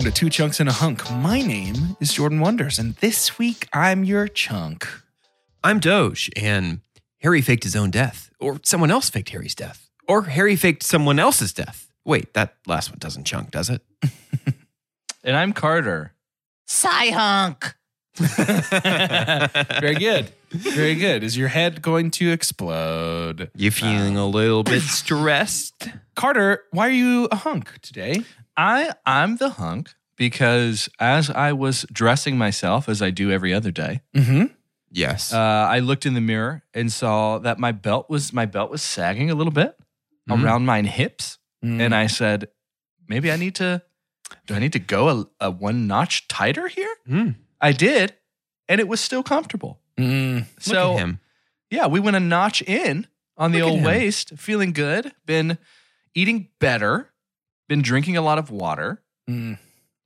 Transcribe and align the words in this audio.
Welcome 0.00 0.14
to 0.14 0.18
Two 0.18 0.30
Chunks 0.30 0.60
and 0.60 0.68
a 0.70 0.72
Hunk. 0.72 1.10
My 1.10 1.42
name 1.42 1.94
is 2.00 2.14
Jordan 2.14 2.40
Wonders, 2.40 2.78
and 2.78 2.94
this 2.96 3.38
week 3.38 3.68
I'm 3.70 4.02
your 4.02 4.28
chunk. 4.28 4.88
I'm 5.62 5.78
Doge, 5.78 6.30
and 6.36 6.80
Harry 7.18 7.42
faked 7.42 7.64
his 7.64 7.76
own 7.76 7.90
death, 7.90 8.30
or 8.40 8.60
someone 8.62 8.90
else 8.90 9.10
faked 9.10 9.28
Harry's 9.28 9.54
death, 9.54 9.90
or 10.08 10.22
Harry 10.22 10.56
faked 10.56 10.84
someone 10.84 11.18
else's 11.18 11.52
death. 11.52 11.92
Wait, 12.02 12.32
that 12.32 12.54
last 12.66 12.88
one 12.88 12.98
doesn't 12.98 13.24
chunk, 13.24 13.50
does 13.50 13.68
it? 13.68 13.82
And 15.22 15.36
I'm 15.36 15.52
Carter. 15.52 16.14
Sci-hunk. 16.66 17.74
Very 18.16 19.96
good. 19.96 20.32
Very 20.48 20.94
good. 20.94 21.22
Is 21.22 21.36
your 21.36 21.48
head 21.48 21.82
going 21.82 22.10
to 22.12 22.32
explode? 22.32 23.50
You 23.54 23.70
feeling 23.70 24.16
a 24.16 24.26
little 24.26 24.62
bit 24.62 24.80
stressed? 24.80 25.90
Carter, 26.16 26.62
why 26.70 26.88
are 26.88 26.90
you 26.90 27.28
a 27.30 27.36
hunk 27.36 27.82
today? 27.82 28.24
I 28.60 28.92
I'm 29.06 29.36
the 29.36 29.50
hunk 29.50 29.94
because 30.16 30.88
as 30.98 31.30
I 31.30 31.52
was 31.52 31.86
dressing 31.92 32.36
myself 32.36 32.88
as 32.88 33.00
I 33.00 33.10
do 33.10 33.30
every 33.30 33.54
other 33.54 33.70
day, 33.70 34.00
Mm-hmm. 34.14 34.44
Yes. 34.92 35.32
uh, 35.32 35.38
I 35.76 35.78
looked 35.78 36.04
in 36.04 36.14
the 36.14 36.20
mirror 36.20 36.62
and 36.74 36.90
saw 36.92 37.38
that 37.38 37.58
my 37.58 37.72
belt 37.72 38.10
was 38.10 38.32
my 38.32 38.44
belt 38.46 38.70
was 38.70 38.82
sagging 38.82 39.30
a 39.30 39.34
little 39.34 39.52
bit 39.52 39.76
Mhm. 40.28 40.42
around 40.44 40.66
my 40.66 40.82
hips, 40.82 41.38
Mm. 41.64 41.80
and 41.80 41.94
I 41.94 42.06
said, 42.08 42.48
maybe 43.08 43.30
I 43.32 43.36
need 43.36 43.54
to. 43.56 43.82
Do 44.46 44.54
I 44.54 44.58
need 44.58 44.72
to 44.72 44.78
go 44.78 45.08
a, 45.40 45.46
a 45.46 45.50
one 45.50 45.86
notch 45.86 46.26
tighter 46.28 46.68
here? 46.68 46.94
Mm, 47.08 47.34
I 47.60 47.72
did, 47.72 48.14
and 48.68 48.80
it 48.80 48.88
was 48.88 49.00
still 49.00 49.22
comfortable. 49.22 49.80
Mm. 49.96 50.38
look 50.40 50.46
So 50.60 50.92
at 50.94 50.98
him. 51.00 51.20
yeah, 51.70 51.86
we 51.86 52.00
went 52.00 52.16
a 52.16 52.20
notch 52.20 52.62
in 52.62 53.06
on 53.36 53.52
the 53.52 53.60
Look 53.60 53.68
at 53.68 53.72
old 53.72 53.82
waist, 53.84 54.32
feeling 54.38 54.72
good. 54.72 55.12
Been 55.26 55.58
eating 56.14 56.48
better. 56.58 57.09
Been 57.70 57.82
drinking 57.82 58.16
a 58.16 58.20
lot 58.22 58.38
of 58.38 58.50
water. 58.50 59.00
Mm. 59.28 59.56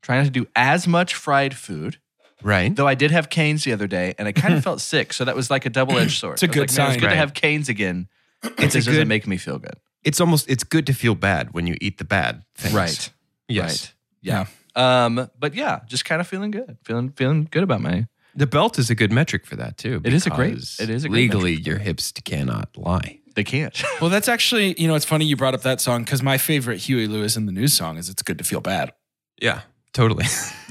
Trying 0.02 0.24
to 0.24 0.30
do 0.30 0.46
as 0.54 0.86
much 0.86 1.14
fried 1.14 1.56
food. 1.56 1.96
Right. 2.42 2.76
Though 2.76 2.86
I 2.86 2.94
did 2.94 3.10
have 3.10 3.30
Cane's 3.30 3.64
the 3.64 3.72
other 3.72 3.86
day, 3.86 4.14
and 4.18 4.28
I 4.28 4.32
kind 4.32 4.52
of 4.52 4.62
felt 4.68 4.82
sick, 4.82 5.14
so 5.14 5.24
that 5.24 5.34
was 5.34 5.50
like 5.50 5.64
a 5.64 5.70
double 5.70 5.96
edged 5.98 6.18
sword. 6.18 6.34
It's 6.34 6.42
a 6.42 6.46
I 6.46 6.48
was 6.48 6.54
good 6.54 6.60
like, 6.70 6.76
man, 6.76 6.86
It's 6.90 6.96
good 7.00 7.06
Right. 7.06 7.10
to 7.12 7.16
have 7.16 7.32
Cane's 7.32 7.68
again. 7.70 8.08
It 8.42 8.48
It's 8.50 8.58
a 8.58 8.78
just 8.78 8.86
doesn't 8.88 8.94
good- 9.00 9.08
make 9.08 9.26
me 9.26 9.38
feel 9.38 9.58
good. 9.58 9.76
It's 10.02 10.20
almost, 10.20 10.50
it's 10.50 10.62
good 10.64 10.86
to 10.88 10.92
feel 10.92 11.14
bad 11.14 11.54
when 11.54 11.66
you 11.66 11.78
eat 11.80 11.96
the 11.96 12.04
bad 12.04 12.42
things. 12.54 12.74
Right. 12.74 13.10
Yes. 13.48 13.94
Right. 14.22 14.46
Yeah. 14.76 15.04
Um. 15.06 15.30
But 15.38 15.54
yeah, 15.54 15.80
just 15.86 16.04
kind 16.04 16.20
of 16.20 16.26
feeling 16.26 16.50
good. 16.50 16.76
Feeling 16.84 17.10
feeling 17.10 17.48
good 17.50 17.62
about 17.62 17.80
my. 17.80 18.06
The 18.34 18.46
belt 18.46 18.78
is 18.78 18.90
a 18.90 18.94
good 18.94 19.12
metric 19.12 19.46
for 19.46 19.56
that, 19.56 19.78
too. 19.78 20.02
It 20.04 20.12
is 20.12 20.26
a 20.26 20.30
great- 20.30 20.58
it 20.80 20.90
is 20.90 21.04
a 21.04 21.08
great 21.08 21.30
Legally, 21.32 21.54
your 21.54 21.78
hips 21.78 22.12
cannot 22.12 22.76
lie. 22.76 23.20
They 23.34 23.44
can't. 23.44 23.82
Well, 24.00 24.10
that's 24.10 24.28
actually, 24.28 24.74
you 24.80 24.86
know, 24.88 24.94
it's 24.96 25.04
funny 25.04 25.24
you 25.24 25.36
brought 25.36 25.54
up 25.54 25.62
that 25.62 25.80
song 25.80 26.04
because 26.04 26.22
my 26.22 26.36
favorite 26.36 26.78
Huey 26.78 27.06
Lewis 27.06 27.36
and 27.36 27.48
the 27.48 27.52
News 27.52 27.72
song 27.72 27.96
is 27.96 28.08
It's 28.08 28.22
Good 28.22 28.38
to 28.38 28.44
Feel 28.44 28.60
Bad. 28.60 28.92
Yeah, 29.40 29.62
totally. 29.92 30.26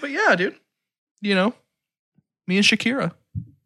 but 0.00 0.10
yeah, 0.10 0.34
dude. 0.36 0.54
You 1.20 1.34
know, 1.34 1.54
me 2.46 2.56
and 2.56 2.64
Shakira. 2.66 3.12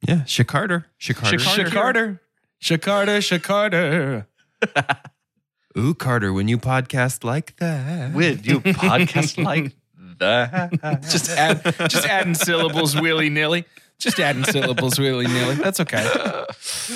yeah, 0.07 0.21
Shakarter. 0.27 0.85
Shakarter. 1.01 1.39
Shak- 1.41 1.67
Shakarter, 1.67 2.21
Shakarter, 2.63 4.27
Shakarter. 4.65 4.99
Ooh, 5.79 5.95
Carter, 5.95 6.33
when 6.33 6.49
you 6.49 6.59
podcast 6.59 7.23
like 7.25 7.57
that. 7.59 8.13
With 8.15 8.47
you 8.47 8.61
podcast 8.61 9.43
like 9.43 9.73
that. 10.19 11.03
just 11.03 11.31
add, 11.31 11.63
just 11.89 12.07
adding 12.07 12.35
syllables 12.35 13.01
willy 13.01 13.29
nilly. 13.31 13.65
Just 13.99 14.21
adding 14.21 14.45
syllables 14.45 14.99
willy 14.99 15.27
nilly. 15.27 15.57
That's 15.57 15.81
okay. 15.81 16.05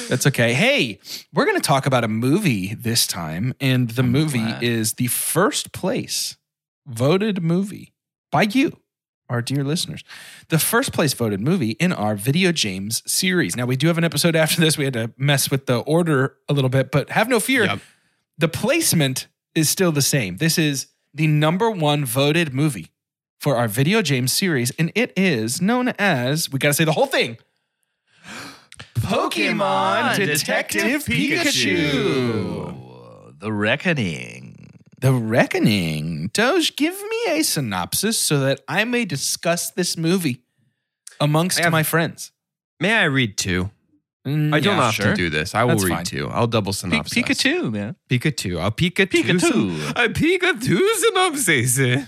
That's 0.08 0.26
okay. 0.28 0.54
Hey, 0.54 1.00
we're 1.32 1.44
going 1.44 1.60
to 1.60 1.66
talk 1.66 1.86
about 1.86 2.04
a 2.04 2.08
movie 2.08 2.74
this 2.74 3.06
time, 3.06 3.54
and 3.60 3.90
the 3.90 4.04
movie 4.04 4.38
glad. 4.38 4.62
is 4.62 4.94
the 4.94 5.08
first 5.08 5.72
place 5.72 6.36
voted 6.86 7.42
movie 7.42 7.92
by 8.30 8.42
you, 8.42 8.78
our 9.28 9.42
dear 9.42 9.64
listeners. 9.64 10.04
The 10.48 10.60
first 10.60 10.92
place 10.92 11.12
voted 11.12 11.40
movie 11.40 11.72
in 11.72 11.92
our 11.92 12.14
Video 12.14 12.52
James 12.52 13.02
series. 13.10 13.56
Now, 13.56 13.66
we 13.66 13.76
do 13.76 13.88
have 13.88 13.98
an 13.98 14.04
episode 14.04 14.36
after 14.36 14.60
this. 14.60 14.78
We 14.78 14.84
had 14.84 14.94
to 14.94 15.12
mess 15.16 15.50
with 15.50 15.66
the 15.66 15.78
order 15.78 16.36
a 16.48 16.52
little 16.52 16.70
bit, 16.70 16.92
but 16.92 17.10
have 17.10 17.28
no 17.28 17.40
fear. 17.40 17.64
Yep. 17.64 17.80
The 18.38 18.48
placement 18.48 19.26
is 19.54 19.68
still 19.68 19.92
the 19.92 20.02
same. 20.02 20.36
This 20.36 20.56
is 20.56 20.86
the 21.12 21.26
number 21.26 21.70
one 21.70 22.04
voted 22.04 22.54
movie 22.54 22.90
for 23.42 23.56
our 23.56 23.66
Video 23.66 24.00
James 24.02 24.32
series, 24.32 24.70
and 24.78 24.92
it 24.94 25.12
is 25.16 25.60
known 25.60 25.88
as, 25.98 26.48
we 26.48 26.60
got 26.60 26.68
to 26.68 26.74
say 26.74 26.84
the 26.84 26.92
whole 26.92 27.06
thing 27.06 27.38
Pokemon 29.00 30.14
Detective 30.16 31.02
Pikachu. 31.04 32.78
The 33.40 33.52
Reckoning. 33.52 34.70
The 35.00 35.12
Reckoning. 35.12 36.30
Doge, 36.32 36.76
give 36.76 36.94
me 36.94 37.18
a 37.30 37.42
synopsis 37.42 38.16
so 38.16 38.38
that 38.38 38.60
I 38.68 38.84
may 38.84 39.04
discuss 39.04 39.72
this 39.72 39.96
movie 39.96 40.44
amongst 41.20 41.58
have- 41.58 41.72
my 41.72 41.82
friends. 41.82 42.30
May 42.78 42.94
I 42.94 43.04
read 43.04 43.36
two? 43.36 43.70
Mm, 44.26 44.54
I 44.54 44.60
don't 44.60 44.76
yeah, 44.76 44.82
often 44.84 45.04
sure. 45.04 45.14
do 45.14 45.30
this. 45.30 45.52
I 45.52 45.64
will 45.64 45.70
That's 45.70 45.84
read 45.84 45.94
fine. 45.96 46.04
two. 46.04 46.28
I'll 46.28 46.46
double 46.46 46.72
synopsis. 46.72 47.12
Pikachu, 47.18 47.72
man. 47.72 47.96
Pikachu. 48.08 48.60
I'll 48.60 48.70
Pikachu. 48.70 49.08
Pikachu. 49.08 49.90
A 49.96 50.08
Pikachu 50.08 50.78
synopsis. 50.94 52.06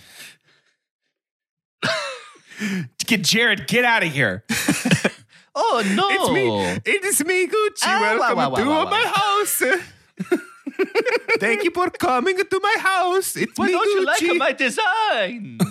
Get 3.07 3.23
Jared, 3.23 3.67
get 3.67 3.85
out 3.85 4.03
of 4.03 4.13
here. 4.13 4.45
Oh 5.55 5.83
no! 5.95 6.09
It's 6.11 6.31
me. 6.33 6.93
It 6.93 7.05
is 7.05 7.25
me, 7.25 7.47
Gucci. 7.47 7.85
Ah, 7.85 8.17
Welcome 8.19 8.37
wow, 8.37 8.51
wow, 8.51 8.57
to 8.57 8.65
wow, 8.65 8.85
wow, 8.85 8.91
my 8.91 9.05
house. 9.07 9.63
Thank 11.39 11.63
you 11.63 11.71
for 11.71 11.91
coming 11.91 12.37
to 12.37 12.61
my 12.61 12.77
house. 12.81 13.37
It's 13.37 13.57
Why 13.57 13.67
me, 13.67 13.73
don't 13.73 13.87
you 13.87 14.05
like 14.05 14.37
my 14.37 14.53
designs? 14.53 15.63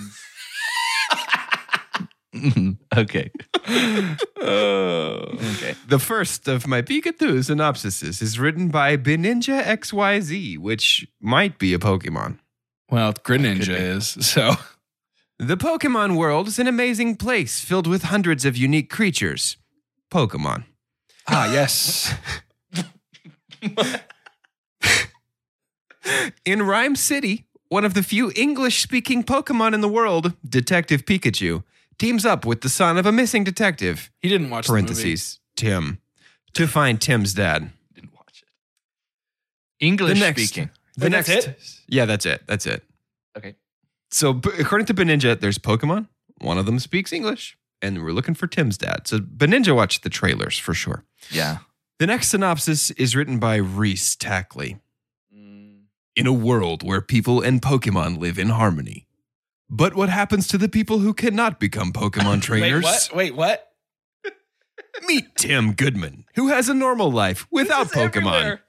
okay. 2.97 3.29
okay. 4.41 5.75
The 5.87 5.99
first 5.99 6.47
of 6.47 6.65
my 6.65 6.81
Pikachu 6.81 7.39
synopsises 7.43 8.21
is 8.21 8.39
written 8.39 8.69
by 8.69 8.95
Beninja 8.95 9.63
XYZ, 9.63 10.57
which 10.59 11.07
might 11.19 11.59
be 11.59 11.73
a 11.73 11.79
Pokemon. 11.79 12.39
Well, 12.89 13.13
Greninja 13.13 13.67
be. 13.67 13.73
is, 13.73 14.07
so. 14.25 14.55
The 15.39 15.57
Pokemon 15.57 16.15
world 16.15 16.47
is 16.47 16.59
an 16.59 16.67
amazing 16.67 17.15
place 17.17 17.59
filled 17.59 17.87
with 17.87 18.03
hundreds 18.03 18.45
of 18.45 18.55
unique 18.55 18.89
creatures. 18.89 19.57
Pokemon. 20.11 20.65
Ah, 21.27 21.51
yes. 21.51 22.13
In 26.45 26.61
Rhyme 26.63 26.95
City, 26.95 27.45
one 27.69 27.85
of 27.85 27.93
the 27.93 28.03
few 28.03 28.31
English 28.35 28.81
speaking 28.81 29.23
Pokemon 29.23 29.73
in 29.73 29.81
the 29.81 29.87
world, 29.87 30.33
Detective 30.47 31.05
Pikachu, 31.05 31.63
teams 31.97 32.25
up 32.25 32.45
with 32.45 32.61
the 32.61 32.69
son 32.69 32.97
of 32.97 33.05
a 33.05 33.11
missing 33.11 33.43
detective, 33.45 34.11
He 34.19 34.27
didn't 34.29 34.49
watch 34.49 34.67
the 34.67 34.73
movie. 34.73 34.83
parentheses, 34.85 35.39
Tim, 35.55 35.99
to 36.53 36.67
find 36.67 36.99
Tim's 37.01 37.33
dad. 37.33 37.71
Didn't 37.95 38.13
watch 38.13 38.43
it. 38.43 38.49
English 39.85 40.19
The 40.19 40.25
next- 40.25 40.41
speaking. 40.45 40.69
The 40.97 41.05
Wait, 41.05 41.11
that's 41.11 41.29
it? 41.29 41.57
Yeah, 41.87 42.05
that's 42.05 42.25
it. 42.25 42.43
That's 42.47 42.65
it. 42.67 42.83
Okay. 43.37 43.55
So, 44.13 44.39
according 44.59 44.85
to 44.85 44.93
Beninja, 44.93 45.39
there's 45.39 45.57
Pokemon. 45.57 46.07
One 46.37 46.59
of 46.59 46.67
them 46.67 46.77
speaks 46.77 47.11
English, 47.11 47.57
and 47.81 48.03
we're 48.03 48.11
looking 48.11 48.35
for 48.35 48.45
Tim's 48.45 48.77
dad. 48.77 49.07
So, 49.07 49.17
Beninja 49.17 49.75
watched 49.75 50.03
the 50.03 50.09
trailers 50.09 50.59
for 50.59 50.75
sure. 50.75 51.03
Yeah. 51.31 51.57
The 51.97 52.05
next 52.05 52.27
synopsis 52.29 52.91
is 52.91 53.15
written 53.15 53.39
by 53.39 53.55
Reese 53.55 54.15
Tackley. 54.15 54.77
Mm. 55.35 55.85
In 56.15 56.27
a 56.27 56.33
world 56.33 56.83
where 56.83 57.01
people 57.01 57.41
and 57.41 57.59
Pokemon 57.59 58.19
live 58.19 58.37
in 58.37 58.49
harmony. 58.49 59.07
But 59.67 59.95
what 59.95 60.09
happens 60.09 60.47
to 60.49 60.59
the 60.59 60.69
people 60.69 60.99
who 60.99 61.15
cannot 61.15 61.59
become 61.59 61.91
Pokemon 61.91 62.43
trainers? 62.43 63.09
Wait, 63.11 63.33
what? 63.33 63.65
Wait, 64.23 64.31
what? 64.31 64.33
Meet 65.07 65.35
Tim 65.35 65.73
Goodman, 65.73 66.25
who 66.35 66.49
has 66.49 66.69
a 66.69 66.75
normal 66.75 67.11
life 67.11 67.47
without 67.49 67.87
Pokemon. 67.87 68.35
everywhere. 68.35 68.61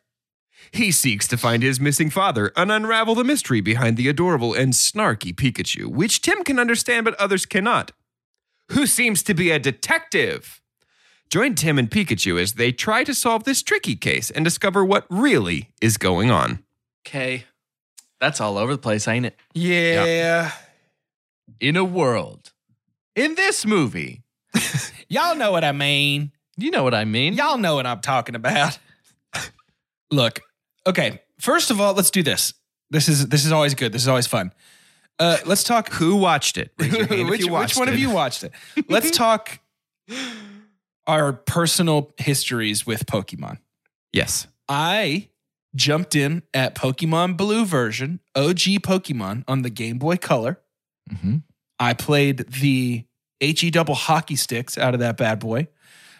He 0.70 0.90
seeks 0.90 1.26
to 1.28 1.37
find 1.37 1.62
his 1.62 1.81
missing 1.81 2.11
father 2.11 2.52
and 2.56 2.70
unravel 2.70 3.14
the 3.14 3.25
mystery 3.25 3.61
behind 3.61 3.96
the 3.96 4.08
adorable 4.08 4.55
and 4.55 4.72
snarky 4.72 5.34
Pikachu, 5.34 5.87
which 5.87 6.20
Tim 6.20 6.44
can 6.44 6.58
understand 6.58 7.05
but 7.05 7.14
others 7.14 7.46
cannot. 7.46 7.93
Who 8.72 8.87
seems 8.87 9.22
to 9.25 9.34
be 9.34 9.50
a 9.50 9.58
detective? 9.58 10.61
Join 11.31 11.55
Tim 11.55 11.78
and 11.78 11.90
Pikachu 11.90 12.40
as 12.40 12.55
they 12.55 12.72
try 12.72 13.05
to 13.05 13.14
solve 13.14 13.44
this 13.44 13.62
tricky 13.62 13.96
case 13.96 14.31
and 14.31 14.44
discover 14.44 14.84
what 14.84 15.06
really 15.11 15.70
is 15.81 15.96
going 15.96 16.31
on. 16.31 16.62
Okay. 17.06 17.44
That's 18.20 18.40
all 18.40 18.56
over 18.56 18.72
the 18.72 18.78
place, 18.78 19.06
ain't 19.08 19.26
it? 19.26 19.37
Yeah. 19.52 20.05
yeah. 20.05 20.52
In 21.60 21.76
a 21.76 21.84
world. 21.84 22.52
In 23.17 23.34
this 23.34 23.67
movie. 23.67 24.22
Y'all 25.08 25.37
know 25.37 25.52
what 25.52 25.64
I 25.64 25.72
mean. 25.72 26.32
You 26.56 26.70
know 26.70 26.84
what 26.84 26.94
I 26.94 27.05
mean? 27.05 27.34
Y'all 27.34 27.58
know 27.58 27.75
what 27.75 27.87
I'm 27.87 28.00
talking 28.00 28.34
about. 28.34 28.78
Look, 30.10 30.40
okay. 30.86 31.20
First 31.40 31.70
of 31.70 31.81
all, 31.81 31.94
let's 31.94 32.10
do 32.10 32.22
this. 32.22 32.54
This 32.90 33.08
is 33.08 33.28
this 33.28 33.44
is 33.44 33.52
always 33.52 33.75
good. 33.75 33.92
This 33.92 34.02
is 34.02 34.08
always 34.08 34.26
fun. 34.26 34.52
Uh, 35.19 35.38
let's 35.46 35.64
talk. 35.64 35.92
Who 35.94 36.16
watched 36.16 36.56
it? 36.58 36.72
Raise 36.78 36.92
your 36.92 37.06
hand 37.06 37.20
if 37.22 37.28
which, 37.31 37.46
which 37.46 37.76
one 37.76 37.88
of 37.88 37.98
you 37.98 38.10
watched 38.10 38.44
it? 38.44 38.52
Let's 38.88 39.10
talk 39.16 39.58
our 41.06 41.32
personal 41.32 42.12
histories 42.19 42.86
with 42.86 43.06
Pokemon. 43.06 43.58
Yes. 44.12 44.46
I 44.69 45.28
jumped 45.75 46.14
in 46.14 46.42
at 46.52 46.75
Pokemon 46.75 47.36
Blue 47.36 47.64
version, 47.64 48.20
OG 48.34 48.81
Pokemon 48.82 49.44
on 49.48 49.62
the 49.62 49.70
Game 49.70 49.98
Boy 49.98 50.16
Color. 50.16 50.60
Mhm. 51.12 51.42
I 51.78 51.94
played 51.94 52.38
the 52.48 53.04
HE 53.40 53.70
double 53.70 53.94
hockey 53.94 54.36
sticks 54.36 54.78
out 54.78 54.94
of 54.94 55.00
that 55.00 55.16
bad 55.16 55.40
boy. 55.40 55.69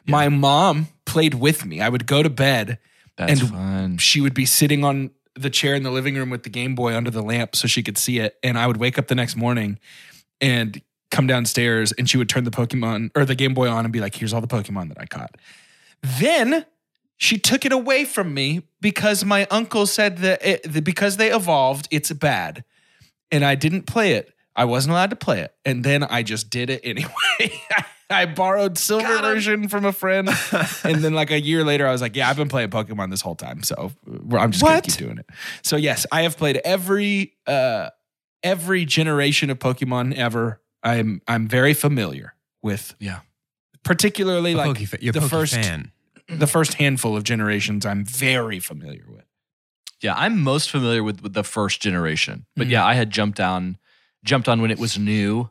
My 0.06 0.28
mom 0.28 0.88
played 1.06 1.34
with 1.34 1.64
me. 1.64 1.81
I 1.81 1.88
would 1.88 2.06
go 2.06 2.22
to 2.22 2.28
bed. 2.28 2.78
That's 3.16 3.40
And- 3.40 3.50
fun. 3.50 3.99
She 3.99 4.20
would 4.20 4.34
be 4.34 4.46
sitting 4.46 4.84
on 4.84 5.11
the 5.37 5.50
chair 5.50 5.75
in 5.75 5.82
the 5.82 5.90
living 5.90 6.14
room 6.16 6.31
with 6.31 6.43
the 6.44 6.49
Game 6.50 6.75
Boy 6.75 6.94
under 6.96 7.11
the 7.11 7.22
lamp 7.22 7.56
so 7.56 7.66
she 7.66 7.82
could 7.82 7.99
see 7.99 8.19
it. 8.19 8.37
And 8.43 8.56
I 8.58 8.66
would 8.66 8.76
wake 8.76 8.99
up 8.99 9.08
the 9.08 9.14
next 9.16 9.34
morning 9.37 9.78
and 10.40 10.81
come 11.11 11.26
downstairs 11.26 11.93
and 11.93 12.08
she 12.08 12.16
would 12.16 12.28
turn 12.28 12.44
the 12.44 12.50
Pokemon 12.50 13.11
or 13.16 13.25
the 13.25 13.34
Game 13.34 13.55
Boy 13.55 13.69
on 13.69 13.84
and 13.84 13.93
be 13.93 14.00
like, 14.00 14.14
here's 14.14 14.32
all 14.32 14.40
the 14.40 14.46
Pokemon 14.46 14.88
that 14.88 15.00
I 15.00 15.06
caught. 15.06 15.34
Then 16.02 16.66
she 17.16 17.38
took 17.38 17.64
it 17.64 17.72
away 17.72 18.05
from 18.05 18.34
me 18.34 18.62
because 18.81 19.25
my 19.25 19.46
uncle 19.50 19.87
said 19.87 20.19
that, 20.19 20.44
it, 20.44 20.72
that 20.72 20.84
because 20.84 21.16
they 21.16 21.32
evolved, 21.32 21.88
it's 21.90 22.12
bad. 22.12 22.64
And 23.31 23.44
I 23.44 23.55
didn't 23.55 23.82
play 23.87 24.12
it. 24.12 24.32
I 24.56 24.66
wasn't 24.66 24.93
allowed 24.93 25.11
to 25.11 25.16
play 25.16 25.40
it. 25.40 25.52
And 25.64 25.82
then 25.82 26.05
I 26.05 26.22
just 26.22 26.50
did 26.50 26.70
it 26.70 26.81
anyway. 26.84 27.61
I 28.10 28.26
borrowed 28.26 28.76
silver 28.78 29.18
version 29.18 29.68
from 29.68 29.84
a 29.84 29.92
friend. 29.92 30.28
and 30.84 30.96
then 31.02 31.14
like 31.14 31.30
a 31.30 31.40
year 31.40 31.64
later, 31.64 31.86
I 31.86 31.92
was 31.92 32.00
like, 32.02 32.14
yeah, 32.16 32.28
I've 32.28 32.36
been 32.36 32.48
playing 32.48 32.70
Pokemon 32.70 33.10
this 33.10 33.20
whole 33.22 33.34
time. 33.34 33.62
So 33.62 33.92
I'm 34.32 34.50
just 34.52 34.62
gonna 34.62 34.80
keep 34.82 34.94
doing 34.96 35.18
it. 35.18 35.26
So 35.62 35.76
yes, 35.76 36.06
I 36.12 36.22
have 36.22 36.36
played 36.36 36.60
every, 36.64 37.34
uh, 37.46 37.90
every 38.42 38.84
generation 38.84 39.48
of 39.50 39.58
Pokemon 39.58 40.14
ever. 40.16 40.60
I'm, 40.82 41.22
I'm 41.26 41.48
very 41.48 41.72
familiar 41.72 42.34
with, 42.62 42.94
Yeah. 42.98 43.20
particularly 43.84 44.52
A 44.52 44.56
like 44.56 44.78
the 44.78 45.12
Poke 45.12 45.28
first, 45.30 45.54
fan. 45.54 45.90
the 46.28 46.46
first 46.46 46.74
handful 46.74 47.16
of 47.16 47.24
generations. 47.24 47.86
I'm 47.86 48.04
very 48.04 48.60
familiar 48.60 49.04
with. 49.08 49.24
Yeah, 50.02 50.14
I'm 50.14 50.42
most 50.42 50.70
familiar 50.70 51.02
with, 51.02 51.22
with 51.22 51.32
the 51.32 51.44
first 51.44 51.80
generation. 51.80 52.44
But 52.56 52.66
Mhm. 52.66 52.70
yeah, 52.72 52.84
I 52.84 52.94
had 52.94 53.10
jumped 53.10 53.40
on 53.40 53.78
jumped 54.24 54.48
on 54.48 54.60
when 54.62 54.70
it 54.70 54.78
was 54.78 54.98
new. 54.98 55.50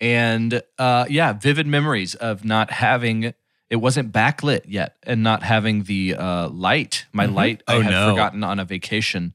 And 0.00 0.62
uh 0.78 1.06
yeah, 1.08 1.32
vivid 1.32 1.66
memories 1.66 2.14
of 2.14 2.44
not 2.44 2.70
having 2.70 3.34
it 3.70 3.76
wasn't 3.76 4.12
backlit 4.12 4.62
yet 4.66 4.96
and 5.02 5.22
not 5.22 5.42
having 5.42 5.84
the 5.84 6.14
uh 6.14 6.48
light. 6.48 7.06
My 7.12 7.26
Mhm. 7.26 7.34
light 7.34 7.62
I 7.66 7.74
Oh, 7.76 7.80
had 7.82 7.90
no. 7.90 8.10
forgotten 8.10 8.42
on 8.44 8.58
a 8.58 8.64
vacation. 8.64 9.34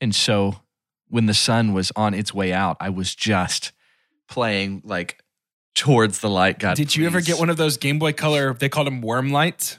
And 0.00 0.14
so 0.14 0.60
when 1.08 1.26
the 1.26 1.34
sun 1.34 1.72
was 1.72 1.92
on 1.96 2.14
its 2.14 2.32
way 2.34 2.52
out, 2.52 2.76
I 2.80 2.88
was 2.90 3.14
just 3.14 3.72
playing 4.28 4.82
like 4.84 5.22
towards 5.74 6.20
the 6.20 6.30
light. 6.30 6.58
God, 6.58 6.76
Did 6.76 6.94
you 6.96 7.06
ever 7.06 7.20
get 7.20 7.38
one 7.38 7.50
of 7.50 7.56
those 7.56 7.76
Game 7.76 7.98
Boy 7.98 8.12
Color? 8.12 8.54
They 8.54 8.68
called 8.68 8.86
them 8.86 9.00
worm 9.00 9.30
lights. 9.32 9.78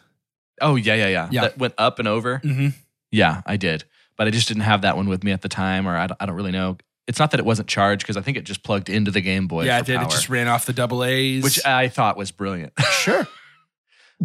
Oh 0.62 0.76
yeah, 0.76 0.96
yeah, 0.96 1.08
yeah. 1.08 1.28
Yeah. 1.32 1.42
That 1.42 1.58
went 1.58 1.74
up 1.78 2.00
and 2.00 2.08
over. 2.08 2.40
Mm-hmm. 2.44 2.70
Yeah, 3.12 3.42
I 3.46 3.56
did, 3.58 3.86
but 4.18 4.28
I 4.28 4.30
just 4.30 4.48
didn't 4.48 4.64
have 4.64 4.82
that 4.82 4.96
one 4.98 5.08
with 5.08 5.24
me 5.24 5.32
at 5.32 5.42
the 5.42 5.50
time, 5.50 5.88
or 5.88 5.96
I 5.96 6.08
don't, 6.08 6.18
I 6.22 6.26
don't 6.26 6.36
really 6.36 6.52
know. 6.52 6.78
It's 7.08 7.20
not 7.20 7.32
that 7.32 7.40
it 7.40 7.46
wasn't 7.46 7.68
charged 7.68 8.02
because 8.04 8.18
I 8.18 8.22
think 8.22 8.36
it 8.38 8.46
just 8.46 8.64
plugged 8.64 8.90
into 8.90 9.12
the 9.12 9.22
Game 9.22 9.48
Boy. 9.48 9.66
yeah, 9.66 9.78
for 9.78 9.84
it 9.84 9.86
did. 9.86 9.96
power, 9.98 10.06
It 10.08 10.12
just 10.12 10.30
ran 10.30 10.48
off 10.48 10.66
the 10.66 10.74
double 10.74 11.04
A's. 11.04 11.44
which 11.44 11.64
I 11.66 11.88
thought 11.88 12.18
was 12.18 12.32
brilliant. 12.32 12.74
sure. 12.92 13.28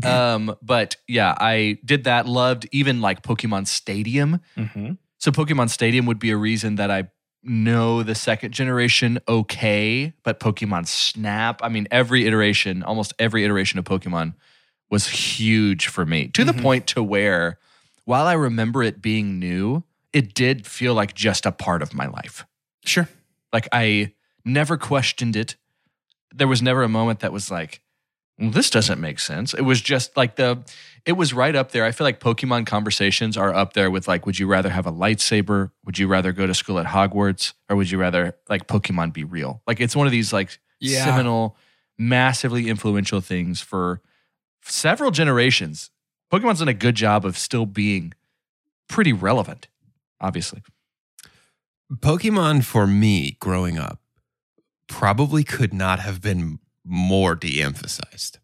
um, 0.04 0.54
but 0.62 0.96
yeah, 1.08 1.34
I 1.38 1.78
did 1.84 2.04
that. 2.04 2.26
Loved 2.26 2.68
even 2.72 3.00
like 3.00 3.22
Pokemon 3.22 3.66
Stadium. 3.66 4.40
Mm-hmm. 4.56 4.92
So 5.18 5.30
Pokemon 5.30 5.68
Stadium 5.70 6.06
would 6.06 6.18
be 6.18 6.30
a 6.30 6.36
reason 6.36 6.76
that 6.76 6.90
I 6.90 7.08
know 7.42 8.02
the 8.02 8.14
second 8.14 8.52
generation 8.52 9.18
okay, 9.28 10.12
but 10.22 10.40
Pokemon 10.40 10.86
Snap, 10.86 11.60
I 11.62 11.68
mean, 11.68 11.88
every 11.90 12.26
iteration, 12.26 12.82
almost 12.82 13.12
every 13.18 13.44
iteration 13.44 13.78
of 13.78 13.84
Pokemon 13.84 14.34
was 14.90 15.08
huge 15.08 15.86
for 15.88 16.04
me 16.06 16.28
to 16.28 16.42
Mhm. 16.42 16.46
the 16.56 16.62
point 16.62 16.86
to 16.88 17.02
where 17.02 17.58
while 18.04 18.26
I 18.26 18.32
remember 18.34 18.82
it 18.82 19.00
being 19.02 19.38
new, 19.38 19.84
it 20.12 20.34
did 20.34 20.66
feel 20.66 20.94
like 20.94 21.14
just 21.14 21.46
a 21.46 21.52
part 21.52 21.80
of 21.82 21.94
my 21.94 22.06
life. 22.06 22.44
Sure. 22.84 23.08
Like 23.52 23.68
I 23.72 24.14
never 24.44 24.76
questioned 24.76 25.36
it. 25.36 25.56
There 26.34 26.48
was 26.48 26.62
never 26.62 26.82
a 26.82 26.88
moment 26.88 27.20
that 27.20 27.32
was 27.32 27.50
like, 27.50 27.80
well, 28.38 28.50
this 28.50 28.70
doesn't 28.70 29.00
make 29.00 29.18
sense. 29.18 29.52
It 29.52 29.62
was 29.62 29.80
just 29.82 30.16
like 30.16 30.36
the, 30.36 30.62
it 31.04 31.12
was 31.12 31.34
right 31.34 31.54
up 31.54 31.72
there. 31.72 31.84
I 31.84 31.90
feel 31.92 32.06
like 32.06 32.20
Pokemon 32.20 32.66
conversations 32.66 33.36
are 33.36 33.52
up 33.52 33.74
there 33.74 33.90
with 33.90 34.08
like, 34.08 34.24
would 34.24 34.38
you 34.38 34.46
rather 34.46 34.70
have 34.70 34.86
a 34.86 34.92
lightsaber? 34.92 35.72
Would 35.84 35.98
you 35.98 36.06
rather 36.08 36.32
go 36.32 36.46
to 36.46 36.54
school 36.54 36.78
at 36.78 36.86
Hogwarts? 36.86 37.52
Or 37.68 37.76
would 37.76 37.90
you 37.90 37.98
rather 37.98 38.36
like 38.48 38.66
Pokemon 38.66 39.12
be 39.12 39.24
real? 39.24 39.60
Like 39.66 39.80
it's 39.80 39.94
one 39.96 40.06
of 40.06 40.12
these 40.12 40.32
like 40.32 40.58
Yeah. 40.78 41.04
seminal, 41.04 41.56
massively 41.98 42.68
influential 42.70 43.20
things 43.20 43.60
for 43.60 44.00
several 44.62 45.10
generations. 45.10 45.90
Pokemon's 46.32 46.60
done 46.60 46.68
a 46.68 46.74
good 46.74 46.94
job 46.94 47.26
of 47.26 47.36
still 47.36 47.66
being 47.66 48.14
pretty 48.88 49.12
relevant, 49.12 49.66
obviously. 50.20 50.62
Pokemon 51.92 52.64
for 52.64 52.86
me 52.86 53.36
growing 53.40 53.78
up 53.78 54.00
probably 54.86 55.44
could 55.44 55.72
not 55.72 56.00
have 56.00 56.20
been 56.20 56.58
more 56.84 57.34
de 57.34 57.62
emphasized. 57.62 58.38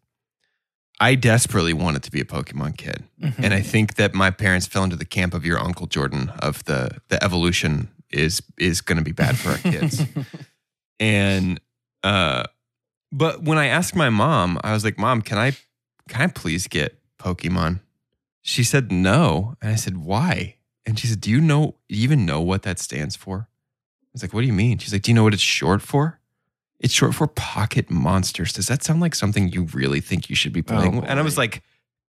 I 0.99 1.15
desperately 1.15 1.73
wanted 1.73 2.03
to 2.03 2.11
be 2.11 2.21
a 2.21 2.25
Pokemon 2.25 2.77
kid. 2.77 3.03
Mm-hmm. 3.21 3.43
And 3.43 3.53
I 3.53 3.61
think 3.61 3.95
that 3.95 4.13
my 4.13 4.31
parents 4.31 4.65
fell 4.65 4.83
into 4.83 4.95
the 4.95 5.05
camp 5.05 5.33
of 5.33 5.45
your 5.45 5.59
uncle 5.59 5.85
Jordan 5.85 6.31
of 6.39 6.63
the 6.65 6.99
the 7.09 7.23
evolution 7.23 7.89
is 8.09 8.41
is 8.57 8.81
going 8.81 8.97
to 8.97 9.03
be 9.03 9.11
bad 9.11 9.37
for 9.37 9.51
our 9.51 9.57
kids. 9.57 10.01
and 10.99 11.59
uh 12.03 12.43
but 13.11 13.43
when 13.43 13.57
I 13.57 13.67
asked 13.67 13.95
my 13.95 14.09
mom, 14.09 14.59
I 14.63 14.73
was 14.73 14.83
like, 14.83 14.97
"Mom, 14.97 15.21
can 15.21 15.37
I 15.37 15.51
can 16.09 16.21
I 16.21 16.27
please 16.27 16.67
get 16.67 16.99
Pokemon?" 17.19 17.79
She 18.41 18.63
said 18.63 18.91
no, 18.91 19.55
and 19.61 19.71
I 19.71 19.75
said, 19.75 19.97
"Why?" 19.97 20.56
And 20.87 20.97
she 20.97 21.05
said, 21.05 21.21
"Do 21.21 21.29
you 21.29 21.39
know 21.41 21.75
you 21.89 22.01
even 22.03 22.25
know 22.25 22.41
what 22.41 22.63
that 22.63 22.79
stands 22.79 23.15
for?" 23.15 23.47
I 23.47 24.09
was 24.13 24.21
like, 24.23 24.33
"What 24.33 24.41
do 24.41 24.47
you 24.47 24.53
mean?" 24.53 24.79
She's 24.79 24.93
like, 24.93 25.03
"Do 25.03 25.11
you 25.11 25.15
know 25.15 25.23
what 25.23 25.33
it's 25.33 25.43
short 25.43 25.81
for?" 25.83 26.19
It's 26.79 26.93
short 26.93 27.13
for 27.13 27.27
Pocket 27.27 27.91
Monsters. 27.91 28.53
Does 28.53 28.67
that 28.67 28.83
sound 28.83 28.99
like 29.01 29.13
something 29.15 29.49
you 29.49 29.63
really 29.73 29.99
think 29.99 30.29
you 30.29 30.35
should 30.35 30.53
be 30.53 30.61
playing? 30.63 30.95
with? 30.95 31.09
and 31.09 31.19
I 31.19 31.23
was 31.23 31.37
like, 31.37 31.63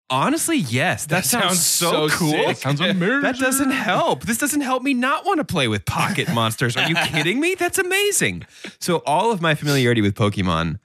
honestly, 0.10 0.58
yes. 0.58 1.05
That, 1.05 1.24
That 1.24 1.25
sounds, 1.25 1.44
sounds 1.46 1.65
so, 1.65 2.08
so 2.08 2.17
cool. 2.17 2.32
sick. 2.32 2.58
Sounds 2.58 2.82
amazing. 2.82 3.22
That 3.22 3.38
doesn't 3.38 3.70
help. 3.72 4.24
This 4.25 4.38
doesn't 4.39 4.62
help 4.62 4.82
me 4.84 4.94
not 4.96 5.24
want 5.25 5.38
to 5.39 5.44
play 5.44 5.67
with 5.67 5.86
pocket 5.86 6.27
monsters. 6.34 6.75
Are 6.77 6.88
you 6.89 6.96
kidding 6.96 7.39
me? 7.39 7.53
That's 7.55 7.77
amazing. 7.77 8.46
So 8.79 9.03
all 9.05 9.32
of 9.32 9.39
my 9.41 9.53
familiarity 9.55 10.01
with 10.01 10.15
Pokemon 10.15 10.79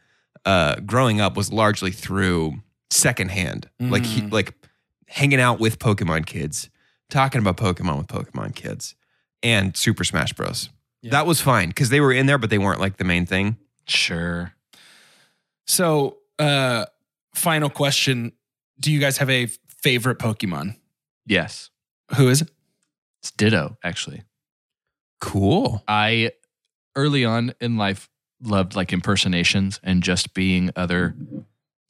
uh, 0.44 0.76
growing 0.86 1.20
up 1.20 1.34
was 1.36 1.50
largely 1.52 1.90
through 1.90 2.60
secondhand, 2.90 3.68
like 3.80 4.04
he, 4.04 4.20
Mm. 4.22 4.32
like 4.32 4.54
hanging 5.06 5.40
out 5.40 5.58
with 5.58 5.78
Pokemon 5.78 6.26
kids, 6.26 6.68
talking 7.10 7.40
about 7.40 7.56
Pokemon 7.56 7.98
with 7.98 8.06
Pokemon 8.06 8.54
kids, 8.54 8.94
and 9.42 9.76
Super 9.76 10.04
Smash 10.04 10.32
Bros. 10.32 10.70
Yeah. 11.02 11.10
That 11.12 11.26
was 11.26 11.40
fine 11.40 11.68
because 11.68 11.88
they 11.90 12.00
were 12.00 12.12
in 12.12 12.26
there, 12.26 12.38
but 12.38 12.50
they 12.50 12.58
weren't 12.58 12.80
like 12.80 12.96
the 12.98 13.04
main 13.04 13.26
thing. 13.26 13.56
Sure. 13.86 14.52
So, 15.66 16.18
uh, 16.38 16.86
final 17.34 17.70
question: 17.70 18.32
Do 18.78 18.90
you 18.92 19.00
guys 19.00 19.18
have 19.18 19.30
a 19.30 19.46
favorite 19.82 20.18
Pokemon? 20.18 20.76
Yes. 21.26 21.70
Who 22.16 22.28
is 22.28 22.42
it? 22.42 22.50
It's 23.22 23.30
Ditto, 23.30 23.76
actually. 23.84 24.22
Cool. 25.20 25.82
I 25.86 26.32
early 26.96 27.24
on 27.24 27.52
in 27.60 27.76
life 27.76 28.08
loved 28.42 28.74
like 28.74 28.92
impersonations 28.92 29.78
and 29.82 30.02
just 30.02 30.32
being 30.34 30.70
other 30.76 31.14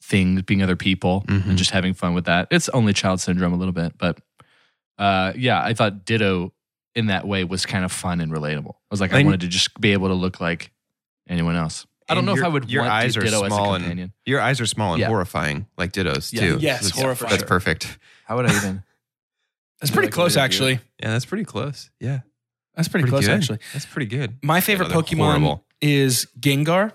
things, 0.03 0.41
being 0.43 0.61
other 0.61 0.75
people, 0.75 1.23
Mhm. 1.27 1.47
and 1.49 1.57
just 1.57 1.71
having 1.71 1.93
fun 1.93 2.13
with 2.13 2.25
that. 2.25 2.47
It's 2.51 2.67
only 2.69 2.91
child 2.93 3.21
syndrome 3.21 3.53
a 3.53 3.55
little 3.55 3.71
bit, 3.71 3.97
but 3.97 4.19
uh, 5.01 5.33
yeah, 5.35 5.61
I 5.61 5.73
thought 5.73 6.05
Ditto 6.05 6.53
in 6.95 7.07
that 7.07 7.27
way 7.27 7.43
was 7.43 7.65
kind 7.65 7.83
of 7.85 7.91
fun 7.91 8.21
and 8.21 8.31
relatable. 8.31 8.73
I 8.75 8.91
was 8.91 9.01
like, 9.01 9.13
I 9.13 9.17
And- 9.19 9.25
wanted 9.25 9.41
to 9.41 9.47
just 9.47 9.79
be 9.81 9.93
able 9.93 10.09
to 10.09 10.13
look 10.13 10.39
like 10.39 10.71
anyone 11.27 11.55
else. 11.55 11.87
I 12.09 12.13
don't 12.13 12.19
And 12.19 12.27
know 12.27 12.33
if 12.41 12.43
I 12.43 12.49
would 12.49 12.69
your 12.69 12.81
want 12.83 12.93
eyes 12.93 13.15
are 13.17 13.21
Ditto 13.21 13.43
as 13.43 13.47
small 13.53 13.73
a 13.73 13.79
and- 13.79 14.11
Your 14.25 14.41
eyes 14.41 14.59
are 14.59 14.65
small 14.65 14.93
and 14.93 14.99
Yeah. 15.01 15.07
horrifying, 15.07 15.67
like 15.77 15.93
Ditto's 15.93 16.33
Yeah. 16.33 16.41
too. 16.41 16.57
Yes, 16.59 16.83
that's, 16.83 16.99
horrifying. 16.99 17.29
That's 17.31 17.43
perfect. 17.43 17.97
How 18.25 18.35
would 18.35 18.45
I 18.49 18.55
even? 18.55 18.83
That's 19.79 19.89
pretty 19.91 20.07
like 20.07 20.13
close, 20.13 20.37
actually. 20.37 20.73
Yeah, 21.01 21.09
that's 21.09 21.25
pretty 21.25 21.43
close. 21.43 21.89
Yeah, 21.99 22.19
That's 22.75 22.87
pretty, 22.87 23.09
close, 23.09 23.25
good. 23.25 23.31
actually. 23.33 23.57
That's 23.73 23.87
pretty 23.87 24.05
good. 24.05 24.37
My 24.43 24.61
favorite 24.61 24.89
they're 24.89 24.97
Pokemon 25.01 25.17
horrible. 25.25 25.65
is 25.81 26.27
Gengar. 26.39 26.91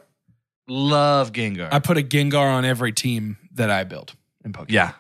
Love 0.69 1.33
Gengar. 1.33 1.69
I 1.73 1.81
put 1.81 1.99
a 1.99 2.03
Gengar 2.03 2.47
on 2.47 2.65
every 2.65 2.93
team 2.93 3.39
that 3.55 3.71
I 3.73 3.83
build, 3.83 4.15
in 4.45 4.53
Pokemon. 4.53 4.71
Yeah. 4.71 4.93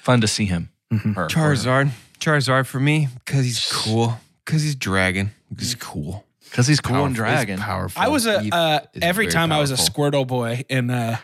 Fun 0.00 0.22
to 0.22 0.26
see 0.26 0.46
him. 0.46 0.70
Mhm. 0.92 1.14
Her- 1.14 1.26
Charizard. 1.28 1.90
Charizard 2.18 2.66
for 2.66 2.80
me 2.80 3.08
because 3.24 3.44
he's 3.44 3.66
cool. 3.70 4.18
Because 4.44 4.62
he's 4.62 4.74
dragon. 4.74 5.32
He's 5.58 5.74
cool. 5.74 6.24
Because 6.44 6.66
he's 6.66 6.80
cool 6.80 7.04
and 7.04 7.14
dragon. 7.14 7.58
He's 7.58 7.64
powerful. 7.64 8.00
I 8.02 8.08
was 8.08 8.24
a 8.26 8.40
He 8.40 8.50
uh, 8.50 8.80
is 8.94 9.02
every 9.02 9.26
very 9.26 9.32
time 9.32 9.52
I 9.52 9.60
was 9.60 9.70
a 9.70 9.76
powerful. 9.76 9.94
Squirtle 10.24 10.26
boy 10.26 10.64
in 10.68 10.90
uh, 10.90 11.18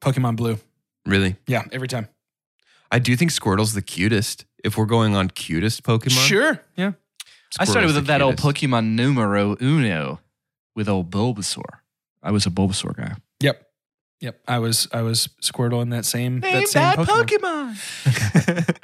Pokemon 0.00 0.36
Blue. 0.36 0.58
Really. 1.06 1.36
Yeah, 1.46 1.62
every 1.70 1.86
time. 1.88 2.08
I 2.90 2.98
do 2.98 3.16
think 3.16 3.30
Squirtle's 3.30 3.72
the 3.74 3.82
cutest. 3.82 4.44
If 4.64 4.76
we're 4.76 4.86
going 4.86 5.14
on 5.14 5.28
cutest 5.30 5.84
Pokemon, 5.84 6.26
Sure. 6.26 6.60
Yeah. 6.76 6.92
I 7.58 7.64
started 7.64 7.86
Squirtle's 7.90 7.94
with 7.94 8.04
the 8.06 8.08
that 8.08 8.22
old 8.22 8.36
cutest. 8.38 8.62
Pokemon 8.62 8.94
numero 8.96 9.56
uno 9.60 10.20
with 10.74 10.88
old 10.88 11.10
Bulbasaur. 11.10 11.62
I 12.22 12.32
was 12.32 12.44
a 12.46 12.50
Bulbasaur 12.50 12.96
guy. 12.96 13.14
Yep. 13.40 13.62
Yep. 14.20 14.40
I 14.48 14.58
was 14.58 14.88
I 14.92 15.02
was 15.02 15.28
Squirtle 15.42 15.80
in 15.82 15.90
that 15.90 16.04
same 16.04 16.40
that 16.40 16.66
same 16.68 16.82
Pokemon. 16.96 17.76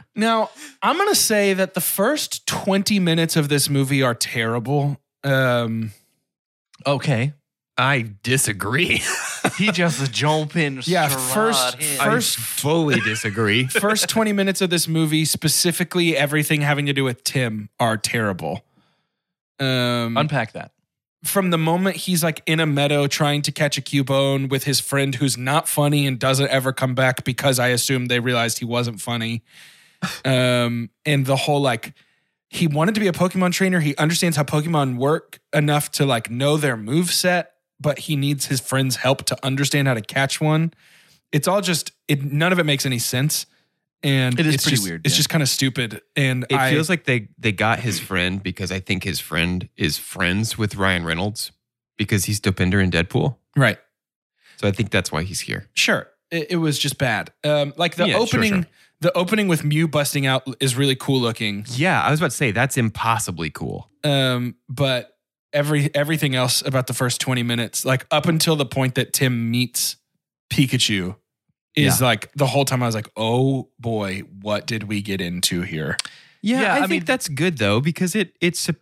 Now, 0.22 0.50
I'm 0.82 0.96
going 0.96 1.08
to 1.08 1.14
say 1.14 1.52
that 1.54 1.74
the 1.74 1.80
first 1.80 2.46
20 2.46 2.98
minutes 3.00 3.34
of 3.36 3.48
this 3.48 3.68
movie 3.68 4.02
are 4.02 4.14
terrible. 4.14 4.98
Um, 5.24 5.92
Okay. 6.86 7.32
I 7.76 8.06
disagree. 8.22 9.02
He 9.58 9.70
just 9.72 10.12
jump 10.12 10.56
in. 10.56 10.80
Yeah, 10.84 11.08
first- 11.08 11.74
in. 11.80 12.00
I 12.00 12.04
First- 12.04 12.36
fully 12.38 13.00
disagree. 13.00 13.66
first 13.68 14.08
20 14.08 14.32
minutes 14.32 14.60
of 14.62 14.70
this 14.70 14.86
movie, 14.88 15.24
specifically 15.24 16.16
everything 16.16 16.60
having 16.62 16.86
to 16.86 16.92
do 16.92 17.02
with 17.04 17.22
Tim, 17.24 17.68
are 17.78 17.96
terrible. 17.98 18.64
Um, 19.60 20.16
Unpack 20.16 20.52
that. 20.52 20.70
from 21.24 21.50
the 21.50 21.58
moment 21.58 21.96
he's 21.96 22.22
like 22.24 22.40
in 22.46 22.60
a 22.60 22.66
meadow 22.66 23.06
trying 23.08 23.42
to 23.42 23.52
catch 23.52 23.76
a 23.76 23.82
cubone 23.82 24.48
with 24.48 24.64
his 24.64 24.80
friend 24.80 25.16
who's 25.16 25.36
not 25.36 25.68
funny 25.68 26.06
and 26.06 26.18
doesn't 26.18 26.48
ever 26.48 26.72
come 26.72 26.94
back 26.94 27.22
because 27.24 27.58
I 27.58 27.68
assume 27.68 28.06
they 28.06 28.20
realized 28.20 28.58
he 28.60 28.64
wasn't 28.64 29.00
funny. 29.00 29.42
Um, 30.24 30.90
and 31.06 31.26
the 31.26 31.36
whole 31.36 31.60
like 31.60 31.94
he 32.50 32.66
wanted 32.66 32.94
to 32.94 33.00
be 33.00 33.08
a 33.08 33.12
Pokemon 33.12 33.52
trainer. 33.52 33.80
He 33.80 33.96
understands 33.96 34.36
how 34.36 34.42
Pokemon 34.44 34.96
work 34.96 35.40
enough 35.52 35.90
to 35.92 36.04
like 36.06 36.30
know 36.30 36.56
their 36.56 36.76
move 36.76 37.10
set, 37.10 37.52
but 37.80 38.00
he 38.00 38.16
needs 38.16 38.46
his 38.46 38.60
friend's 38.60 38.96
help 38.96 39.24
to 39.26 39.36
understand 39.44 39.88
how 39.88 39.94
to 39.94 40.02
catch 40.02 40.40
one. 40.40 40.72
It's 41.32 41.48
all 41.48 41.60
just 41.60 41.92
it. 42.08 42.22
None 42.22 42.52
of 42.52 42.58
it 42.58 42.64
makes 42.64 42.84
any 42.84 42.98
sense, 42.98 43.46
and 44.02 44.38
It 44.38 44.46
is 44.46 44.54
it's 44.56 44.64
pretty 44.64 44.76
just- 44.76 44.88
weird, 44.88 45.06
It's 45.06 45.14
yeah. 45.14 45.18
just 45.18 45.28
kind 45.30 45.42
of 45.42 45.48
stupid, 45.48 46.02
and 46.14 46.44
It 46.50 46.56
I, 46.56 46.70
feels 46.72 46.88
like 46.90 47.04
they 47.04 47.28
they 47.38 47.52
got 47.52 47.78
his 47.80 47.98
friend 47.98 48.42
because 48.42 48.70
I 48.70 48.80
think 48.80 49.04
his 49.04 49.18
friend 49.20 49.68
is 49.76 49.96
friends 49.98 50.58
with 50.58 50.74
Ryan 50.76 51.04
Reynolds 51.04 51.52
because 51.96 52.26
he's 52.26 52.40
Dopinder 52.40 52.82
in 52.82 52.90
Deadpool. 52.90 53.36
right. 53.56 53.78
So 54.58 54.68
I 54.68 54.72
think 54.72 54.90
that's 54.90 55.10
why 55.10 55.22
he's 55.24 55.40
here. 55.40 55.68
Sure, 55.74 56.06
it, 56.30 56.48
it 56.50 56.56
was 56.56 56.78
just 56.78 56.96
bad. 56.98 57.32
Um, 57.42 57.72
like 57.76 57.96
the 57.96 58.06
Yeah, 58.06 58.12
sure, 58.14 58.22
opening, 58.22 58.52
sure. 58.62 58.66
The 59.02 59.16
opening 59.16 59.48
with 59.48 59.64
Mew 59.64 59.88
busting 59.88 60.26
out 60.26 60.44
is 60.60 60.76
really 60.76 60.94
cool 60.94 61.20
looking. 61.20 61.66
Yeah, 61.70 62.00
I 62.00 62.10
was 62.10 62.20
about 62.20 62.30
to 62.30 62.36
say 62.36 62.52
that's 62.52 62.76
impossibly 62.76 63.50
cool. 63.50 63.90
Um, 64.04 64.54
but 64.68 65.18
every 65.52 65.92
everything 65.94 66.34
else 66.36 66.62
about 66.64 66.86
the 66.86 66.94
first 66.94 67.20
twenty 67.20 67.42
minutes, 67.42 67.84
like 67.84 68.06
up 68.10 68.26
until 68.26 68.54
the 68.56 68.64
point 68.64 68.94
that 68.94 69.12
Tim 69.12 69.50
meets 69.50 69.96
Pikachu, 70.50 71.16
is 71.74 72.00
like 72.00 72.30
the 72.34 72.46
whole 72.46 72.64
time 72.64 72.82
I 72.82 72.86
was 72.86 72.94
like, 72.94 73.10
oh 73.16 73.70
boy, 73.80 74.20
what 74.40 74.66
did 74.66 74.84
we 74.84 75.02
get 75.02 75.20
into 75.20 75.62
here? 75.62 75.96
Yeah, 76.40 76.60
Yeah, 76.62 76.74
I, 76.74 76.76
I 76.76 76.80
think 76.80 76.90
mean- 76.90 77.04
that's 77.04 77.28
good 77.28 77.58
though 77.58 77.80
because 77.80 78.14
it 78.14 78.36
it's. 78.40 78.68
A, 78.68 78.76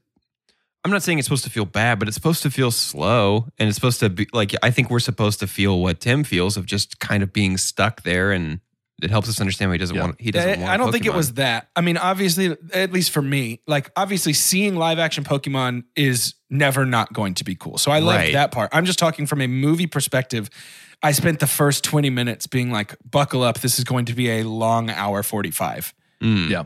I'm 0.85 0.91
not 0.91 1.03
saying 1.03 1.19
it's 1.19 1.27
supposed 1.27 1.45
to 1.45 1.51
feel 1.51 1.67
bad, 1.67 1.99
but 1.99 2.09
it's 2.09 2.15
supposed 2.15 2.43
to 2.43 2.51
feel 2.51 2.71
slow, 2.71 3.47
and 3.59 3.69
it's 3.69 3.77
supposed 3.77 4.01
to 4.01 4.09
be 4.11 4.27
like 4.33 4.55
I 4.63 4.71
think 4.71 4.91
we're 4.91 4.99
supposed 5.01 5.41
to 5.41 5.47
feel 5.47 5.81
what 5.81 6.01
Tim 6.01 6.25
feels 6.25 6.57
of 6.57 6.67
just 6.67 7.01
kind 7.01 7.23
of 7.23 7.33
being 7.33 7.57
stuck 7.59 8.03
there, 8.03 8.33
and 8.33 8.61
it 9.03 9.11
helps 9.11 9.29
us 9.29 9.41
understand 9.41 9.71
why 9.71 9.75
he 9.75 9.79
doesn't 9.79 9.97
Yeah. 9.97 10.03
want. 10.03 10.21
He 10.21 10.31
doesn't. 10.31 10.51
I, 10.51 10.57
want 10.57 10.71
I 10.71 10.77
don't 10.77 10.93
think 10.93 11.07
it 11.07 11.15
was 11.15 11.35
that. 11.35 11.69
I 11.77 11.81
mean, 11.81 11.97
obviously, 11.97 12.57
at 12.75 12.93
least 12.93 13.11
for 13.11 13.23
me, 13.23 13.61
like 13.67 13.91
obviously 13.97 14.33
seeing 14.33 14.77
live 14.77 14.99
action 14.99 15.25
Pokemon 15.25 15.85
is 15.97 16.35
never 16.51 16.85
not 16.87 17.13
going 17.13 17.35
to 17.35 17.45
be 17.45 17.55
cool. 17.55 17.79
So 17.79 17.91
I 17.91 17.99
love 18.01 18.17
Right. 18.17 18.33
that 18.33 18.53
part. 18.53 18.71
I'm 18.73 18.85
just 18.85 18.99
talking 18.99 19.27
from 19.27 19.41
a 19.41 19.47
movie 19.47 19.87
perspective. 19.87 20.51
I 21.03 21.13
spent 21.13 21.39
the 21.41 21.47
first 21.47 21.83
20 21.85 22.11
minutes 22.11 22.47
being 22.47 22.71
like, 22.71 22.95
buckle 23.09 23.43
up. 23.43 23.61
This 23.61 23.79
is 23.79 23.85
going 23.85 24.05
to 24.07 24.15
be 24.15 24.29
a 24.31 24.43
long 24.43 24.91
hour 24.91 25.23
45. 25.23 25.95
Mm. 26.23 26.51
Yeah. 26.51 26.65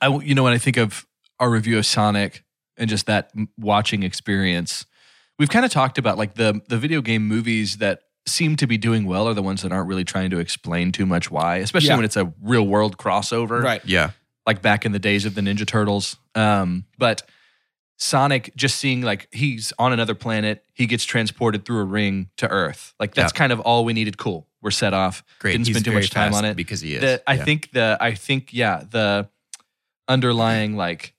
I, 0.00 0.08
you 0.08 0.34
know, 0.34 0.42
when 0.42 0.52
I 0.52 0.58
think 0.58 0.76
of 0.76 1.06
our 1.38 1.48
review 1.50 1.78
of 1.78 1.86
Sonic 1.86 2.42
and 2.76 2.90
just 2.90 3.06
that 3.06 3.30
watching 3.56 4.02
experience, 4.02 4.84
we've 5.38 5.48
kind 5.50 5.64
of 5.64 5.70
talked 5.70 5.96
about 5.98 6.18
like 6.18 6.34
the 6.34 6.60
the 6.68 6.76
video 6.76 7.00
game 7.02 7.26
movies 7.28 7.76
that 7.76 8.00
seem 8.26 8.56
to 8.56 8.66
be 8.66 8.76
doing 8.78 9.04
well 9.06 9.28
are 9.28 9.34
the 9.34 9.42
ones 9.42 9.62
that 9.62 9.72
aren't 9.72 9.88
really 9.88 10.04
trying 10.04 10.30
to 10.30 10.38
explain 10.38 10.92
too 10.92 11.06
much 11.06 11.30
why, 11.30 11.56
especially 11.56 11.88
Yeah. 11.88 11.96
when 11.96 12.04
it's 12.04 12.16
a 12.16 12.32
real 12.42 12.66
world 12.66 12.96
crossover, 12.98 13.62
Right. 13.62 13.80
Yeah. 13.84 14.10
like 14.46 14.62
back 14.62 14.84
in 14.84 14.92
the 14.92 14.98
days 14.98 15.24
of 15.24 15.34
the 15.34 15.40
Ninja 15.40 15.66
Turtles. 15.66 16.16
Um, 16.34 16.84
but 16.98 17.22
Sonic 17.98 18.54
just 18.56 18.76
seeing 18.78 19.00
like 19.02 19.28
he's 19.32 19.72
on 19.78 19.92
another 19.92 20.14
planet, 20.14 20.64
he 20.74 20.86
gets 20.86 21.04
transported 21.04 21.64
through 21.64 21.78
a 21.80 21.84
ring 21.84 22.28
to 22.36 22.48
Earth. 22.48 22.94
Like 23.00 23.14
that's 23.14 23.32
Yeah. 23.32 23.38
kind 23.38 23.52
of 23.52 23.60
all 23.60 23.84
we 23.84 23.92
needed. 23.94 24.18
Cool, 24.18 24.46
we're 24.60 24.70
set 24.70 24.92
off. 24.92 25.22
Great. 25.38 25.52
Didn't 25.52 25.66
He's 25.68 25.76
spend 25.76 25.84
too 25.86 25.92
much 25.92 26.10
time 26.10 26.34
on 26.34 26.44
it 26.44 26.56
because 26.56 26.80
he 26.82 26.94
is. 26.94 27.00
the, 27.00 27.22
I 27.26 27.34
Yeah. 27.34 27.44
think 27.44 27.70
the 27.72 27.96
I 28.00 28.14
think 28.14 28.52
yeah 28.52 28.82
the 28.90 29.28
underlying 30.08 30.76
like 30.76 31.14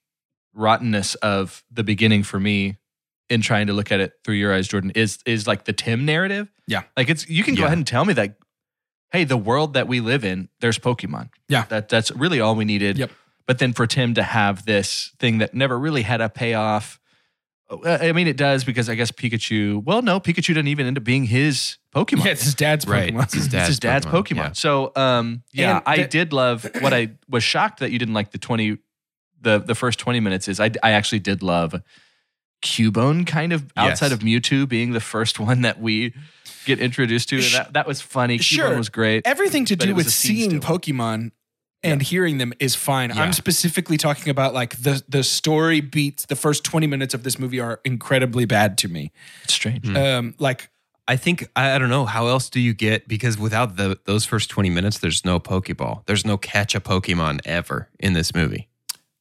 rottenness 0.54 1.16
of 1.16 1.64
the 1.72 1.84
beginning 1.84 2.24
for 2.24 2.40
me 2.40 2.78
in 3.30 3.42
trying 3.42 3.68
to 3.68 3.74
look 3.74 3.92
at 3.92 4.00
it 4.00 4.14
through 4.24 4.36
your 4.36 4.54
eyes, 4.54 4.68
Jordan, 4.68 4.92
is 4.96 5.20
is 5.26 5.48
like 5.48 5.66
the 5.66 5.74
Tim 5.74 6.06
narrative. 6.06 6.50
Yeah. 6.68 6.84
like 6.96 7.10
it's 7.10 7.28
you 7.30 7.44
can 7.44 7.56
go 7.56 7.62
Yeah. 7.62 7.66
ahead 7.68 7.78
and 7.78 7.88
tell 7.88 8.06
me 8.06 8.14
that. 8.14 8.38
Hey, 9.12 9.24
the 9.24 9.38
world 9.38 9.74
that 9.76 9.88
we 9.88 10.02
live 10.02 10.26
in, 10.26 10.50
there's 10.60 10.78
Pokemon. 10.78 11.30
Yeah. 11.48 11.64
that 11.70 11.88
that's 11.90 12.12
really 12.12 12.42
all 12.42 12.56
we 12.56 12.66
needed. 12.66 12.98
Yep. 12.98 13.12
But 13.46 13.60
then 13.60 13.72
for 13.72 13.88
Tim 13.88 14.14
to 14.16 14.24
have 14.24 14.66
this 14.66 15.14
thing 15.20 15.38
that 15.38 15.54
never 15.54 15.80
really 15.80 16.02
had 16.02 16.20
a 16.20 16.28
payoff. 16.28 17.00
uh, 17.70 17.98
I 18.02 18.12
mean, 18.12 18.28
it 18.28 18.36
does 18.36 18.64
because 18.66 18.90
I 18.90 18.96
guess 18.96 19.10
Pikachu. 19.12 19.82
Well, 19.84 20.02
no, 20.02 20.20
Pikachu 20.20 20.48
didn't 20.48 20.68
even 20.68 20.86
end 20.88 20.98
up 20.98 21.06
being 21.06 21.24
his 21.24 21.78
Pokemon 21.96 22.26
Yeah, 22.26 22.32
it's 22.32 22.44
his 22.44 22.56
dad's 22.56 22.86
Right. 22.86 23.14
Pokemon. 23.14 23.24
It's 23.24 23.34
his 23.34 23.46
it's 23.46 23.52
dad's 23.54 23.68
his 23.68 23.80
dad's 23.80 24.06
Pokemon. 24.06 24.36
yeah. 24.36 24.52
So, 24.54 24.92
um, 24.98 25.44
yeah, 25.54 25.78
And 25.78 25.84
I 25.86 25.98
the- 26.02 26.08
did 26.08 26.34
love 26.34 26.66
what 26.82 26.94
I 26.94 27.12
was 27.30 27.44
shocked 27.46 27.80
that 27.80 27.92
you 27.92 28.00
didn't 28.00 28.14
like 28.14 28.32
the 28.32 28.38
twenty, 28.38 28.78
the 29.42 29.60
the 29.60 29.76
first 29.76 30.00
twenty 30.00 30.20
minutes. 30.20 30.48
Is 30.50 30.60
I 30.60 30.70
I 30.84 30.92
actually 30.92 31.20
did 31.20 31.42
love 31.44 31.74
Cubone 32.64 33.26
kind 33.26 33.54
of 33.54 33.72
outside 33.78 34.08
Yes. 34.08 34.14
of 34.14 34.20
Mewtwo 34.20 34.68
being 34.68 34.92
the 34.92 35.00
first 35.00 35.40
one 35.40 35.62
that 35.62 35.80
we 35.80 36.14
get 36.66 36.80
introduced 36.80 37.30
to. 37.30 37.36
And 37.38 37.46
that 37.54 37.74
that 37.74 37.88
was 37.88 38.02
funny. 38.02 38.40
Cubone 38.40 38.44
Sure. 38.44 38.78
was 38.78 38.90
great. 38.90 39.26
Everything 39.26 39.66
to 39.66 39.76
do 39.76 39.94
with 39.96 40.12
seeing 40.12 40.50
still. 40.62 40.62
Pokemon 40.80 41.32
and 41.84 42.02
hearing 42.02 42.40
them 42.40 42.54
is 42.60 42.76
fine. 42.76 43.10
Yeah. 43.12 43.22
I'm 43.22 43.34
specifically 43.34 43.98
talking 43.98 44.30
about 44.30 44.54
like 44.54 44.76
the 44.82 45.02
the 45.08 45.24
story 45.24 45.80
beats. 45.82 46.26
The 46.26 46.36
first 46.36 46.64
20 46.64 46.88
minutes 46.88 47.14
of 47.14 47.24
this 47.24 47.38
movie 47.38 47.60
are 47.60 47.80
incredibly 47.86 48.46
bad 48.46 48.78
to 48.80 48.88
me. 48.88 49.12
It's 49.44 49.54
strange. 49.54 49.86
Hmm. 49.88 49.96
Um, 49.96 50.36
like 50.40 50.70
I 51.08 51.16
think 51.16 51.48
I, 51.56 51.72
I 51.76 51.78
don't 51.78 51.90
know 51.90 52.06
how 52.06 52.28
else 52.28 52.50
do 52.50 52.60
you 52.60 52.74
get 52.74 53.08
because 53.08 53.38
without 53.38 53.78
the 53.78 53.98
those 54.06 54.26
first 54.26 54.50
twenty 54.50 54.70
minutes, 54.70 54.98
there's 55.00 55.24
no 55.24 55.40
Pokeball. 55.40 56.06
There's 56.06 56.26
no 56.26 56.36
catch 56.38 56.76
a 56.76 56.82
Pokemon 56.82 57.40
ever 57.46 57.88
in 58.00 58.12
this 58.14 58.34
movie. 58.36 58.68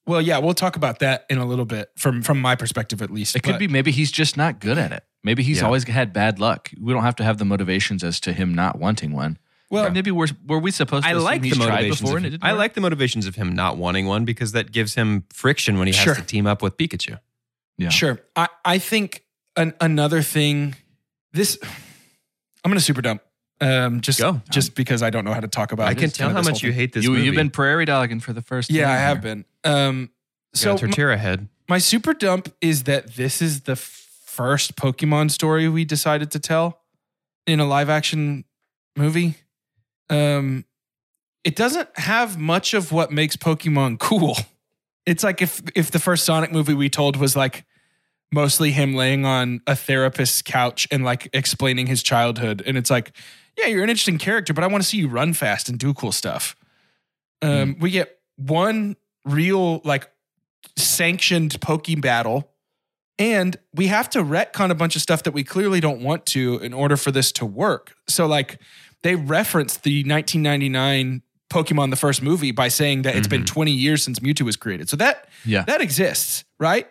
Well, 0.07 0.21
yeah, 0.23 0.39
we'll 0.39 0.55
talk 0.55 0.77
about 0.77 1.01
that 1.01 1.27
in 1.29 1.39
a 1.39 1.45
little 1.45 1.65
bit 1.65 1.91
from 1.97 2.23
from 2.23 2.41
my 2.41 2.55
perspective 2.55 3.03
at 3.03 3.11
least. 3.11 3.35
It 3.37 3.43
could 3.43 3.59
be 3.59 3.67
maybe 3.69 3.91
he's 3.91 4.11
just 4.13 4.37
not 4.37 4.61
good 4.61 4.79
at 4.79 4.93
it. 4.93 5.05
Maybe 5.25 5.43
he's 5.43 5.59
Yeah. 5.59 5.65
always 5.67 5.85
had 5.85 6.13
bad 6.13 6.39
luck. 6.39 6.71
We 6.81 6.93
don't 6.93 7.03
have 7.03 7.17
to 7.17 7.25
have 7.25 7.39
the 7.39 7.45
motivations 7.45 8.05
as 8.05 8.21
to 8.21 8.33
him 8.33 8.55
not 8.55 8.79
wanting 8.79 9.13
one. 9.13 9.39
well. 9.69 9.87
Or 9.87 9.91
maybe 9.91 10.13
we're 10.13 10.29
were 10.47 10.61
we 10.61 10.71
supposed 10.71 11.03
to 11.03 11.09
I 11.09 11.13
assume 11.13 11.25
like 11.25 11.43
the 11.43 11.49
he's 11.49 11.57
tried 11.57 11.69
motivations. 11.69 12.01
before 12.01 12.11
Of, 12.13 12.17
and 12.19 12.27
it 12.27 12.31
didn't 12.31 12.45
I 12.45 12.53
work? 12.53 12.59
like 12.61 12.75
the 12.75 12.81
motivations 12.81 13.27
of 13.27 13.35
him 13.35 13.53
not 13.53 13.77
wanting 13.79 14.07
one 14.07 14.25
because 14.25 14.53
that 14.53 14.71
gives 14.71 14.95
him 14.95 15.25
friction 15.33 15.77
when 15.79 15.89
he 15.89 15.93
has 15.95 16.05
Sure. 16.05 16.15
to 16.15 16.23
team 16.23 16.47
up 16.47 16.63
with 16.63 16.77
Pikachu. 16.77 17.19
Yeah. 17.77 17.89
Sure. 17.89 18.21
I 18.37 18.47
I 18.65 18.79
think 18.79 19.25
an, 19.57 19.75
another 19.81 20.23
thing. 20.23 20.77
This 21.33 21.59
I'm 22.65 22.71
gonna 22.71 22.79
super 22.81 23.03
dump. 23.03 23.23
Um, 23.61 24.01
just 24.03 24.19
Go. 24.21 24.41
just 24.51 24.75
because 24.75 25.03
I 25.03 25.11
don't 25.11 25.25
know 25.25 25.33
how 25.33 25.41
to 25.41 25.49
talk 25.49 25.73
about. 25.73 25.85
It. 25.85 25.89
I 25.89 25.93
it. 25.93 25.99
can 25.99 26.11
tell 26.11 26.29
Kinda 26.29 26.35
how 26.35 26.41
this 26.43 26.47
much 26.51 26.61
whole 26.61 26.67
you 26.69 26.73
thing. 26.73 26.81
hate 26.81 26.93
this 26.93 27.05
you, 27.05 27.11
movie. 27.11 27.25
You've 27.25 27.35
been 27.35 27.51
prairie 27.51 27.87
dogging 27.87 28.21
for 28.21 28.33
the 28.33 28.43
first. 28.43 28.71
Yeah, 28.71 28.85
time 28.85 28.93
I 28.93 28.99
have 28.99 29.23
here. 29.23 29.35
been. 29.35 29.45
Um, 29.65 30.11
so 30.53 30.77
so 30.77 30.87
my, 30.87 30.93
Torterra 30.93 31.19
head. 31.19 31.49
my 31.69 31.79
super 31.79 32.13
dump 32.13 32.55
is 32.61 32.83
that 32.85 33.15
this 33.15 33.41
is 33.41 33.63
the 33.63 33.77
first 33.77 34.77
Pokemon 34.77 35.31
story 35.31 35.69
we 35.69 35.85
decided 35.85 36.31
to 36.33 36.39
tell 36.39 36.81
in 37.47 37.59
a 37.61 37.65
live 37.67 37.89
action 37.89 38.45
movie. 38.97 39.37
Um, 40.11 40.65
it 41.45 41.57
doesn't 41.57 41.89
have 41.99 42.39
much 42.39 42.75
of 42.75 42.93
what 42.93 43.11
makes 43.11 43.37
Pokemon 43.37 43.99
cool. 43.99 44.37
It's 45.07 45.23
like 45.25 45.41
if 45.41 45.63
if 45.75 45.91
the 45.93 45.99
first 45.99 46.25
Sonic 46.25 46.53
movie 46.53 46.75
we 46.75 46.91
told 46.91 47.17
was 47.17 47.37
like 47.37 47.65
mostly 48.37 48.71
him 48.71 48.95
laying 48.95 49.25
on 49.25 49.61
a 49.67 49.75
therapist's 49.75 50.43
couch 50.43 50.87
and 50.93 51.03
like 51.05 51.29
explaining 51.33 51.89
his 51.89 52.03
childhood, 52.05 52.63
and 52.65 52.77
it's 52.77 52.91
like, 52.91 53.17
yeah, 53.59 53.67
you're 53.67 53.83
an 53.83 53.91
interesting 53.91 54.19
character, 54.19 54.53
but 54.53 54.63
I 54.63 54.69
want 54.69 54.85
to 54.85 54.89
see 54.89 54.99
you 54.99 55.09
run 55.09 55.33
fast 55.33 55.69
and 55.69 55.79
do 55.79 55.93
cool 55.95 56.13
stuff. 56.13 56.55
Um, 57.43 57.77
We 57.81 57.91
get 57.91 58.19
one 58.37 58.97
real 59.25 59.81
like 59.85 60.09
sanctioned 60.77 61.61
Poke 61.61 61.89
battle. 62.01 62.53
And 63.19 63.57
we 63.73 63.87
have 63.87 64.11
to 64.11 64.19
retcon 64.23 64.71
a 64.71 64.75
bunch 64.75 64.95
of 64.95 65.01
stuff 65.01 65.23
that 65.23 65.33
we 65.33 65.43
clearly 65.43 65.81
don't 65.81 66.03
want 66.03 66.27
to 66.27 66.59
in 66.59 66.75
order 66.75 66.99
for 66.99 67.11
this 67.11 67.33
to 67.33 67.47
work. 67.47 67.95
So, 68.07 68.27
like, 68.27 68.61
they 69.03 69.15
referenced 69.15 69.85
the 69.85 70.05
1999 70.05 71.23
Pokemon 71.49 71.89
the 71.89 71.97
first 71.97 72.21
movie 72.23 72.51
by 72.51 72.69
saying 72.69 73.03
that 73.03 73.17
it's 73.17 73.29
been 73.29 73.47
20 73.47 73.73
years 73.73 74.03
since 74.03 74.19
Mewtwo 74.19 74.43
was 74.45 74.57
created. 74.57 74.91
So 74.91 74.97
that 74.99 75.29
Yeah. 75.47 75.63
that 75.63 75.81
exists, 75.81 76.45
right? 76.59 76.87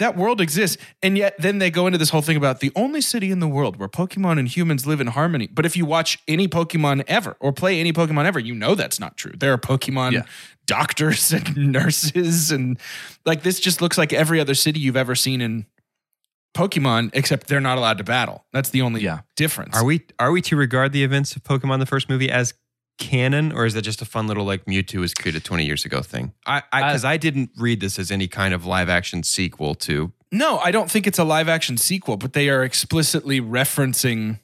That 0.00 0.16
world 0.16 0.40
exists. 0.40 0.76
And 1.02 1.16
yet 1.16 1.34
then 1.38 1.58
they 1.58 1.70
go 1.70 1.86
into 1.86 1.98
this 1.98 2.10
whole 2.10 2.22
thing 2.22 2.36
about 2.36 2.60
the 2.60 2.72
only 2.74 3.00
city 3.00 3.30
in 3.30 3.38
the 3.38 3.46
world 3.46 3.76
where 3.78 3.88
Pokemon 3.88 4.38
and 4.38 4.48
humans 4.48 4.86
live 4.86 5.00
in 5.00 5.06
harmony. 5.08 5.46
But 5.46 5.64
if 5.66 5.76
you 5.76 5.84
watch 5.86 6.18
any 6.26 6.48
Pokemon 6.48 7.04
ever 7.06 7.36
or 7.38 7.52
play 7.52 7.78
any 7.78 7.92
Pokemon 7.92 8.24
ever, 8.24 8.38
you 8.40 8.54
know 8.54 8.74
that's 8.74 8.98
not 8.98 9.16
true. 9.16 9.32
There 9.36 9.52
are 9.52 9.58
Pokemon 9.58 10.12
Yeah. 10.12 10.22
doctors 10.66 11.32
and 11.34 11.54
nurses 11.70 12.50
and 12.50 12.78
like 13.24 13.42
this 13.42 13.60
just 13.60 13.80
looks 13.80 13.96
like 13.98 14.12
every 14.12 14.40
other 14.40 14.54
city 14.54 14.80
you've 14.80 14.96
ever 14.96 15.14
seen 15.14 15.40
in 15.40 15.66
Pokemon, 16.56 17.10
except 17.12 17.46
they're 17.46 17.60
not 17.60 17.78
allowed 17.78 17.98
to 17.98 18.04
battle. 18.04 18.44
That's 18.52 18.70
the 18.70 18.82
only 18.82 19.02
Yeah. 19.02 19.20
difference. 19.36 19.76
Are 19.76 19.84
we 19.84 20.00
are 20.18 20.32
we 20.32 20.42
to 20.42 20.56
regard 20.56 20.92
the 20.92 21.04
events 21.04 21.36
of 21.36 21.44
Pokemon 21.44 21.78
the 21.78 21.86
first 21.86 22.08
movie 22.08 22.28
as 22.30 22.54
canon, 23.00 23.50
or 23.50 23.66
is 23.66 23.74
that 23.74 23.82
just 23.82 24.00
a 24.00 24.04
fun 24.04 24.28
little 24.28 24.44
like 24.44 24.66
Mewtwo 24.66 25.00
was 25.00 25.12
created 25.12 25.42
20 25.42 25.64
years 25.64 25.84
ago 25.84 26.02
thing? 26.02 26.32
I 26.46 26.62
because 26.72 27.04
uh, 27.04 27.08
I, 27.08 27.16
didn't 27.16 27.50
read 27.56 27.80
this 27.80 27.98
as 27.98 28.12
any 28.12 28.28
kind 28.28 28.54
of 28.54 28.64
live 28.64 28.88
action 28.88 29.24
sequel 29.24 29.74
to. 29.76 30.12
No, 30.30 30.58
I 30.58 30.70
don't 30.70 30.88
think 30.88 31.08
it's 31.08 31.18
a 31.18 31.24
live 31.24 31.48
action 31.48 31.76
sequel, 31.76 32.16
but 32.16 32.34
they 32.34 32.48
are 32.48 32.62
explicitly 32.62 33.40
referencing. 33.40 34.38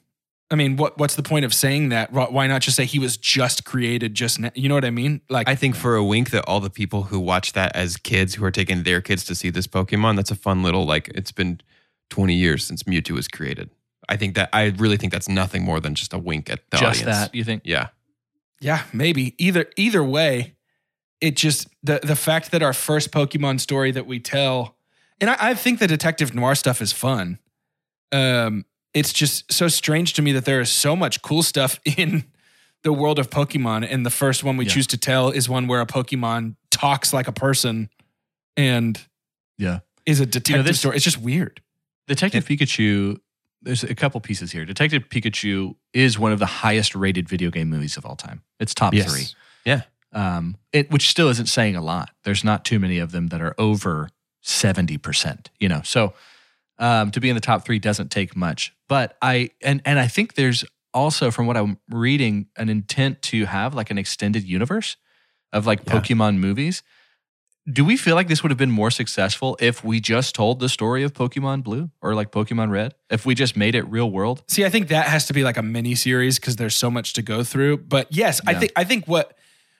I 0.51 0.55
mean, 0.55 0.75
what 0.75 0.97
what's 0.97 1.15
the 1.15 1.23
point 1.23 1.45
of 1.45 1.53
saying 1.53 1.89
that? 1.89 2.11
Why 2.11 2.47
not 2.47 2.61
just 2.61 2.75
say 2.75 2.85
he 2.85 2.99
was 2.99 3.15
just 3.15 3.63
created 3.63 4.15
just 4.15 4.39
now? 4.39 4.51
You 4.55 4.67
know 4.67 4.75
what 4.75 4.85
I 4.85 4.91
mean? 4.91 5.21
Like, 5.29 5.47
I 5.47 5.55
think 5.55 5.75
for 5.75 5.95
a 5.95 6.03
wink 6.03 6.31
that 6.31 6.43
all 6.47 6.59
the 6.59 6.69
people 6.69 7.03
who 7.03 7.19
watch 7.19 7.53
that 7.53 7.73
as 7.75 7.95
kids 7.95 8.35
who 8.35 8.43
are 8.43 8.51
taking 8.51 8.83
their 8.83 8.99
kids 8.99 9.23
to 9.25 9.35
see 9.35 9.49
this 9.49 9.67
Pokemon, 9.67 10.15
that's 10.17 10.31
a 10.31 10.35
fun 10.35 10.63
little 10.63 10.85
like 10.85 11.09
it's 11.09 11.31
been 11.31 11.61
20 12.09 12.33
years 12.33 12.65
since 12.65 12.83
Mewtwo 12.83 13.11
was 13.11 13.27
created. 13.27 13.69
I 14.09 14.15
think 14.15 14.35
that 14.35 14.49
I 14.53 14.73
really 14.77 14.97
think 14.97 15.11
that's 15.11 15.27
nothing 15.27 15.63
more 15.63 15.79
than 15.79 15.95
just 15.95 16.13
a 16.13 16.17
wink 16.17 16.49
at 16.49 16.61
the 16.71 16.77
Just 16.77 17.01
audience. 17.01 17.17
that, 17.17 17.35
you 17.35 17.43
think? 17.43 17.63
Yeah. 17.65 17.89
Yeah, 18.59 18.83
maybe 18.93 19.35
either 19.43 19.67
either 19.77 20.03
way, 20.03 20.55
it 21.21 21.35
just 21.35 21.67
the 21.83 21.99
the 22.03 22.15
fact 22.15 22.51
that 22.51 22.61
our 22.63 22.73
first 22.73 23.11
Pokemon 23.11 23.59
story 23.59 23.91
that 23.91 24.05
we 24.07 24.19
tell, 24.19 24.77
and 25.21 25.29
I, 25.29 25.37
I 25.39 25.53
think 25.53 25.79
the 25.79 25.87
detective 25.87 26.33
noir 26.33 26.55
stuff 26.55 26.81
is 26.81 26.91
fun. 26.91 27.39
Um, 28.11 28.65
it's 28.93 29.13
just 29.13 29.51
so 29.51 29.67
strange 29.67 30.13
to 30.13 30.21
me 30.21 30.31
that 30.31 30.45
there 30.45 30.61
is 30.61 30.69
so 30.71 30.95
much 30.95 31.21
cool 31.21 31.43
stuff 31.43 31.79
in 31.97 32.23
the 32.83 32.93
world 32.93 33.19
of 33.19 33.29
Pokemon, 33.29 33.87
and 33.89 34.05
the 34.05 34.09
first 34.09 34.43
one 34.43 34.57
we 34.57 34.65
Yeah. 34.65 34.71
choose 34.73 34.87
to 34.87 34.97
tell 34.97 35.29
is 35.29 35.49
one 35.49 35.67
where 35.67 35.81
a 35.81 35.85
Pokemon 35.87 36.55
talks 36.71 37.11
like 37.13 37.27
a 37.27 37.31
person, 37.31 37.89
and 38.55 38.99
Yeah. 39.57 39.79
is 40.05 40.19
a 40.19 40.25
detective 40.25 40.65
this- 40.65 40.79
story. 40.79 40.95
It's 40.95 41.05
just 41.05 41.17
weird. 41.19 41.61
Detective 42.07 42.45
Pikachu, 42.45 43.19
there's 43.61 43.83
a 43.83 43.95
couple 43.95 44.19
pieces 44.21 44.51
here. 44.51 44.65
Detective 44.65 45.09
Pikachu 45.09 45.75
is 45.93 46.17
one 46.19 46.31
of 46.31 46.39
the 46.39 46.45
highest 46.45 46.95
rated 46.95 47.27
video 47.27 47.49
game 47.49 47.69
movies 47.69 47.97
of 47.97 48.05
all 48.05 48.15
time. 48.15 48.41
It's 48.59 48.73
top 48.73 48.93
Yes. 48.93 49.11
three. 49.11 49.25
Yeah. 49.65 49.81
Um, 50.13 50.57
it, 50.71 50.89
which 50.91 51.09
still 51.09 51.29
isn't 51.29 51.47
saying 51.47 51.75
a 51.75 51.81
lot. 51.81 52.11
There's 52.23 52.43
not 52.43 52.63
too 52.65 52.79
many 52.79 52.97
of 52.99 53.11
them 53.11 53.27
that 53.27 53.41
are 53.41 53.55
over 53.57 54.09
70%, 54.43 55.47
you 55.59 55.67
know. 55.69 55.81
So 55.83 56.13
um, 56.79 57.11
to 57.11 57.19
be 57.19 57.29
in 57.29 57.35
the 57.35 57.41
top 57.41 57.65
three 57.65 57.79
doesn't 57.79 58.09
take 58.11 58.35
much. 58.35 58.73
But 58.87 59.17
I, 59.21 59.49
and, 59.61 59.81
and 59.85 59.99
I 59.99 60.07
think 60.07 60.35
there's 60.35 60.63
also, 60.93 61.31
from 61.31 61.45
what 61.45 61.57
I'm 61.57 61.77
reading, 61.89 62.47
an 62.55 62.69
intent 62.69 63.21
to 63.23 63.45
have 63.45 63.75
like 63.75 63.91
an 63.91 63.97
extended 63.97 64.43
universe 64.43 64.95
of 65.51 65.65
like 65.65 65.81
Yeah. 65.85 65.93
Pokemon 65.99 66.37
movies. 66.37 66.83
Do 67.71 67.83
we 67.83 67.97
feel 67.97 68.15
like 68.15 68.29
this 68.29 68.43
would 68.43 68.51
have 68.51 68.57
been 68.57 68.71
more 68.71 68.89
successful 68.89 69.57
if 69.59 69.83
we 69.83 69.99
just 69.99 70.33
told 70.33 70.59
the 70.59 70.69
story 70.69 71.03
of 71.03 71.13
Pokemon 71.13 71.63
Blue 71.63 71.91
or 72.01 72.15
like 72.15 72.31
Pokemon 72.31 72.71
Red? 72.71 72.95
If 73.09 73.25
we 73.25 73.35
just 73.35 73.57
made 73.57 73.75
it 73.75 73.83
real 73.89 74.09
world? 74.09 74.43
See, 74.47 74.63
I 74.63 74.69
think 74.69 74.87
that 74.87 75.07
has 75.07 75.27
to 75.27 75.33
be 75.33 75.43
like 75.43 75.57
a 75.57 75.61
mini 75.61 75.93
series 75.93 76.39
because 76.39 76.55
there's 76.55 76.75
so 76.75 76.89
much 76.89 77.13
to 77.13 77.21
go 77.21 77.43
through. 77.43 77.77
But 77.79 78.07
yes, 78.09 78.39
I 78.47 78.53
think 78.53 78.71
I 78.77 78.85
think 78.85 79.05
what 79.05 79.37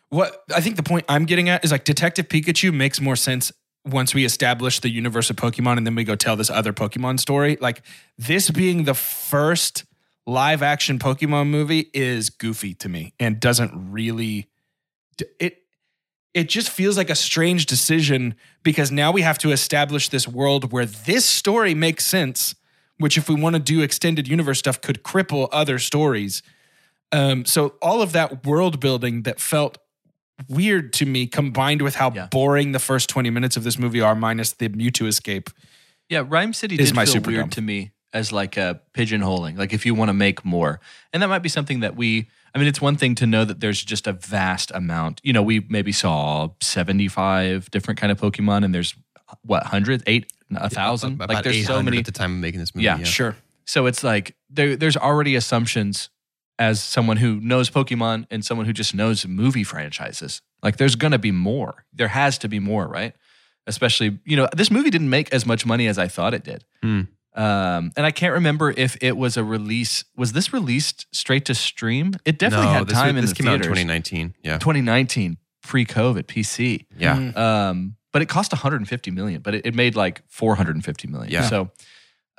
what 0.09 0.43
I 0.53 0.59
think 0.59 0.75
the 0.75 0.83
point 0.83 1.05
I'm 1.07 1.25
getting 1.25 1.47
at 1.47 1.63
is 1.63 1.71
like 1.71 1.85
Detective 1.85 2.27
Pikachu 2.27 2.73
makes 2.73 2.99
more 2.99 3.15
sense 3.15 3.51
once 3.85 4.13
we 4.13 4.25
establish 4.25 4.81
the 4.81 4.89
universe 4.89 5.29
of 5.29 5.37
Pokemon 5.37 5.77
and 5.77 5.87
then 5.87 5.95
we 5.95 6.03
go 6.03 6.15
tell 6.15 6.35
this 6.35 6.49
other 6.49 6.73
Pokemon 6.73 7.19
story. 7.19 7.57
Like 7.61 7.81
this 8.17 8.49
being 8.49 8.83
the 8.83 8.93
first 8.93 9.85
live 10.25 10.61
action 10.61 10.99
Pokemon 10.99 11.47
movie 11.47 11.89
is 11.93 12.29
goofy 12.29 12.73
to 12.75 12.89
me 12.89 13.13
and 13.17 13.39
doesn't 13.39 13.71
really 13.91 14.49
it 15.39 15.63
it 16.39 16.47
just 16.49 16.69
feels 16.69 16.95
like 16.97 17.09
a 17.09 17.15
strange 17.15 17.65
decision 17.65 18.35
because 18.63 18.91
now 18.91 19.09
we 19.11 19.21
have 19.23 19.37
to 19.39 19.51
establish 19.51 20.09
this 20.09 20.27
world 20.27 20.71
where 20.71 20.85
this 20.85 21.25
story 21.25 21.73
makes 21.73 22.05
sense 22.05 22.55
which 22.99 23.17
if 23.17 23.29
we 23.29 23.35
want 23.43 23.53
to 23.55 23.61
do 23.73 23.81
extended 23.81 24.27
universe 24.27 24.59
stuff 24.59 24.77
could 24.81 24.99
cripple 25.03 25.47
other 25.51 25.77
stories 25.79 26.41
um, 27.11 27.45
so 27.45 27.59
all 27.81 28.01
of 28.01 28.11
that 28.11 28.45
world 28.45 28.79
building 28.79 29.23
that 29.23 29.39
felt 29.39 29.77
weird 30.49 30.93
to 30.93 31.05
me 31.05 31.25
combined 31.27 31.81
with 31.81 31.95
how 31.95 32.11
Yeah. 32.13 32.27
boring 32.27 32.71
the 32.71 32.79
first 32.79 33.09
20 33.09 33.29
minutes 33.31 33.57
of 33.57 33.63
this 33.63 33.77
movie 33.79 34.01
are 34.01 34.15
minus 34.15 34.51
the 34.53 34.69
mewtwo 34.69 35.07
escape 35.07 35.49
Yeah, 36.09 36.23
Rhyme 36.27 36.53
City 36.53 36.75
Is 36.75 36.89
did 36.89 36.95
my 36.95 37.05
feel 37.05 37.13
super 37.15 37.29
weird 37.31 37.41
dump. 37.43 37.53
to 37.53 37.61
me 37.61 37.91
as 38.13 38.31
like 38.31 38.57
a 38.57 38.81
pigeonholing. 38.93 39.57
Like 39.57 39.73
if 39.73 39.85
you 39.85 39.93
want 39.95 40.09
to 40.09 40.13
make 40.13 40.43
more, 40.45 40.79
and 41.13 41.21
that 41.21 41.27
might 41.27 41.39
be 41.43 41.49
something 41.49 41.81
that 41.81 41.95
we. 41.95 42.29
I 42.55 42.59
mean, 42.59 42.67
it's 42.67 42.81
one 42.81 42.95
thing 42.95 43.13
to 43.15 43.27
know 43.27 43.45
that 43.45 43.59
there's 43.59 43.83
just 43.83 44.07
a 44.07 44.13
vast 44.13 44.71
amount. 44.73 45.21
You 45.23 45.31
know, 45.33 45.43
we 45.43 45.59
maybe 45.69 45.91
saw 45.91 46.49
seventy 46.61 47.07
five 47.07 47.69
different 47.69 47.99
kind 47.99 48.11
of 48.11 48.19
Pokemon, 48.19 48.65
and 48.65 48.73
there's 48.73 48.95
what 49.43 49.63
hundreds, 49.63 50.03
eight, 50.07 50.31
a 50.55 50.69
thousand. 50.69 51.13
About 51.15 51.29
Like 51.29 51.43
there's 51.43 51.65
so 51.67 51.83
many. 51.83 51.99
at 51.99 52.05
the 52.05 52.11
time 52.11 52.33
of 52.33 52.39
making 52.39 52.59
this 52.59 52.73
movie. 52.73 52.85
Yeah, 52.85 53.03
sure 53.03 53.35
So 53.65 53.85
it's 53.85 54.03
like 54.03 54.35
there, 54.49 54.75
there's 54.75 54.97
already 54.97 55.35
assumptions 55.35 56.09
as 56.57 56.81
someone 56.81 57.17
who 57.17 57.39
knows 57.41 57.69
Pokemon 57.69 58.25
and 58.31 58.43
someone 58.43 58.65
who 58.65 58.73
just 58.73 58.95
knows 58.95 59.27
movie 59.27 59.63
franchises. 59.63 60.41
Like 60.63 60.77
there's 60.77 60.95
gonna 60.95 61.19
be 61.19 61.31
more. 61.31 61.85
There 61.93 62.07
has 62.07 62.37
to 62.39 62.47
be 62.47 62.59
more, 62.59 62.87
right? 62.87 63.13
Especially, 63.67 64.17
you 64.25 64.37
know, 64.37 64.47
this 64.55 64.71
movie 64.71 64.89
didn't 64.89 65.09
make 65.09 65.31
as 65.33 65.45
much 65.45 65.65
money 65.65 65.87
as 65.87 65.97
I 65.99 66.07
thought 66.07 66.33
it 66.33 66.43
did. 66.43 66.63
Hmm. 66.81 67.01
Um, 67.37 67.91
and 67.95 68.05
I 68.05 68.11
can't 68.11 68.33
remember 68.33 68.73
if 68.75 68.97
it 69.01 69.15
was 69.15 69.37
a 69.37 69.43
release. 69.43 70.03
Was 70.15 70.33
this 70.33 70.51
released 70.51 71.05
straight 71.11 71.45
to 71.45 71.55
stream? 71.55 72.13
It 72.25 72.39
definitely 72.39 72.65
no, 72.67 72.73
had 72.73 72.87
this, 72.87 72.93
time 72.97 73.15
was- 73.15 73.17
in 73.17 73.21
this 73.21 73.29
the 73.31 73.43
came 73.43 73.47
out 73.47 73.53
in 73.55 73.61
theaters. 73.61 73.77
2019. 73.77 74.33
Yeah. 74.43 74.57
2019, 74.57 75.37
pre-COVID, 75.63 76.23
PC. 76.23 76.85
Yeah. 76.97 77.15
Mm. 77.15 77.37
Um, 77.37 77.95
but 78.11 78.21
it 78.23 78.25
cost 78.27 78.51
150 78.53 79.11
million, 79.11 79.41
but 79.41 79.53
it, 79.53 79.65
it 79.67 79.75
made 79.75 79.95
like 79.95 80.23
450 80.29 81.07
million. 81.09 81.31
Yeah. 81.31 81.43
So, 81.43 81.69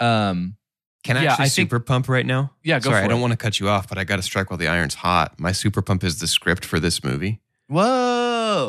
um, 0.00 0.56
Can 1.04 1.16
I 1.16 1.22
Yeah, 1.22 1.30
actually 1.32 1.44
I 1.44 1.48
think- 1.48 1.68
super 1.70 1.78
pump 1.80 2.08
right 2.08 2.26
now? 2.26 2.50
yeah, 2.64 2.80
go 2.80 2.90
Sorry, 2.90 3.02
for 3.02 3.04
I 3.04 3.08
don't 3.08 3.18
it. 3.18 3.22
want 3.22 3.30
to 3.32 3.36
cut 3.36 3.60
you 3.60 3.68
off, 3.68 3.88
but 3.88 3.98
I 3.98 4.04
got 4.04 4.16
to 4.16 4.22
strike 4.22 4.50
while 4.50 4.58
the 4.58 4.66
iron's 4.68 4.94
hot. 4.94 5.38
My 5.38 5.52
super 5.52 5.80
pump 5.80 6.02
is 6.02 6.18
the 6.18 6.26
script 6.26 6.64
for 6.64 6.80
this 6.80 7.04
movie. 7.04 7.40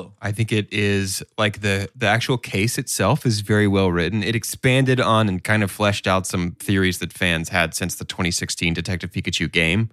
Whoa. 0.03 0.13
I 0.21 0.31
think 0.31 0.51
it 0.51 0.71
is 0.71 1.23
like 1.37 1.61
the 1.61 1.89
the 1.95 2.07
actual 2.07 2.37
case 2.37 2.77
itself 2.77 3.25
is 3.25 3.41
very 3.41 3.67
well 3.67 3.91
written. 3.91 4.23
It 4.23 4.35
expanded 4.35 4.99
on 4.99 5.27
and 5.27 5.43
kind 5.43 5.63
of 5.63 5.71
fleshed 5.71 6.07
out 6.07 6.25
some 6.27 6.51
theories 6.59 6.99
that 6.99 7.13
fans 7.13 7.49
had 7.49 7.73
since 7.73 7.95
the 7.95 8.05
2016 8.05 8.73
Detective 8.73 9.11
Pikachu 9.11 9.51
game 9.51 9.89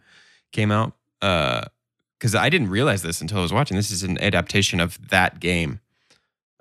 came 0.52 0.70
out. 0.70 0.92
Because 1.20 2.34
I 2.34 2.48
didn't 2.48 2.70
realize 2.70 3.02
this 3.02 3.20
until 3.20 3.38
I 3.38 3.42
was 3.42 3.52
watching. 3.52 3.76
This 3.76 3.90
is 3.90 4.02
an 4.02 4.18
adaptation 4.18 4.80
of 4.80 5.08
that 5.10 5.40
game, 5.40 5.80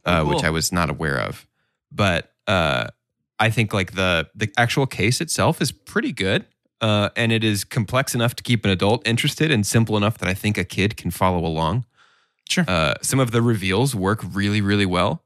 uh, 0.05 0.21
Oh, 0.23 0.29
which. 0.29 0.43
I 0.43 0.49
was 0.49 0.71
not 0.71 0.89
aware 0.89 1.19
of. 1.19 1.47
But 1.91 2.31
uh, 2.47 2.87
I 3.39 3.49
think 3.49 3.73
like 3.73 3.93
the 3.93 4.29
the 4.35 4.51
actual 4.57 4.85
case 4.85 5.21
itself 5.21 5.61
is 5.61 5.71
pretty 5.71 6.11
good. 6.11 6.45
Uh, 6.81 7.09
and 7.15 7.31
it 7.31 7.43
is 7.43 7.63
complex 7.63 8.13
enough 8.13 8.35
to 8.35 8.43
keep 8.43 8.65
an 8.65 8.69
adult 8.69 9.07
interested 9.07 9.49
and 9.49 9.65
simple 9.65 9.95
enough 9.95 10.17
that 10.17 10.27
I 10.27 10.33
think 10.33 10.57
a 10.57 10.65
kid 10.65 10.97
can 10.97 11.09
follow 11.09 11.45
along. 11.45 11.85
Sure. 12.47 12.65
Uh, 12.67 12.93
some 13.01 13.19
of 13.19 13.31
the 13.31 13.41
reveals 13.41 13.95
work 13.95 14.21
really, 14.33 14.61
really 14.61 14.85
well. 14.85 15.23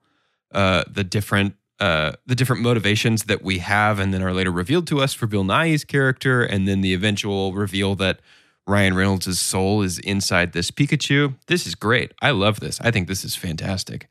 Uh, 0.52 0.84
the 0.90 1.04
different 1.04 1.56
uh, 1.80 2.12
the 2.26 2.36
different 2.36 2.62
motivations 2.62 3.24
that 3.24 3.42
we 3.42 3.60
have 3.60 4.00
and 4.00 4.14
then 4.14 4.22
are 4.22 4.34
later 4.34 4.52
revealed 4.52 4.86
to 4.88 5.00
us 5.00 5.14
for 5.14 5.28
Bill 5.28 5.44
Nighy's 5.46 5.86
character, 5.86 6.44
and 6.44 6.68
then 6.68 6.82
the 6.82 6.94
eventual 6.94 7.54
reveal 7.54 7.96
that 7.96 8.20
Ryan 8.68 8.96
Reynolds' 8.96 9.40
soul 9.40 9.82
is 9.82 9.98
inside 10.00 10.52
this 10.52 10.72
Pikachu. 10.72 11.36
This 11.48 11.66
is 11.66 11.76
great. 11.76 12.12
I 12.22 12.32
love 12.32 12.60
this. 12.60 12.82
I 12.82 12.92
think 12.92 13.08
this 13.08 13.24
is 13.24 13.36
fantastic. 13.36 14.10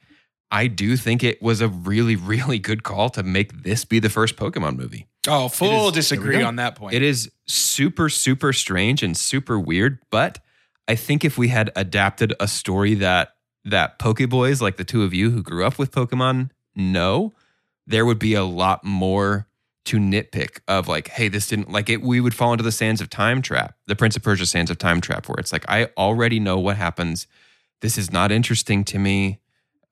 I 0.51 0.67
do 0.67 0.97
think 0.97 1.23
it 1.23 1.43
was 1.43 1.61
a 1.61 1.69
really, 1.69 2.17
really 2.33 2.59
good 2.59 2.83
call 2.85 3.11
to 3.11 3.23
make 3.23 3.65
this 3.65 3.85
be 3.85 3.99
the 3.99 4.09
first 4.09 4.37
Pokemon 4.37 4.77
movie. 4.79 5.07
oh 5.29 5.49
full 5.49 5.89
is- 5.89 5.95
disagree 5.95 6.31
there 6.31 6.39
we 6.39 6.43
go. 6.45 6.49
on 6.49 6.57
that 6.57 6.75
point 6.75 6.95
It 6.95 7.03
is 7.03 7.31
super, 7.47 8.09
super 8.09 8.55
strange 8.55 9.03
and 9.03 9.15
super 9.15 9.59
weird. 9.61 9.99
But 10.11 10.39
I 10.89 10.95
think 10.97 11.25
if 11.25 11.37
we 11.39 11.49
had 11.49 11.71
adapted 11.77 12.35
a 12.41 12.49
story 12.49 12.95
that 12.95 13.35
that 13.65 13.99
Pokeboys, 13.99 14.63
like 14.63 14.77
the 14.79 14.85
two 14.85 15.03
of 15.03 15.13
you 15.13 15.31
who 15.31 15.43
grew 15.43 15.65
up 15.65 15.79
with 15.79 15.91
Pokemon, 15.93 16.51
know, 16.75 17.35
there 17.87 18.07
would 18.07 18.19
be 18.19 18.33
a 18.35 18.45
lot 18.45 18.83
more 18.83 19.47
to 19.85 19.99
nitpick 19.99 20.61
of 20.67 20.89
like, 20.89 21.09
hey, 21.09 21.29
this 21.29 21.47
didn't 21.49 21.71
like 21.71 21.91
it. 21.91 22.01
We 22.03 22.21
would 22.21 22.35
fall 22.35 22.53
into 22.53 22.65
the 22.65 22.73
Sands 22.73 23.01
of 23.01 23.11
Time 23.11 23.43
trap, 23.43 23.77
the 23.87 23.97
Prince 23.97 24.17
of 24.17 24.23
Persia 24.23 24.47
Sands 24.47 24.71
of 24.71 24.79
Time 24.79 25.01
trap, 25.01 25.29
where 25.29 25.37
it's 25.39 25.53
like, 25.53 25.65
I 25.69 25.89
already 25.97 26.41
know 26.41 26.59
what 26.59 26.77
happens. 26.77 27.27
This 27.81 27.99
is 27.99 28.11
not 28.11 28.33
interesting 28.33 28.85
to 28.85 28.99
me. 28.99 29.41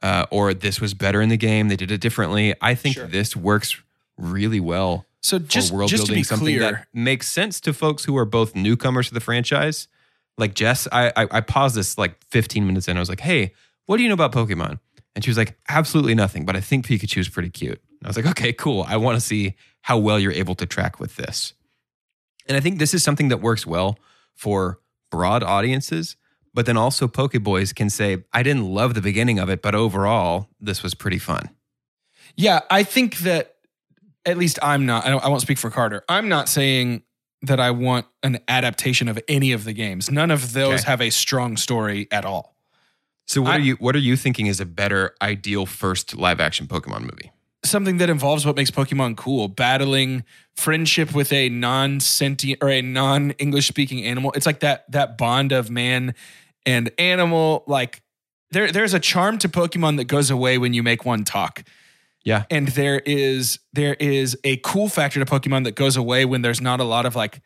Uh, 0.03 0.27
or 0.31 0.53
this 0.53 0.81
was 0.81 0.93
better 0.93 1.23
in 1.23 1.31
the 1.31 1.39
game. 1.39 1.69
They 1.69 1.77
did 1.77 1.91
it 1.91 2.01
differently. 2.03 2.55
I 2.61 2.75
think 2.75 2.97
Sure. 2.97 3.07
this 3.07 3.35
works 3.35 3.81
really 4.19 4.61
well 4.61 5.07
so 5.21 5.39
for 5.39 5.45
just 5.47 5.73
world 5.73 5.91
just 5.91 6.05
to 6.05 6.09
building 6.09 6.21
be 6.21 6.25
something 6.25 6.45
clear 6.47 6.61
that 6.61 6.87
makes 6.95 7.29
sense 7.29 7.61
to 7.61 7.73
folks 7.73 8.05
who 8.05 8.17
are 8.17 8.25
both 8.25 8.55
newcomers 8.55 9.09
to 9.09 9.15
the 9.15 9.21
franchise 9.21 9.89
Like 10.39 10.55
Jess, 10.55 10.87
I, 10.93 11.13
I 11.17 11.27
I 11.31 11.41
paused 11.41 11.77
this 11.77 11.97
like 11.97 12.23
15 12.31 12.67
minutes 12.67 12.89
in. 12.89 12.97
I 12.97 13.01
was 13.01 13.09
like, 13.09 13.21
"Hey, 13.21 13.53
what 13.87 13.97
do 13.97 14.03
you 14.03 14.09
know 14.09 14.15
about 14.15 14.33
Pokemon?" 14.33 14.79
And 15.15 15.25
she 15.25 15.31
was 15.31 15.39
like, 15.39 15.57
"Absolutely 15.69 16.15
nothing, 16.15 16.45
but 16.45 16.57
I 16.57 16.61
think 16.61 16.87
Pikachu 16.87 17.19
is 17.19 17.29
pretty 17.29 17.51
cute." 17.51 17.81
And 18.01 18.07
I 18.07 18.09
was 18.09 18.17
like, 18.17 18.27
"Okay, 18.27 18.53
cool. 18.53 18.85
I 18.87 18.97
want 18.97 19.17
to 19.17 19.21
see 19.21 19.55
how 19.83 19.99
well 19.99 20.19
you're 20.19 20.33
able 20.33 20.55
to 20.57 20.67
track 20.67 21.01
with 21.01 21.17
this." 21.17 21.55
And 22.49 22.57
I 22.57 22.61
think 22.61 22.79
this 22.79 22.95
is 22.95 23.03
something 23.03 23.29
that 23.29 23.39
works 23.39 23.67
well 23.67 23.99
for 24.35 24.81
broad 25.11 25.43
audiences, 25.43 26.17
but 26.53 26.67
then 26.67 26.77
also 26.77 27.09
Pokeboys 27.09 27.75
can 27.75 27.89
say, 27.89 28.25
"I 28.33 28.43
didn't 28.43 28.67
love 28.67 28.95
the 28.95 29.01
beginning 29.01 29.39
of 29.39 29.49
it, 29.49 29.63
but 29.63 29.75
overall, 29.75 30.51
this 30.61 30.83
was 30.83 30.95
pretty 30.95 31.19
fun." 31.19 31.51
Yeah, 32.37 32.61
I 32.71 32.83
think 32.83 33.19
that 33.19 33.55
at 34.27 34.37
least 34.37 34.59
I'm 34.63 34.85
not. 34.85 35.07
I, 35.07 35.13
I 35.13 35.29
won't 35.29 35.41
speak 35.41 35.57
for 35.57 35.71
Carter. 35.71 36.05
I'm 36.09 36.29
not 36.29 36.49
saying 36.49 37.03
that 37.47 37.61
I 37.61 37.71
want 37.71 38.07
an 38.23 38.39
adaptation 38.49 39.09
of 39.09 39.19
any 39.29 39.53
of 39.53 39.65
the 39.65 39.73
games. 39.73 40.11
None 40.11 40.31
of 40.31 40.53
those 40.53 40.81
Okay. 40.81 40.91
have 40.91 41.01
a 41.01 41.11
strong 41.11 41.57
story 41.57 42.09
at 42.11 42.25
all. 42.25 42.55
So 43.27 43.43
what 43.43 43.53
I- 43.53 43.57
are 43.57 43.61
you 43.61 43.75
what 43.77 43.97
are 43.97 44.01
you 44.01 44.17
thinking 44.17 44.47
is 44.47 44.61
a 44.61 44.67
better 44.67 45.15
ideal 45.21 45.67
first 45.67 46.15
live 46.17 46.41
action 46.41 46.67
Pokemon 46.67 47.03
movie? 47.03 47.33
Something 47.65 47.97
that 47.99 48.09
involves 48.09 48.47
what 48.47 48.55
makes 48.55 48.71
Pokemon 48.71 49.17
cool, 49.17 49.49
battling 49.49 50.23
friendship 50.55 51.13
with 51.13 51.33
a 51.33 51.49
non-sentient 51.49 52.59
or 52.63 52.69
a 52.69 52.81
non-English 52.83 53.67
speaking 53.67 54.05
animal. 54.05 54.31
It's 54.37 54.47
like 54.47 54.61
that 54.61 54.91
that 54.93 55.19
bond 55.19 55.51
of 55.53 55.71
man 55.71 56.15
and 56.65 56.91
animal. 56.99 57.65
Like 57.67 58.03
there, 58.53 58.71
there's 58.71 58.95
a 58.95 59.01
charm 59.01 59.39
to 59.39 59.49
Pokemon 59.49 59.97
that 59.97 60.05
goes 60.05 60.31
away 60.31 60.59
when 60.59 60.73
you 60.73 60.83
make 60.85 61.05
one 61.05 61.25
talk. 61.25 61.65
Yeah. 62.27 62.45
and 62.51 62.67
there 62.69 62.99
is 63.07 63.61
there 63.73 63.95
is 63.95 64.37
a 64.43 64.57
cool 64.59 64.89
factor 64.89 65.25
to 65.25 65.25
Pokemon 65.25 65.63
that 65.63 65.77
goes 65.77 65.97
away 65.97 66.25
when 66.25 66.43
there's 66.43 66.61
not 66.61 66.81
a 66.81 66.85
lot 66.85 67.07
of 67.07 67.15
like 67.15 67.41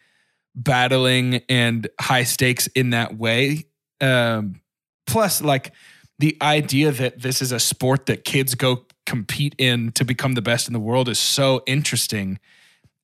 battling 0.54 1.42
and 1.50 1.86
high 2.00 2.24
stakes 2.24 2.66
in 2.68 2.90
that 2.90 3.18
way. 3.18 3.66
Um, 4.00 4.62
plus, 5.06 5.42
like 5.42 5.72
the 6.18 6.36
idea 6.40 6.92
that 6.92 7.20
this 7.20 7.42
is 7.42 7.52
a 7.52 7.60
sport 7.60 8.06
that 8.06 8.24
kids 8.24 8.54
go 8.54 8.86
compete 9.04 9.54
in 9.58 9.92
to 9.92 10.04
become 10.04 10.32
the 10.32 10.42
best 10.42 10.66
in 10.66 10.72
the 10.72 10.80
world 10.80 11.10
is 11.10 11.18
so 11.18 11.62
interesting. 11.66 12.38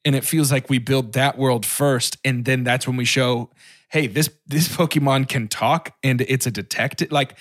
And 0.03 0.15
it 0.15 0.25
feels 0.25 0.51
like 0.51 0.71
we 0.71 0.79
build 0.79 1.12
that 1.12 1.37
world 1.37 1.67
first, 1.67 2.17
and 2.25 2.47
then 2.47 2.65
that's 2.65 2.87
when 2.87 2.97
we 2.97 3.05
show, 3.05 3.51
hey, 3.91 4.07
this 4.07 4.31
this 4.47 4.69
Pokemon 4.69 5.29
can 5.29 5.47
talk, 5.47 5.95
and 6.03 6.23
it's 6.23 6.47
a 6.47 6.51
detective. 6.51 7.12
Like 7.12 7.37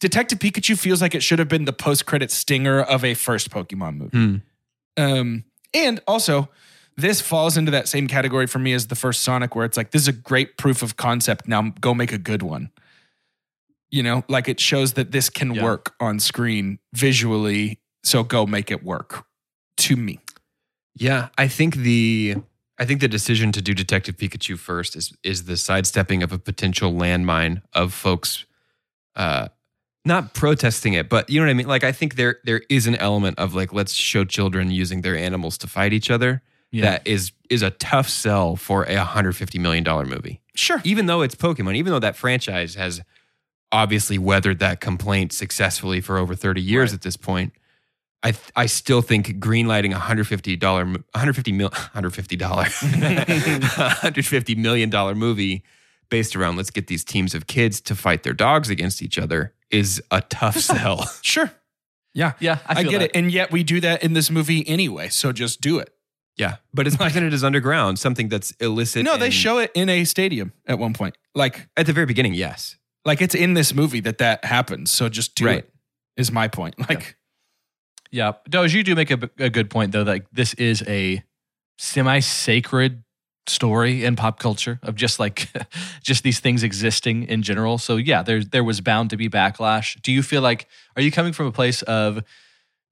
Detective 0.00 0.38
Pikachu 0.38 0.78
feels 0.78 1.02
like 1.02 1.14
it 1.14 1.22
should 1.22 1.38
have 1.38 1.48
been 1.48 1.64
the 1.64 1.72
post 1.72 2.06
credit 2.06 2.30
stinger 2.30 2.80
of 2.80 3.04
a 3.04 3.14
first 3.14 3.50
Pokemon 3.50 3.96
movie. 3.96 4.16
Hmm. 4.16 4.36
Um, 5.02 5.44
and 5.74 6.00
also, 6.06 6.48
this 6.96 7.20
falls 7.20 7.56
into 7.56 7.70
that 7.72 7.88
same 7.88 8.08
category 8.08 8.46
for 8.46 8.58
me 8.58 8.72
as 8.72 8.88
the 8.88 8.94
first 8.96 9.22
Sonic, 9.22 9.54
where 9.54 9.64
it's 9.64 9.76
like 9.76 9.90
this 9.92 10.02
is 10.02 10.08
a 10.08 10.12
great 10.12 10.56
proof 10.56 10.82
of 10.82 10.96
concept. 10.96 11.46
Now 11.48 11.72
go 11.80 11.94
make 11.94 12.12
a 12.12 12.18
good 12.18 12.42
one. 12.42 12.70
You 13.90 14.02
know, 14.02 14.24
like 14.28 14.48
it 14.48 14.60
shows 14.60 14.94
that 14.94 15.12
this 15.12 15.30
can 15.30 15.54
Yeah. 15.54 15.62
work 15.62 15.94
on 16.00 16.20
screen 16.20 16.78
visually. 16.92 17.80
So 18.04 18.22
go 18.22 18.46
make 18.46 18.70
it 18.70 18.82
work. 18.82 19.24
To 19.78 19.96
me, 19.96 20.18
Yeah, 20.96 21.28
I 21.38 21.46
think 21.46 21.76
the 21.76 22.36
I 22.80 22.84
think 22.84 23.00
the 23.00 23.06
decision 23.08 23.52
to 23.52 23.62
do 23.62 23.74
Detective 23.74 24.16
Pikachu 24.16 24.58
first 24.58 24.96
is 24.96 25.12
is 25.22 25.44
the 25.44 25.56
sidestepping 25.56 26.22
of 26.24 26.32
a 26.32 26.38
potential 26.38 26.92
landmine 26.92 27.62
of 27.72 27.94
folks 27.94 28.44
uh 29.14 29.48
not 30.08 30.34
protesting 30.34 30.94
it, 30.94 31.08
but 31.08 31.30
you 31.30 31.38
know 31.38 31.46
what 31.46 31.50
I 31.50 31.54
mean? 31.54 31.68
Like 31.68 31.84
I 31.84 31.92
think 31.92 32.16
there 32.16 32.38
there 32.44 32.62
is 32.68 32.86
an 32.88 32.96
element 32.96 33.38
of 33.38 33.54
like 33.54 33.72
let's 33.72 33.92
show 33.92 34.24
children 34.24 34.70
using 34.72 35.02
their 35.02 35.16
animals 35.16 35.56
to 35.58 35.66
fight 35.68 35.92
each 35.92 36.10
other 36.10 36.42
Yeah. 36.72 36.82
that 36.90 37.06
is 37.06 37.30
is 37.48 37.62
a 37.62 37.70
tough 37.70 38.08
sell 38.08 38.56
for 38.56 38.82
a 38.88 38.96
150 38.96 39.58
million 39.60 39.84
dollar 39.84 40.04
movie. 40.04 40.40
sure. 40.54 40.80
Even 40.84 41.06
though 41.06 41.22
it's 41.22 41.36
Pokemon, 41.36 41.76
even 41.76 41.92
though 41.92 42.00
that 42.00 42.16
franchise 42.16 42.74
has 42.74 43.00
obviously 43.70 44.18
weathered 44.18 44.58
that 44.58 44.80
complaint 44.80 45.32
successfully 45.32 46.00
for 46.00 46.18
over 46.18 46.34
30 46.34 46.60
years 46.60 46.90
Right. 46.90 46.94
at 46.94 47.02
this 47.02 47.16
point. 47.16 47.52
I 48.22 48.32
th- 48.32 48.50
I 48.56 48.66
still 48.66 49.00
think 49.00 49.28
greenlighting 49.38 49.92
a 49.92 49.98
hundred 50.00 50.26
fifty 50.26 50.56
dollar, 50.56 50.92
hundred 51.14 51.34
fifty 51.34 51.52
mil, 51.52 51.70
hundred 51.94 52.10
fifty 52.16 52.34
dollar, 52.34 52.64
hundred 54.02 54.26
fifty 54.26 54.54
million 54.56 54.90
dollar 54.90 55.14
movie 55.14 55.62
based 56.10 56.34
around 56.36 56.56
let's 56.56 56.70
get 56.70 56.86
these 56.86 57.04
teams 57.04 57.34
of 57.34 57.46
kids 57.46 57.80
to 57.82 57.94
fight 57.94 58.22
their 58.22 58.32
dogs 58.32 58.70
against 58.70 59.02
each 59.02 59.18
other 59.18 59.54
is 59.70 60.02
a 60.10 60.20
tough 60.22 60.56
sell. 60.60 61.06
Sure. 61.22 61.50
Yeah. 62.14 62.32
yeah, 62.40 62.58
I, 62.66 62.80
I, 62.80 62.82
get 62.84 62.98
that. 62.98 63.02
it. 63.02 63.10
And 63.14 63.30
yet 63.30 63.52
we 63.52 63.62
do 63.62 63.80
that 63.80 64.02
in 64.02 64.12
this 64.14 64.30
movie 64.30 64.66
anyway. 64.66 65.08
So 65.08 65.30
just 65.32 65.60
do 65.60 65.78
it. 65.78 65.92
yeah, 66.36 66.56
but 66.74 66.86
it's 66.86 66.96
presented 67.04 67.28
it 67.28 67.34
is 67.34 67.44
underground, 67.44 67.98
something 67.98 68.28
that's 68.28 68.50
illicit. 68.52 69.04
No, 69.04 69.16
they 69.16 69.30
show 69.30 69.58
it 69.58 69.70
in 69.74 69.88
a 69.88 70.04
stadium 70.04 70.52
at 70.66 70.78
one 70.78 70.94
point. 70.94 71.16
Like, 71.34 71.68
at 71.76 71.86
the 71.86 71.92
very 71.92 72.06
beginning. 72.06 72.34
Yes, 72.34 72.76
like 73.04 73.20
it's 73.22 73.34
in 73.34 73.54
this 73.54 73.72
movie 73.74 74.00
that 74.00 74.18
that 74.18 74.44
happens. 74.44 74.90
So 74.90 75.08
just 75.08 75.34
do 75.36 75.46
Right. 75.46 75.58
it. 75.58 75.72
Is 76.16 76.32
my 76.32 76.48
point. 76.48 76.74
Like, 76.88 77.16
Yeah, 78.10 78.32
Doge, 78.48 78.74
you 78.74 78.82
do 78.82 78.94
make 78.96 79.10
a, 79.12 79.30
a 79.38 79.50
good 79.50 79.70
point 79.70 79.92
though. 79.92 80.02
Like 80.02 80.26
this 80.32 80.54
is 80.54 80.82
a 80.88 81.22
semi-sacred 81.76 83.04
story 83.48 84.04
in 84.04 84.16
pop 84.16 84.38
culture 84.38 84.78
of 84.82 84.94
just 84.94 85.18
like 85.18 85.48
just 86.02 86.22
these 86.22 86.40
things 86.40 86.62
existing 86.62 87.24
in 87.24 87.42
general. 87.42 87.78
So 87.78 87.96
yeah, 87.96 88.22
there 88.22 88.42
there 88.44 88.64
was 88.64 88.80
bound 88.80 89.10
to 89.10 89.16
be 89.16 89.28
backlash. 89.28 90.00
Do 90.02 90.12
you 90.12 90.22
feel 90.22 90.42
like 90.42 90.66
are 90.96 91.02
you 91.02 91.10
coming 91.10 91.32
from 91.32 91.46
a 91.46 91.52
place 91.52 91.82
of 91.82 92.22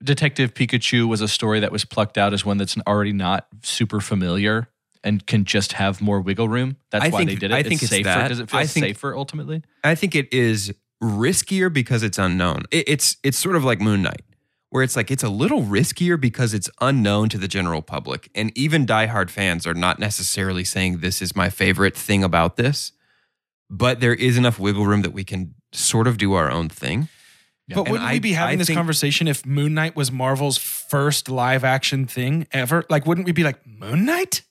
Detective 0.02 0.52
Pikachu 0.54 1.08
was 1.08 1.20
a 1.20 1.28
story 1.28 1.60
that 1.60 1.72
was 1.72 1.84
plucked 1.84 2.18
out 2.18 2.32
as 2.34 2.44
one 2.44 2.58
that's 2.58 2.76
already 2.86 3.12
not 3.12 3.46
super 3.62 4.00
familiar 4.00 4.68
and 5.02 5.26
can 5.26 5.44
just 5.44 5.72
have 5.74 6.00
more 6.02 6.20
wiggle 6.20 6.48
room? 6.48 6.76
That's 6.90 7.04
I 7.06 7.08
why 7.08 7.18
think- 7.18 7.30
they 7.30 7.36
did 7.36 7.50
it. 7.50 7.54
I 7.54 7.62
think 7.62 7.82
it's 7.82 7.90
safer. 7.90 8.04
that. 8.04 8.28
Does 8.28 8.40
it 8.40 8.50
feel 8.50 8.60
I 8.60 8.66
think- 8.66 8.86
safer 8.86 9.16
ultimately? 9.16 9.62
I 9.84 9.94
think 9.94 10.14
it 10.14 10.32
is 10.32 10.72
riskier 11.02 11.72
because 11.72 12.02
it's 12.02 12.18
unknown. 12.18 12.62
It, 12.70 12.88
it's 12.88 13.16
it's 13.22 13.38
sort 13.38 13.56
of 13.56 13.64
like 13.64 13.80
Moon 13.80 14.02
Knight, 14.02 14.22
where 14.70 14.82
it's 14.82 14.96
like 14.96 15.10
it's 15.10 15.22
a 15.22 15.28
little 15.28 15.62
riskier 15.62 16.20
because 16.20 16.52
it's 16.54 16.68
unknown 16.80 17.28
to 17.30 17.38
the 17.38 17.48
general 17.48 17.82
public, 17.82 18.30
and 18.34 18.56
even 18.56 18.84
diehard 18.86 19.30
fans 19.30 19.66
are 19.66 19.74
not 19.74 19.98
necessarily 19.98 20.64
saying 20.64 20.98
this 20.98 21.22
is 21.22 21.36
my 21.36 21.48
favorite 21.50 21.96
thing 21.96 22.22
about 22.24 22.56
this. 22.56 22.92
But 23.68 24.00
there 24.00 24.14
is 24.14 24.36
enough 24.36 24.58
wiggle 24.60 24.86
room 24.86 25.02
that 25.02 25.12
we 25.12 25.24
can 25.24 25.54
sort 25.72 26.06
of 26.06 26.18
do 26.18 26.34
our 26.34 26.50
own 26.50 26.68
thing. 26.68 27.08
but 27.68 27.78
And 27.78 27.88
wouldn't 27.90 28.08
I- 28.08 28.12
we 28.12 28.18
be 28.20 28.32
having 28.32 28.52
I 28.54 28.56
this 28.58 28.68
think- 28.68 28.76
conversation 28.76 29.26
if 29.26 29.44
Moon 29.44 29.74
Knight 29.74 29.96
was 29.96 30.12
Marvel's 30.12 30.56
first 30.56 31.28
live 31.28 31.64
action 31.64 32.06
thing 32.06 32.46
ever? 32.52 32.84
Like, 32.88 33.06
wouldn't 33.06 33.24
we 33.26 33.32
be 33.32 33.42
like, 33.42 33.66
Moon 33.66 34.04
Knight? 34.04 34.42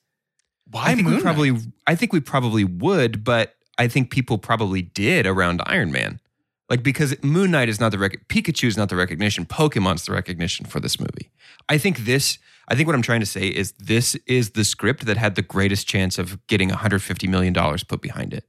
Why 0.70 0.82
I 0.82 0.94
think 0.94 1.04
Moon 1.04 1.06
we 1.06 1.16
Knight? 1.16 1.22
probably 1.22 1.56
I 1.86 1.94
think 1.94 2.12
we 2.12 2.20
probably 2.20 2.64
would, 2.64 3.24
but 3.24 3.54
I 3.78 3.88
think 3.88 4.10
people 4.10 4.36
probably 4.36 4.82
did 4.82 5.26
around 5.26 5.62
Iron 5.64 5.90
Man. 5.92 6.20
Like 6.68 6.82
because 6.82 7.14
Moon 7.22 7.50
Knight 7.52 7.68
is 7.68 7.78
not 7.78 7.92
the 7.92 7.98
rec- 7.98 8.26
Pikachu 8.28 8.66
is 8.66 8.76
not 8.76 8.88
the 8.88 8.96
recognition, 8.96 9.46
Pokemon's 9.46 10.04
the 10.06 10.12
recognition 10.12 10.66
for 10.66 10.80
this 10.80 10.98
movie. 10.98 11.30
I 11.68 11.78
think 11.78 11.98
this 11.98 12.38
I 12.68 12.74
think 12.74 12.86
what 12.88 12.96
I'm 12.96 13.02
trying 13.02 13.20
to 13.20 13.26
say 13.26 13.46
is 13.46 13.72
this 13.78 14.16
is 14.26 14.50
the 14.50 14.64
script 14.64 15.06
that 15.06 15.16
had 15.16 15.36
the 15.36 15.42
greatest 15.42 15.86
chance 15.86 16.18
of 16.18 16.44
getting 16.48 16.68
150 16.70 17.28
million 17.28 17.52
dollars 17.52 17.84
put 17.84 18.00
behind 18.02 18.34
it. 18.34 18.44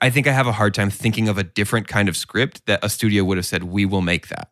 I 0.00 0.10
think 0.10 0.26
I 0.26 0.32
have 0.32 0.46
a 0.46 0.52
hard 0.52 0.74
time 0.74 0.90
thinking 0.90 1.28
of 1.28 1.38
a 1.38 1.42
different 1.42 1.88
kind 1.88 2.08
of 2.08 2.16
script 2.16 2.66
that 2.66 2.84
a 2.84 2.88
studio 2.88 3.24
would 3.24 3.36
have 3.38 3.46
said 3.46 3.64
we 3.64 3.84
will 3.86 4.02
make 4.02 4.28
that. 4.28 4.50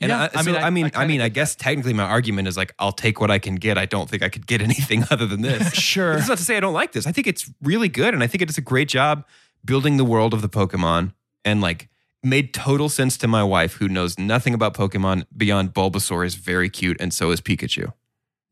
And 0.00 0.10
Yeah, 0.10 0.28
I, 0.34 0.40
I 0.40 0.42
mean, 0.42 0.54
I- 0.56 0.70
mean, 0.70 0.90
I 0.94 1.02
I, 1.02 1.06
mean, 1.06 1.20
I 1.22 1.28
guess 1.30 1.56
technically 1.56 1.94
my 1.94 2.04
argument 2.04 2.46
is 2.48 2.56
like, 2.58 2.74
I'll 2.78 2.92
take 2.92 3.18
what 3.18 3.30
I 3.30 3.38
can 3.38 3.54
get. 3.56 3.78
I 3.78 3.86
don't 3.86 4.08
think 4.10 4.22
I 4.22 4.28
could 4.28 4.46
get 4.46 4.60
anything 4.68 5.04
other 5.10 5.26
than 5.26 5.40
this. 5.40 5.72
Sure. 5.74 6.14
This 6.14 6.24
is 6.24 6.28
not 6.28 6.38
to 6.38 6.44
say 6.44 6.56
I 6.56 6.60
don't 6.60 6.74
like 6.74 6.92
this. 6.92 7.06
I 7.06 7.12
think 7.12 7.26
it's 7.26 7.50
really 7.62 7.88
good, 7.88 8.12
and 8.12 8.22
I 8.22 8.26
think 8.26 8.42
it 8.42 8.46
does 8.46 8.58
a 8.58 8.60
great 8.62 8.88
job 8.88 9.24
building 9.64 9.96
the 9.96 10.04
world 10.04 10.34
of 10.34 10.42
the 10.42 10.48
Pokemon, 10.50 11.14
and 11.46 11.60
like 11.62 11.88
made 12.26 12.52
total 12.52 12.88
sense 12.88 13.16
to 13.18 13.28
my 13.28 13.42
wife, 13.42 13.74
who 13.74 13.88
knows 13.88 14.18
nothing 14.18 14.52
about 14.54 14.74
Pokemon 14.74 15.24
beyond 15.36 15.72
Bulbasaur 15.74 16.26
is 16.26 16.34
very 16.34 16.68
cute, 16.68 16.96
and 17.00 17.12
so 17.14 17.30
is 17.30 17.40
Pikachu. 17.40 17.92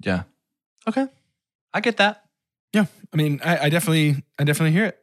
Yeah. 0.04 0.22
Okay. 0.88 1.06
I 1.72 1.80
get 1.80 1.96
that. 1.98 2.24
Yeah. 2.72 2.86
I 3.12 3.16
mean, 3.16 3.40
I, 3.44 3.58
I 3.66 3.68
definitely, 3.68 4.22
I 4.38 4.44
definitely 4.44 4.72
hear 4.72 4.86
it. 4.86 4.98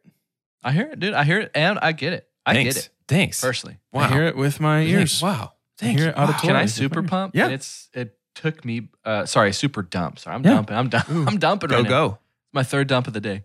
I 0.63 0.71
hear 0.71 0.87
it, 0.91 0.99
dude. 0.99 1.13
I 1.13 1.23
hear 1.23 1.39
it, 1.39 1.51
and 1.55 1.79
I 1.81 1.91
get 1.91 2.13
it. 2.13 2.27
I 2.45 2.53
Thanks. 2.53 2.75
get 2.75 2.85
it 2.85 2.89
Thanks. 3.07 3.41
personally. 3.41 3.77
I 3.93 4.07
hear 4.07 4.23
it 4.25 4.35
with 4.35 4.59
my 4.59 4.81
ears. 4.81 5.21
Wow. 5.21 5.53
I 5.81 5.85
hear 5.85 6.09
it 6.09 6.15
Wow. 6.17 6.31
Can 6.39 6.55
I 6.55 6.65
super 6.65 7.01
pump? 7.03 7.35
Yeah. 7.35 7.45
And 7.45 7.53
it's 7.53 7.89
it 7.93 8.17
took 8.35 8.63
me. 8.63 8.89
Uh, 9.03 9.25
sorry, 9.25 9.51
super 9.53 9.81
dump. 9.81 10.19
Sorry, 10.19 10.35
I'm 10.35 10.43
Yeah. 10.43 10.53
dumping. 10.55 10.77
I'm 10.77 10.89
dump. 10.89 11.09
I'm 11.09 11.37
dumping 11.39 11.69
Go 11.69 11.75
right 11.77 11.83
now. 11.83 11.89
go. 11.89 12.17
My 12.53 12.63
third 12.63 12.87
dump 12.87 13.07
of 13.07 13.13
the 13.13 13.21
day. 13.21 13.43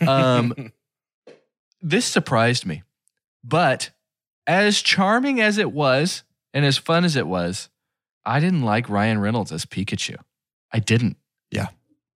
Um, 0.06 0.72
this 1.80 2.04
surprised 2.06 2.66
me, 2.66 2.82
but 3.44 3.90
as 4.46 4.82
charming 4.82 5.40
as 5.40 5.58
it 5.58 5.72
was 5.72 6.22
and 6.54 6.64
as 6.64 6.78
fun 6.78 7.04
as 7.04 7.16
it 7.16 7.26
was, 7.26 7.68
I 8.24 8.40
didn't 8.40 8.62
like 8.62 8.88
Ryan 8.88 9.20
Reynolds 9.20 9.52
as 9.52 9.64
Pikachu. 9.64 10.16
I 10.72 10.78
didn't. 10.78 11.16
Yeah. 11.50 11.68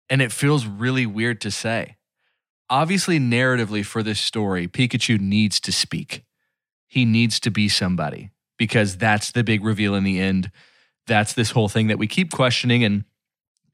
And 0.09 0.21
it 0.21 0.33
feels 0.33 0.66
really 0.66 1.07
weird 1.07 1.40
to 1.43 1.51
say. 1.51 1.97
Obviously, 2.69 3.19
narratively 3.19 3.85
for 3.85 4.03
this 4.03 4.21
story, 4.21 4.69
Pikachu 4.69 5.21
needs 5.21 5.61
to 5.61 5.73
speak. 5.73 6.25
He 6.87 7.05
needs 7.05 7.40
to 7.40 7.51
be 7.51 7.69
somebody 7.69 8.31
because 8.59 8.97
that's 8.97 9.33
the 9.33 9.45
big 9.45 9.64
reveal 9.64 9.95
in 9.95 10.05
the 10.05 10.21
end. 10.21 10.51
That's 11.07 11.33
this 11.33 11.53
whole 11.53 11.69
thing 11.69 11.87
that 11.87 11.99
we 11.99 12.07
keep 12.07 12.33
questioning. 12.33 12.85
And 12.85 13.05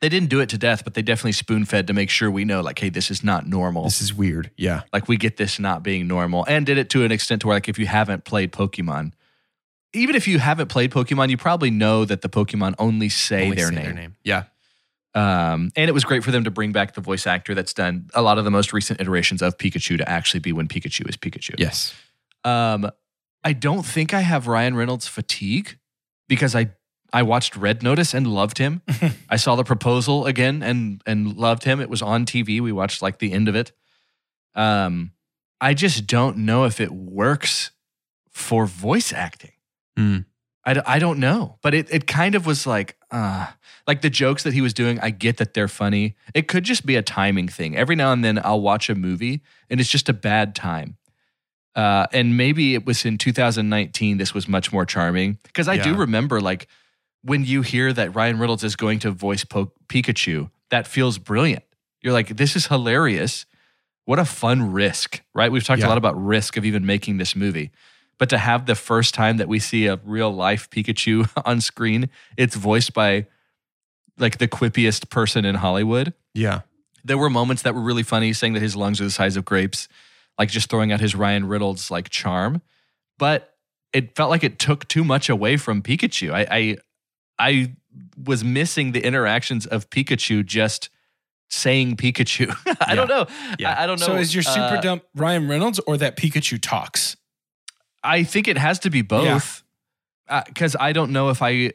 They 0.01 0.09
didn't 0.09 0.29
do 0.29 0.41
it 0.41 0.49
to 0.51 0.59
death, 0.59 0.85
but 0.85 0.95
they 0.95 1.03
definitely 1.03 1.33
spoon 1.33 1.65
fed 1.65 1.87
to 1.87 1.93
make 1.93 2.11
sure 2.11 2.31
we 2.31 2.45
know, 2.45 2.61
like, 2.61 2.79
hey, 2.79 2.89
this 2.91 3.11
is 3.11 3.25
not 3.25 3.47
normal. 3.47 3.85
This 3.85 4.01
is 4.01 4.13
weird. 4.13 4.51
Yeah. 4.57 4.83
like 4.93 5.09
we 5.09 5.17
get 5.17 5.37
this 5.37 5.59
not 5.59 5.83
being 5.83 6.07
normal, 6.07 6.45
and 6.49 6.67
did 6.67 6.79
it 6.79 6.91
to 6.91 7.05
an 7.05 7.13
extent 7.13 7.41
to 7.43 7.47
where, 7.49 7.57
like, 7.57 7.69
if 7.69 7.79
you 7.79 7.87
haven't 7.87 8.25
played 8.25 8.53
Pokemon, 8.53 9.13
even 9.93 10.15
if 10.15 10.29
you 10.29 10.39
haven't 10.39 10.69
played 10.69 10.91
Pokemon, 10.91 11.31
you 11.31 11.37
probably 11.37 11.71
know 11.71 12.05
that 12.05 12.21
the 12.23 12.29
Pokemon 12.29 12.75
only 12.79 13.09
say, 13.09 13.45
Only 13.45 13.57
their, 13.57 13.69
say 13.69 13.93
name. 13.93 14.17
Yeah. 14.23 14.45
Um, 15.15 15.71
and 15.75 15.89
it 15.89 15.93
was 15.93 16.05
great 16.05 16.23
for 16.23 16.31
them 16.31 16.45
to 16.45 16.51
bring 16.51 16.73
back 16.73 16.93
the 16.93 17.01
voice 17.01 17.27
actor 17.27 17.55
that's 17.55 17.73
done 17.73 18.11
a 18.13 18.21
lot 18.21 18.37
of 18.37 18.45
the 18.45 18.51
most 18.51 18.75
recent 18.75 19.01
iterations 19.01 19.41
of 19.41 19.57
Pikachu 19.57 19.97
to 19.97 20.07
actually 20.07 20.41
be 20.41 20.53
when 20.53 20.69
Pikachu 20.69 21.09
is 21.09 21.17
Pikachu. 21.17 21.55
Yes. 21.57 21.95
Um, 22.45 22.91
I 23.43 23.55
don't 23.55 23.85
think 23.85 24.13
I 24.13 24.21
have 24.21 24.47
Ryan 24.47 24.77
Reynolds 24.77 25.09
fatigue 25.09 25.79
because 26.29 26.55
I 26.55 26.71
I 27.13 27.23
watched 27.23 27.57
Red 27.57 27.83
Notice 27.83 28.15
and 28.15 28.27
loved 28.27 28.59
him. 28.59 28.83
I 29.31 29.37
saw 29.37 29.55
the 29.57 29.65
proposal 29.65 30.27
again 30.27 30.63
and 30.63 31.03
and 31.07 31.37
loved 31.37 31.65
him. 31.65 31.81
It 31.81 31.89
was 31.89 32.03
on 32.03 32.27
TV. 32.27 32.61
We 32.61 32.73
watched 32.73 33.03
like 33.03 33.19
the 33.19 33.33
end 33.33 33.49
of 33.49 33.55
it. 33.55 33.73
Um, 34.55 35.13
I 35.61 35.75
just 35.75 36.07
don't 36.07 36.39
know 36.39 36.65
if 36.65 36.81
it 36.81 36.91
works 36.91 37.71
for 38.31 38.67
voice 38.67 39.13
acting. 39.13 39.53
Hmm. 39.97 40.19
I, 40.65 40.75
d- 40.75 40.81
I 40.85 40.99
don't 40.99 41.21
know, 41.21 41.59
but 41.63 41.75
it, 41.75 41.87
it 41.91 42.09
kind 42.09 42.35
of 42.35 42.45
was 42.45 42.67
like, 42.67 42.97
uh, 43.13 43.47
like 43.87 44.03
the 44.03 44.11
jokes 44.11 44.43
that 44.43 44.53
he 44.53 44.61
was 44.61 44.75
doing. 44.75 44.99
I 45.01 45.11
get 45.11 45.37
that 45.37 45.55
they're 45.55 45.69
funny. 45.69 46.17
It 46.35 46.49
could 46.49 46.65
just 46.65 46.85
be 46.85 46.97
a 46.97 47.03
timing 47.03 47.47
thing. 47.47 47.77
Every 47.77 47.95
now 47.95 48.13
and 48.13 48.25
then 48.25 48.41
I'll 48.43 48.61
watch 48.61 48.91
a 48.91 48.97
movie 48.97 49.43
and 49.71 49.81
it's 49.81 49.89
just 49.89 50.09
a 50.09 50.13
bad 50.13 50.57
time. 50.57 50.97
Uh, 51.77 52.07
and 52.13 52.37
maybe 52.37 52.75
it 52.75 52.85
was 52.85 53.05
in 53.05 53.17
2019. 53.17 54.19
This 54.19 54.35
was 54.35 54.49
much 54.49 54.73
more 54.73 54.85
charming 54.85 55.39
because 55.45 55.69
I 55.69 55.77
do 55.77 55.95
remember 55.95 56.41
like 56.41 56.67
when 57.27 57.45
you 57.45 57.63
hear 57.63 57.93
that 57.93 58.15
Ryan 58.15 58.39
Reynolds 58.39 58.63
is 58.65 58.77
going 58.77 58.99
to 59.01 59.11
voice 59.11 59.45
po- 59.45 59.73
Pikachu, 59.89 60.51
that 60.71 60.87
feels 60.87 61.19
brilliant. 61.19 61.65
You're 62.01 62.13
like, 62.13 62.37
this 62.37 62.55
is 62.57 62.67
hilarious. 62.69 63.47
What 64.05 64.19
a 64.21 64.25
fun 64.25 64.73
risk, 64.73 65.23
right? 65.35 65.51
We've 65.51 65.65
talked 65.65 65.81
Yeah. 65.81 65.87
a 65.87 65.91
lot 65.91 65.99
about 65.99 66.15
risk 66.23 66.57
of 66.57 66.65
even 66.65 66.87
making 66.87 67.17
this 67.19 67.35
movie. 67.35 67.73
But 68.19 68.29
to 68.31 68.39
have 68.39 68.67
the 68.67 68.75
first 68.77 69.13
time 69.15 69.37
that 69.39 69.49
we 69.49 69.59
see 69.59 69.87
a 69.89 69.99
real 70.05 70.31
life 70.31 70.71
Pikachu 70.71 71.29
on 71.45 71.61
screen, 71.61 72.09
it's 72.37 72.55
voiced 72.55 72.95
by 72.95 73.27
like 74.19 74.39
the 74.39 74.49
quippiest 74.49 75.11
person 75.11 75.45
in 75.45 75.57
Hollywood. 75.57 76.15
Yeah. 76.35 76.61
There 77.05 77.19
were 77.19 77.29
moments 77.31 77.63
that 77.63 77.75
were 77.75 77.83
really 77.83 78.03
funny, 78.03 78.33
saying 78.33 78.53
that 78.55 78.63
his 78.63 78.75
lungs 78.77 79.01
are 79.01 79.05
the 79.05 79.11
size 79.11 79.37
of 79.37 79.45
grapes, 79.45 79.89
like 80.39 80.49
just 80.49 80.71
throwing 80.71 80.93
out 80.93 81.01
his 81.01 81.15
Ryan 81.15 81.47
Reynolds 81.49 81.91
like 81.91 82.09
charm. 82.09 82.63
But 83.19 83.55
it 83.93 84.15
felt 84.17 84.31
like 84.31 84.45
it 84.45 84.59
took 84.59 84.87
too 84.89 85.05
much 85.05 85.29
away 85.29 85.57
from 85.57 85.83
Pikachu. 85.83 86.33
I 86.33 86.47
I, 86.51 86.77
I 87.39 87.75
was 88.23 88.45
missing 88.45 88.93
the 88.93 89.05
interactions 89.05 89.67
of 89.67 89.89
Pikachu 89.91 90.45
just 90.45 90.91
saying 91.49 91.97
Pikachu. 91.97 92.55
I 92.81 92.95
don't 92.95 93.09
know. 93.09 93.27
Yeah. 93.59 93.73
I, 93.73 93.85
I 93.85 93.87
don't 93.87 94.01
know. 94.01 94.07
So 94.07 94.17
is 94.17 94.35
your 94.35 94.43
super 94.43 94.77
Uh, 94.77 94.81
dump 94.81 95.05
Ryan 95.15 95.49
Reynolds 95.49 95.79
or 95.87 95.97
that 95.99 96.17
Pikachu 96.17 96.61
talks? 96.61 97.17
I 98.03 98.23
think 98.25 98.49
it 98.49 98.59
has 98.59 98.79
to 98.81 98.91
be 98.91 99.03
both. 99.03 99.63
Because 100.47 100.77
I 100.79 100.93
don't 100.93 101.13
know 101.13 101.29
if 101.31 101.41
I. 101.43 101.73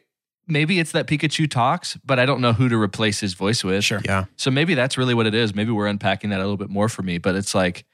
Maybe 0.48 0.78
it's 0.80 0.92
that 0.92 1.06
Pikachu 1.06 1.48
talks, 1.48 1.96
but 2.04 2.18
I 2.18 2.26
don't 2.26 2.40
know 2.40 2.52
who 2.52 2.68
to 2.68 2.76
replace 2.76 3.20
his 3.20 3.32
voice 3.34 3.62
with. 3.62 3.84
Sure. 3.84 4.00
Yeah. 4.04 4.24
So 4.36 4.50
maybe 4.50 4.74
that's 4.74 4.98
really 4.98 5.14
what 5.14 5.26
it 5.26 5.34
is. 5.34 5.54
Maybe 5.54 5.70
we're 5.70 5.86
unpacking 5.86 6.30
that 6.30 6.38
a 6.38 6.42
little 6.42 6.56
bit 6.56 6.68
more 6.68 6.88
for 6.88 7.02
me. 7.02 7.18
But 7.18 7.36
it's 7.36 7.54
like, 7.54 7.84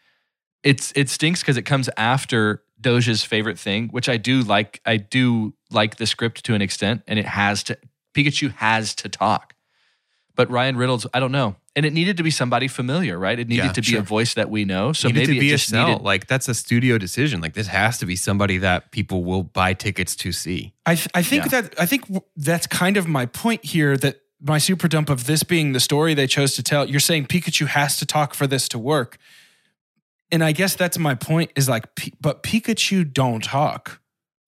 it's 0.63 0.93
it 0.97 1.09
stinks 1.09 1.41
because 1.41 1.57
it 1.57 1.63
comes 1.63 1.89
after 1.97 2.63
Doge's 2.81 3.25
favorite 3.25 3.59
thing, 3.59 3.89
which 3.89 4.09
I 4.09 4.17
do 4.17 4.43
like. 4.43 4.81
I 4.87 4.97
do 4.97 5.55
like 5.71 5.97
the 5.97 6.07
script 6.07 6.45
to 6.45 6.55
an 6.55 6.63
extent, 6.63 7.03
and 7.07 7.19
it 7.19 7.27
has 7.27 7.63
to. 7.65 7.79
Pikachu 8.15 8.53
has 8.55 8.95
to 8.97 9.09
talk, 9.09 9.55
but 10.35 10.51
Ryan 10.51 10.77
Reynolds, 10.77 11.07
I 11.15 11.21
don't 11.21 11.31
know, 11.31 11.57
and 11.77 11.85
it 11.87 11.93
needed 11.93 12.17
to 12.17 12.23
be 12.25 12.31
somebody 12.31 12.67
familiar, 12.67 13.19
right? 13.19 13.39
It 13.39 13.47
needed 13.49 13.65
Yeah, 13.67 13.73
to 13.73 13.81
be 13.81 13.87
sure. 13.89 14.01
a 14.01 14.03
voice 14.03 14.35
that 14.35 14.51
we 14.51 14.65
know. 14.65 14.93
So 14.93 15.09
needed 15.09 15.21
maybe 15.21 15.35
to 15.35 15.41
be 15.41 15.47
it 15.51 15.53
a 15.53 15.57
just 15.57 15.69
sell. 15.69 15.89
needed. 15.89 16.03
Like 16.03 16.27
that's 16.27 16.49
a 16.49 16.55
studio 16.55 16.99
decision. 16.99 17.41
Like 17.41 17.55
this 17.55 17.69
has 17.69 17.99
to 17.99 18.07
be 18.07 18.17
somebody 18.17 18.59
that 18.59 18.91
people 18.91 19.23
will 19.25 19.43
buy 19.45 19.75
tickets 19.75 20.17
to 20.17 20.33
see. 20.33 20.73
I 20.87 20.95
th- 20.97 21.09
I 21.15 21.23
think 21.23 21.45
Yeah. 21.45 21.61
that 21.63 21.75
I 21.81 21.87
think 21.87 22.03
w- 22.03 22.23
that's 22.37 22.67
kind 22.67 22.97
of 22.97 23.07
my 23.07 23.27
point 23.27 23.65
here. 23.65 23.97
That 23.97 24.21
my 24.41 24.59
super 24.59 24.89
dump 24.89 25.11
of 25.11 25.27
this 25.27 25.43
being 25.43 25.73
the 25.73 25.81
story 25.81 26.15
they 26.15 26.27
chose 26.27 26.55
to 26.57 26.63
tell. 26.63 26.89
You're 26.89 27.01
saying 27.01 27.27
Pikachu 27.27 27.67
has 27.69 27.99
to 27.99 28.07
talk 28.07 28.35
for 28.35 28.47
this 28.47 28.69
to 28.71 28.79
work, 28.79 29.19
and 30.31 30.45
I 30.45 30.53
guess 30.53 30.77
that's 30.77 30.99
my 30.99 31.15
point. 31.15 31.53
Is 31.57 31.69
like, 31.69 31.87
but 32.21 32.43
Pikachu 32.43 33.11
don't 33.13 33.43
talk. 33.43 34.01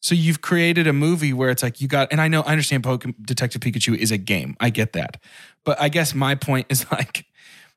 So 0.02 0.14
you've 0.14 0.40
created 0.40 0.86
a 0.86 0.94
movie 0.94 1.32
where 1.32 1.50
it's 1.50 1.62
like 1.62 1.80
you 1.80 1.88
got, 1.88 2.08
and 2.10 2.20
I 2.20 2.28
know 2.28 2.40
I 2.42 2.52
understand 2.52 2.82
Pokemon 2.84 3.14
Detective 3.24 3.60
Pikachu 3.60 3.94
is 3.96 4.10
a 4.10 4.16
game. 4.16 4.56
I 4.58 4.70
get 4.70 4.94
that, 4.94 5.22
but 5.64 5.80
I 5.80 5.90
guess 5.90 6.14
my 6.14 6.34
point 6.34 6.66
is 6.70 6.86
like 6.92 7.26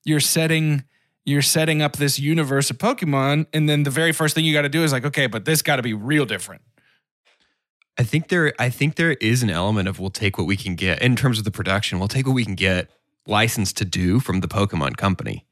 you're 0.05 0.19
setting 0.19 0.83
you're 1.25 1.41
setting 1.41 1.81
up 1.81 1.95
this 1.95 2.19
universe 2.19 2.69
of 2.69 2.77
Pokemon, 2.77 3.47
and 3.53 3.69
then 3.69 3.83
the 3.83 3.89
very 3.89 4.11
first 4.11 4.35
thing 4.35 4.43
you 4.43 4.53
got 4.53 4.63
to 4.63 4.69
do 4.69 4.83
is 4.83 4.91
like, 4.91 5.05
okay, 5.05 5.27
but 5.27 5.45
this 5.45 5.61
got 5.61 5.77
to 5.77 5.81
be 5.81 5.93
real 5.93 6.25
different. 6.25 6.61
I 7.97 8.03
think 8.03 8.29
there 8.29 8.53
I 8.57 8.69
think 8.69 8.95
there 8.95 9.13
is 9.13 9.43
an 9.43 9.49
element 9.49 9.87
of 9.87 9.99
we'll 9.99 10.09
take 10.09 10.37
what 10.37 10.47
we 10.47 10.57
can 10.57 10.75
get 10.75 11.01
in 11.01 11.15
terms 11.15 11.37
of 11.37 11.43
the 11.43 11.51
production. 11.51 11.99
We'll 11.99 12.07
take 12.07 12.25
what 12.25 12.33
we 12.33 12.45
can 12.45 12.55
get 12.55 12.89
licensed 13.27 13.77
to 13.77 13.85
do 13.85 14.19
from 14.19 14.39
the 14.39 14.47
Pokemon 14.47 14.97
company. 14.97 15.45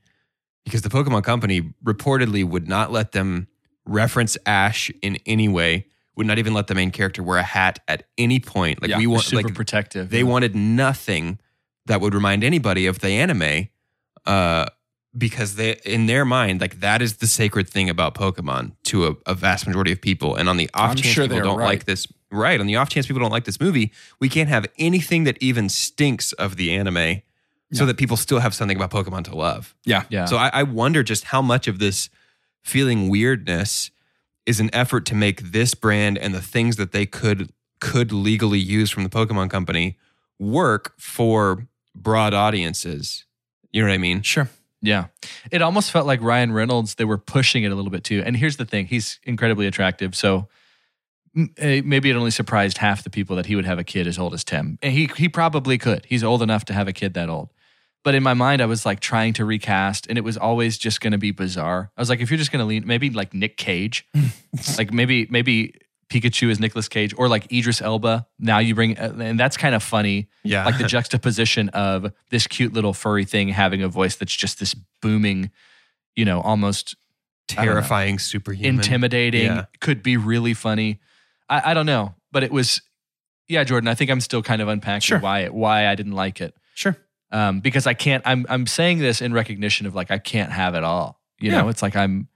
Because 0.64 0.82
the 0.84 0.90
Pokemon 0.90 1.24
company 1.24 1.74
reportedly 1.84 2.48
would 2.48 2.68
not 2.68 2.92
let 2.92 3.12
them 3.14 3.48
reference 3.86 4.38
Ash 4.46 4.92
in 5.02 5.18
any 5.26 5.48
way, 5.48 5.88
would 6.16 6.28
not 6.28 6.38
even 6.38 6.54
let 6.54 6.68
the 6.68 6.76
main 6.76 6.92
character 6.92 7.24
wear 7.24 7.38
a 7.38 7.44
hat 7.44 7.80
at 7.88 8.04
any 8.18 8.40
point. 8.40 8.82
Like 8.82 8.90
Yeah, 8.92 8.98
we 8.98 9.08
want 9.08 9.24
super 9.24 9.48
like 9.48 9.56
protective. 9.56 10.10
they 10.10 10.24
wanted 10.24 10.56
nothing 10.56 11.40
that 11.88 12.00
would 12.02 12.14
remind 12.14 12.44
anybody 12.44 12.86
of 12.86 13.00
the 13.00 13.10
anime 13.10 13.68
uh 14.26 14.66
because 15.18 15.56
they 15.56 15.74
in 15.84 16.06
their 16.06 16.24
mind 16.24 16.62
like 16.62 16.80
that 16.80 17.02
is 17.02 17.18
the 17.18 17.28
sacred 17.28 17.68
thing 17.68 17.90
about 17.90 18.14
pokemon 18.14 18.72
to 18.84 19.08
a, 19.08 19.16
a 19.26 19.34
vast 19.34 19.68
majority 19.68 19.92
of 19.92 20.00
people 20.00 20.36
and 20.36 20.48
on 20.48 20.58
the 20.58 20.70
off 20.74 20.92
I'm 20.92 20.96
chance 20.98 21.14
sure 21.14 21.28
people 21.28 21.42
don't 21.42 21.58
right. 21.58 21.66
like 21.66 21.86
this 21.86 22.08
right 22.32 22.60
on 22.60 22.68
the 22.68 22.76
off 22.76 22.90
chance 22.90 23.08
people 23.08 23.20
don't 23.20 23.32
like 23.32 23.46
this 23.46 23.60
movie 23.60 23.92
we 24.20 24.30
can't 24.30 24.48
have 24.48 24.68
anything 24.78 25.24
that 25.26 25.38
even 25.42 25.70
stinks 25.70 26.34
of 26.34 26.56
the 26.56 26.72
anime 26.72 27.24
so 27.74 27.84
Yeah. 27.84 27.88
that 27.88 27.98
people 27.98 28.18
still 28.18 28.40
have 28.40 28.54
something 28.54 28.78
about 28.78 28.92
pokemon 28.92 29.24
to 29.26 29.36
love 29.36 29.76
Yeah, 29.86 30.04
yeah. 30.10 30.26
so 30.26 30.38
I, 30.38 30.50
I 30.54 30.64
wonder 30.64 31.04
just 31.04 31.26
how 31.26 31.42
much 31.42 31.68
of 31.68 31.80
this 31.80 32.10
feeling 32.64 33.10
weirdness 33.10 33.92
is 34.46 34.60
an 34.60 34.70
effort 34.74 35.06
to 35.08 35.16
make 35.16 35.52
this 35.52 35.74
brand 35.74 36.18
and 36.18 36.34
the 36.34 36.42
things 36.42 36.76
that 36.78 36.92
they 36.92 37.06
could 37.06 37.52
could 37.80 38.12
legally 38.12 38.60
use 38.60 38.90
from 38.92 39.04
the 39.04 39.10
Pokemon 39.10 39.50
company 39.50 39.98
work 40.40 40.94
for 41.00 41.68
broad 41.96 42.34
audiences. 42.34 43.26
You 43.72 43.82
know 43.82 43.88
what 43.88 43.94
I 43.94 43.98
mean? 43.98 44.22
sure. 44.22 44.50
Yeah. 44.84 45.06
It 45.52 45.62
almost 45.62 45.92
felt 45.92 46.08
like 46.08 46.22
Ryan 46.22 46.52
Reynolds, 46.52 46.96
they 46.96 47.06
were 47.06 47.20
pushing 47.20 47.64
it 47.64 47.72
a 47.72 47.76
little 47.76 47.92
bit 47.92 48.04
too. 48.04 48.24
And 48.26 48.36
here's 48.36 48.58
the 48.58 48.66
thing 48.66 48.88
he's 48.88 49.20
incredibly 49.24 49.68
attractive. 49.68 50.16
So 50.16 50.48
eh, 51.58 51.82
maybe 51.86 52.10
it 52.10 52.16
only 52.16 52.32
surprised 52.32 52.80
half 52.80 53.04
the 53.04 53.10
people 53.12 53.36
that 53.36 53.46
he 53.46 53.56
would 53.56 53.66
have 53.66 53.80
a 53.80 53.84
kid 53.84 54.08
as 54.08 54.18
old 54.18 54.34
as 54.34 54.44
Tim. 54.44 54.78
And 54.82 54.92
he, 54.94 55.10
he 55.18 55.30
probably 55.30 55.78
could. 55.78 56.06
He's 56.08 56.24
old 56.24 56.42
enough 56.42 56.66
to 56.66 56.74
have 56.74 56.88
a 56.88 56.94
kid 56.94 57.14
that 57.14 57.30
old. 57.30 57.50
But 58.04 58.16
in 58.16 58.24
my 58.24 58.34
mind, 58.34 58.62
I 58.62 58.66
was 58.66 58.86
like 58.86 59.00
trying 59.00 59.34
to 59.34 59.46
recast, 59.46 60.08
and 60.08 60.18
it 60.18 60.22
was 60.24 60.36
always 60.38 60.78
just 60.78 61.02
going 61.02 61.12
to 61.12 61.20
be 61.20 61.32
bizarre. 61.32 61.92
I 61.96 62.02
was 62.02 62.10
like, 62.10 62.20
if 62.20 62.32
you're 62.32 62.38
just 62.40 62.52
going 62.52 62.62
to 62.62 62.66
lean, 62.66 62.84
maybe 62.88 63.10
like 63.12 63.34
Nick 63.34 63.58
Cage, 63.58 64.08
like 64.78 64.92
maybe 64.92 65.28
maybe 65.30 65.76
Pikachu 66.10 66.50
is 66.50 66.60
Nicolas 66.60 66.88
Cage, 66.88 67.14
or 67.18 67.30
like 67.30 67.52
Idris 67.54 67.80
Elba. 67.82 68.26
Now 68.40 68.58
you 68.58 68.74
bring, 68.76 68.98
uh, 68.98 69.16
and 69.20 69.40
that's 69.40 69.56
kind 69.56 69.76
of 69.76 69.84
funny 69.84 70.28
Yeah. 70.44 70.66
like 70.66 70.78
the 70.80 70.88
juxtaposition 70.88 71.70
of 71.70 72.12
this 72.32 72.48
cute 72.48 72.74
little 72.74 72.94
furry 72.94 73.24
thing 73.24 73.50
having 73.50 73.82
a 73.84 73.88
voice 73.88 74.16
that's 74.16 74.36
just 74.36 74.60
this 74.60 74.74
booming, 75.02 75.52
you 76.16 76.26
know, 76.26 76.42
almost 76.42 76.96
don't 77.48 77.66
know, 77.66 77.72
terrifying 77.74 78.18
superhuman. 78.20 78.76
intimidating, 78.76 79.46
Yeah. 79.46 79.66
could 79.80 80.02
be 80.02 80.18
really 80.18 80.54
funny. 80.56 81.00
I, 81.50 81.72
I 81.72 81.74
don't 81.76 81.86
know, 81.86 82.16
but 82.32 82.44
it 82.44 82.52
was, 82.52 82.82
yeah, 83.48 83.64
Jordan. 83.64 83.88
I 83.88 83.94
think 83.94 84.10
I'm 84.10 84.22
still 84.22 84.42
kind 84.42 84.62
of 84.62 84.68
unpacking 84.68 85.02
Sure. 85.02 85.20
why 85.20 85.42
it, 85.42 85.54
why 85.54 85.88
I 85.88 85.96
didn't 85.96 86.14
like 86.14 86.42
it, 86.42 86.56
Sure. 86.74 86.98
Um, 87.32 87.60
because 87.62 87.88
I 87.88 87.94
can't. 87.94 88.24
I'm 88.26 88.46
I'm 88.50 88.68
saying 88.68 89.00
this 89.00 89.22
in 89.22 89.34
recognition 89.34 89.86
of 89.88 89.96
like 89.96 90.12
I 90.12 90.18
can't 90.18 90.52
have 90.52 90.76
it 90.76 90.84
all. 90.84 91.20
You 91.40 91.52
Yeah. 91.52 91.62
know, 91.62 91.70
it's 91.70 91.82
like 91.82 91.96
I'm. 91.96 92.28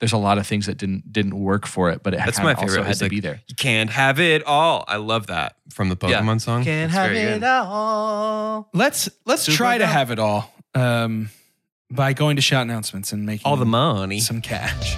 There's 0.00 0.12
a 0.14 0.16
lot 0.18 0.38
of 0.38 0.46
things 0.46 0.64
that 0.64 0.78
didn't 0.78 1.12
didn't 1.12 1.38
work 1.38 1.66
for 1.66 1.90
it, 1.90 2.02
but 2.02 2.14
it 2.14 2.18
That's 2.24 2.38
kinda 2.38 2.44
my 2.52 2.54
favorite. 2.54 2.70
also 2.78 2.82
had 2.84 2.90
It's 2.90 2.98
to 3.00 3.04
like, 3.04 3.10
be 3.10 3.20
there. 3.20 3.40
You 3.48 3.54
can't 3.54 3.90
have 3.90 4.18
it 4.18 4.42
all. 4.46 4.84
I 4.88 4.96
love 4.96 5.26
that 5.26 5.56
from 5.70 5.90
the 5.90 5.96
Yeah. 6.08 6.20
Pokemon 6.22 6.40
song. 6.40 6.66
It's 6.66 6.94
very 6.94 7.14
good. 7.14 7.44
all. 7.44 8.70
Let's 8.72 9.10
let's 9.26 9.42
Super 9.42 9.56
try 9.56 9.78
to 9.78 9.84
dump. 9.84 9.92
have 9.92 10.10
it 10.10 10.18
all 10.18 10.50
um, 10.74 11.28
by 11.90 12.14
going 12.14 12.36
to 12.36 12.42
shout 12.42 12.62
announcements 12.62 13.12
and 13.12 13.26
making 13.26 13.44
All 13.44 13.56
the 13.56 13.66
money. 13.66 14.20
some 14.20 14.40
cash. 14.40 14.96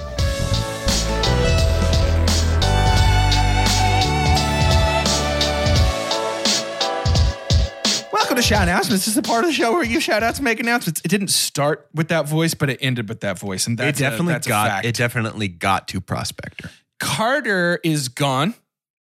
Welcome 8.33 8.45
to 8.45 8.49
Shout 8.49 8.63
Announcements. 8.63 9.05
This 9.05 9.09
is 9.09 9.15
the 9.15 9.21
part 9.21 9.45
of 9.45 9.51
the 9.51 9.53
show 9.53 9.73
where 9.75 9.85
you 9.85 10.01
shout 10.01 10.23
outs 10.23 10.39
and 10.39 10.45
make 10.47 10.59
announcements. 10.59 11.03
It 11.05 11.09
didn't 11.09 11.29
start 11.29 11.87
with 11.93 12.09
that 12.09 12.27
voice, 12.27 12.55
but 12.55 12.71
it 12.71 12.79
ended 12.81 13.07
with 13.07 13.21
that 13.21 13.39
voice, 13.39 13.67
and 13.67 13.79
It 13.79 13.83
that's 13.83 14.01
a- 14.01 14.05
definitely 14.05 14.33
that's 14.33 14.47
a 14.47 14.49
got 14.49 14.69
fact. 14.71 14.87
it 14.87 14.95
definitely 14.97 15.49
got 15.49 15.87
to 15.89 16.01
Prospector. 16.01 16.71
Carter 16.99 17.79
is 17.85 18.09
gone. 18.09 18.55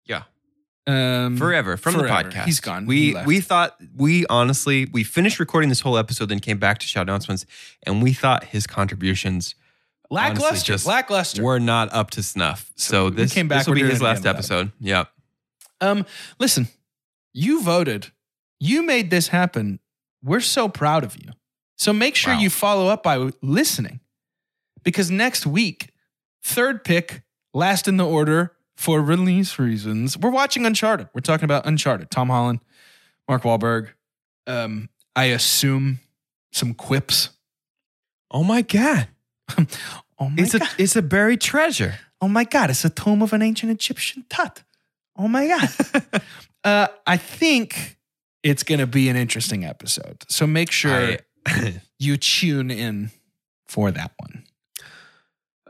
Yeah. 0.05 0.23
Um, 0.87 1.35
forever 1.35 1.75
from 1.75 1.95
forever. 1.95 2.29
the 2.29 2.29
podcast. 2.33 2.45
He's 2.45 2.61
gone. 2.61 2.85
We 2.85 3.07
He 3.13 3.15
we 3.25 3.41
thought 3.41 3.75
we 3.93 4.25
honestly 4.27 4.85
we 4.93 5.03
finished 5.03 5.37
recording 5.37 5.67
this 5.67 5.81
whole 5.81 5.97
episode, 5.97 6.29
then 6.29 6.39
came 6.39 6.57
back 6.57 6.77
to 6.77 6.87
shout 6.87 7.09
announcements, 7.09 7.45
and 7.83 8.01
we 8.01 8.13
thought 8.13 8.45
his 8.45 8.67
contributions 8.67 9.53
lackluster. 10.09 10.47
honestly 10.47 10.73
just 10.75 10.85
lackluster. 10.85 11.43
were 11.43 11.59
not 11.59 11.91
up 11.91 12.09
to 12.11 12.23
snuff. 12.23 12.71
So 12.77 13.09
we 13.09 13.11
this, 13.17 13.33
came 13.33 13.49
back, 13.49 13.59
this 13.59 13.67
will 13.67 13.75
be 13.75 13.83
his 13.83 14.01
last 14.01 14.25
episode. 14.25 14.71
Yeah. 14.79 15.07
Um, 15.81 16.05
listen, 16.39 16.69
you 17.33 17.61
voted. 17.61 18.11
You 18.59 18.83
made 18.85 19.09
this 19.09 19.29
happen. 19.29 19.79
We're 20.23 20.39
so 20.41 20.67
proud 20.67 21.03
of 21.03 21.15
you. 21.17 21.31
So 21.77 21.93
make 21.93 22.15
sure 22.15 22.33
Wow. 22.33 22.39
you 22.39 22.49
follow 22.49 22.87
up 22.89 23.03
by 23.03 23.29
listening. 23.41 24.01
Because 24.83 25.09
next 25.11 25.45
week, 25.45 25.91
third 26.43 26.83
pick, 26.83 27.23
last 27.53 27.87
in 27.87 27.97
the 27.97 28.05
order 28.05 28.55
for 28.75 29.01
release 29.01 29.59
reasons. 29.59 30.17
We're 30.17 30.29
watching 30.29 30.65
Uncharted. 30.65 31.09
We're 31.13 31.21
talking 31.21 31.45
about 31.45 31.65
Uncharted. 31.65 32.09
Tom 32.11 32.29
Holland, 32.29 32.59
Mark 33.27 33.43
Wahlberg. 33.43 33.89
Um, 34.47 34.89
I 35.15 35.25
assume 35.25 35.99
some 36.51 36.73
quips. 36.73 37.29
Oh 38.31 38.43
my 38.43 38.61
god. 38.61 39.07
Oh 40.21 40.27
my 40.27 40.35
It's 40.43 40.53
a 40.53 40.59
god. 40.59 40.69
it's 40.77 40.97
a 40.97 41.01
buried 41.01 41.39
treasure. 41.39 41.95
Oh 42.19 42.27
my 42.27 42.43
God, 42.43 42.69
it's 42.69 42.83
a 42.83 42.89
tomb 42.89 43.21
of 43.21 43.31
an 43.31 43.41
ancient 43.41 43.71
Egyptian 43.71 44.25
Tut. 44.29 44.63
Oh 45.15 45.29
my 45.29 45.47
God. 45.47 46.21
uh, 46.65 46.87
I 47.07 47.15
think 47.15 47.97
it's 48.43 48.63
going 48.63 48.79
to 48.79 48.87
be 48.87 49.09
an 49.09 49.15
interesting 49.15 49.65
episode. 49.65 50.23
So 50.27 50.47
make 50.47 50.71
sure 50.71 51.17
I- 51.45 51.81
you 51.99 52.17
tune 52.17 52.71
in 52.71 53.11
for 53.67 53.91
that 53.91 54.11
one. 54.17 54.43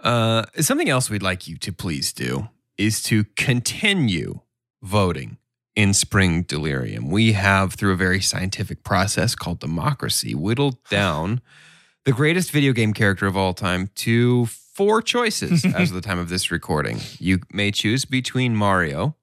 Uh, 0.02 0.46
something 0.60 0.90
else 0.90 1.10
we'd 1.10 1.24
like 1.24 1.48
you 1.48 1.58
to 1.58 1.74
please 1.74 2.14
do 2.14 2.50
is 2.78 3.02
to 3.04 3.26
continue 3.36 4.40
voting 4.82 5.38
in 5.76 5.94
Spring 5.94 6.44
Delirium. 6.44 7.10
We 7.10 7.34
have, 7.34 7.74
through 7.74 7.94
a 7.94 7.98
very 7.98 8.22
scientific 8.22 8.84
process 8.84 9.36
called 9.36 9.60
democracy, 9.60 10.34
whittled 10.34 10.78
down 10.90 11.42
the 12.06 12.12
greatest 12.14 12.52
video 12.52 12.72
game 12.72 12.94
character 12.94 13.28
of 13.28 13.36
all 13.36 13.54
time 13.54 13.90
to 13.96 14.46
four 14.46 15.02
choices 15.02 15.66
as 15.76 15.90
of 15.90 15.96
the 15.96 16.02
time 16.02 16.20
of 16.20 16.30
this 16.30 16.52
recording. 16.52 17.00
You 17.20 17.40
may 17.52 17.72
choose 17.72 18.06
between 18.06 18.56
Mario, 18.56 19.16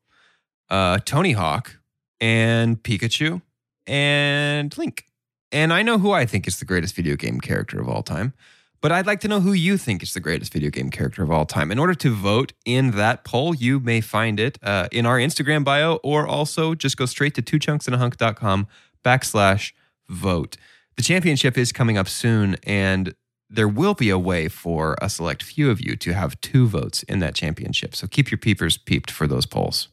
uh, 0.69 0.99
Tony 1.05 1.33
Hawk, 1.33 1.76
and 2.21 2.83
Pikachu, 2.83 3.43
and 3.87 4.77
Link. 4.77 5.07
And 5.53 5.73
I 5.73 5.83
know 5.83 5.99
who 5.99 6.13
I 6.13 6.27
think 6.27 6.47
is 6.47 6.59
the 6.59 6.65
greatest 6.65 6.95
video 6.95 7.17
game 7.17 7.41
character 7.41 7.81
of 7.81 7.89
all 7.89 8.03
time. 8.03 8.35
But 8.83 8.93
I'd 8.93 9.07
like 9.07 9.21
to 9.21 9.29
know 9.29 9.41
who 9.41 9.53
you 9.53 9.79
think 9.79 10.03
is 10.03 10.13
the 10.13 10.21
greatest 10.21 10.53
video 10.53 10.71
game 10.71 10.91
character 10.91 11.23
of 11.23 11.31
all 11.31 11.47
time. 11.47 11.73
In 11.73 11.79
order 11.79 11.95
to 11.95 12.15
vote 12.15 12.53
in 12.65 12.93
that 12.93 13.25
poll, 13.25 13.55
you 13.55 13.81
may 13.81 14.01
find 14.01 14.39
it 14.39 14.59
uh, 14.63 14.89
in 14.93 15.07
our 15.07 15.19
Instagram 15.19 15.65
bio 15.65 15.95
or 16.05 16.27
also 16.27 16.75
just 16.75 16.97
go 16.97 17.07
straight 17.07 17.35
to 17.35 17.43
twochunksandahunk.com 17.43 18.67
backslash 19.05 19.73
vote. 20.09 20.57
The 20.97 21.03
championship 21.03 21.59
is 21.59 21.73
coming 21.73 21.99
up 21.99 22.09
soon, 22.09 22.57
and 22.63 23.15
there 23.51 23.69
will 23.69 23.95
be 23.95 24.11
a 24.11 24.19
way 24.19 24.49
for 24.49 24.97
a 25.01 25.09
select 25.09 25.43
few 25.43 25.71
of 25.71 25.81
you 25.81 25.97
to 25.97 26.13
have 26.13 26.41
two 26.41 26.67
votes 26.67 27.03
in 27.05 27.19
that 27.21 27.35
championship. 27.35 27.95
So 27.95 28.07
keep 28.07 28.31
your 28.31 28.39
peepers 28.39 28.77
peeped 28.79 29.11
for 29.11 29.27
those 29.27 29.47
polls. 29.47 29.89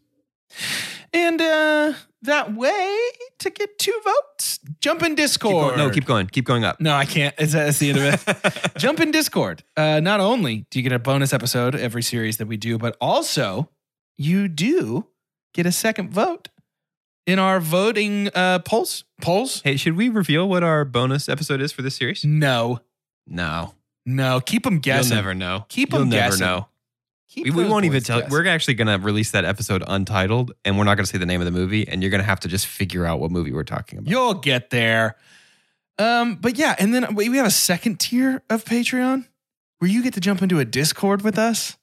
And 1.12 1.42
uh, 1.42 1.94
that 2.24 2.54
way 2.54 2.98
to 3.40 3.50
get 3.50 3.78
two 3.80 3.98
votes, 4.04 4.60
jump 4.82 5.02
in 5.04 5.10
Keep 5.10 5.18
Discord. 5.18 5.76
going- 5.76 5.78
no, 5.78 5.90
keep 5.94 6.06
going. 6.06 6.28
Keep 6.28 6.46
going 6.46 6.64
up. 6.64 6.80
No, 6.82 6.94
I 6.94 7.06
can't. 7.06 7.34
It's, 7.38 7.54
that's 7.54 7.80
the 7.80 7.90
end 7.92 8.00
of 8.00 8.28
it. 8.28 8.72
Jump 8.78 9.00
in 9.00 9.12
Discord. 9.12 9.64
Uh, 9.78 10.00
not 10.00 10.20
only 10.20 10.66
do 10.72 10.80
you 10.80 10.84
get 10.84 10.92
a 10.92 11.00
bonus 11.00 11.34
episode 11.34 11.76
every 11.76 12.02
series 12.04 12.38
that 12.38 12.48
we 12.48 12.58
do, 12.58 12.78
but 12.78 12.98
also 13.00 13.70
you 14.18 14.48
do 14.48 15.08
get 15.54 15.66
a 15.66 15.72
second 15.72 16.12
vote 16.12 16.50
in 17.28 17.40
our 17.40 17.60
voting 17.60 18.30
uh, 18.36 18.60
polls. 18.60 19.04
Polls? 19.22 19.62
Hey, 19.64 19.78
should 19.78 19.96
we 19.96 20.10
reveal 20.10 20.48
what 20.50 20.64
our 20.64 20.84
bonus 20.86 21.30
episode 21.30 21.62
is 21.62 21.72
for 21.72 21.82
this 21.82 21.96
series? 21.96 22.24
No, 22.26 22.80
No. 23.28 23.74
no. 24.06 24.42
Keep 24.42 24.64
them 24.64 24.80
guessing. 24.80 25.12
You'll 25.14 25.18
never 25.24 25.34
know. 25.34 25.66
Keep 25.70 25.94
You'll 25.94 26.02
'em 26.02 26.10
never 26.10 26.30
guessing. 26.32 26.46
know. 26.46 26.68
Keep 27.34 27.46
We, 27.46 27.64
we 27.64 27.66
won't 27.68 27.86
even 27.86 28.04
tell. 28.04 28.20
guessing. 28.20 28.32
We're 28.32 28.46
actually 28.46 28.76
going 28.76 28.88
to 28.88 29.04
release 29.04 29.32
that 29.32 29.44
episode 29.44 29.84
untitled, 29.88 30.52
and 30.64 30.78
we're 30.78 30.84
not 30.84 30.98
going 30.98 31.06
to 31.06 31.12
say 31.12 31.18
the 31.18 31.26
name 31.26 31.42
of 31.42 31.46
the 31.46 31.52
movie, 31.52 31.88
and 31.88 32.04
you're 32.04 32.12
going 32.12 32.22
to 32.22 32.28
have 32.28 32.40
to 32.42 32.48
just 32.48 32.68
figure 32.68 33.08
out 33.08 33.20
what 33.20 33.32
movie 33.32 33.52
we're 33.52 33.64
talking 33.64 33.98
about. 33.98 34.12
You'll 34.12 34.36
get 34.36 34.70
there. 34.70 35.16
Um, 35.98 36.36
but 36.36 36.60
yeah, 36.60 36.76
and 36.78 36.94
then 36.94 37.16
we 37.16 37.30
we 37.30 37.38
have 37.38 37.48
a 37.48 37.52
second 37.52 38.00
tier 38.00 38.44
of 38.52 38.64
Patreon 38.66 39.26
where 39.80 39.90
you 39.90 40.04
get 40.04 40.14
to 40.14 40.20
jump 40.20 40.44
into 40.44 40.60
a 40.60 40.66
Discord 40.66 41.24
with 41.24 41.40
us. 41.40 41.76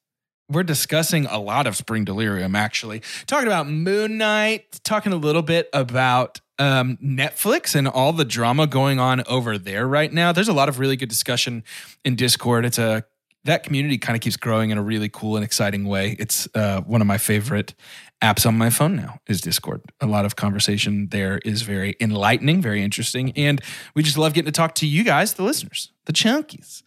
We're 0.48 0.62
discussing 0.62 1.26
a 1.26 1.38
lot 1.38 1.66
of 1.66 1.76
Spring 1.76 2.04
Delirium, 2.04 2.54
actually. 2.54 3.02
Talking 3.26 3.48
about 3.48 3.68
Moon 3.68 4.18
Knight, 4.18 4.80
talking 4.84 5.12
a 5.12 5.16
little 5.16 5.42
bit 5.42 5.68
about 5.72 6.40
um, 6.60 6.96
Netflix 7.02 7.74
and 7.74 7.88
all 7.88 8.12
the 8.12 8.24
drama 8.24 8.68
going 8.68 9.00
on 9.00 9.24
over 9.26 9.58
there 9.58 9.88
right 9.88 10.12
now. 10.12 10.30
There's 10.30 10.48
a 10.48 10.52
lot 10.52 10.68
of 10.68 10.78
really 10.78 10.96
good 10.96 11.08
discussion 11.08 11.64
in 12.04 12.14
Discord. 12.14 12.64
It's 12.64 12.78
a 12.78 13.04
that 13.44 13.62
community 13.62 13.98
kind 13.98 14.16
of 14.16 14.20
keeps 14.20 14.37
growing 14.37 14.70
in 14.70 14.79
a 14.79 14.83
really 14.83 15.09
cool 15.09 15.37
and 15.37 15.44
exciting 15.44 15.85
way. 15.85 16.16
It's 16.18 16.48
uh, 16.55 16.83
one 16.83 17.00
of 17.00 17.07
my 17.07 17.18
favorite 17.18 17.74
apps 18.22 18.44
on 18.44 18.59
my 18.59 18.68
phone 18.70 18.96
now 18.96 19.18
is 19.26 19.40
Discord. 19.40 19.81
A 20.00 20.07
lot 20.07 20.24
of 20.24 20.37
conversation 20.37 21.09
there 21.09 21.38
is 21.38 21.62
very 21.62 21.96
enlightening, 22.00 22.61
very 22.61 22.83
interesting, 22.83 23.33
and 23.37 23.61
we 23.94 24.03
just 24.03 24.18
love 24.18 24.35
getting 24.35 24.53
to 24.53 24.53
talk 24.53 24.74
to 24.76 24.87
you 24.87 25.05
guys, 25.05 25.35
the 25.35 25.42
listeners, 25.42 25.92
the 26.05 26.12
chunkies. 26.12 26.83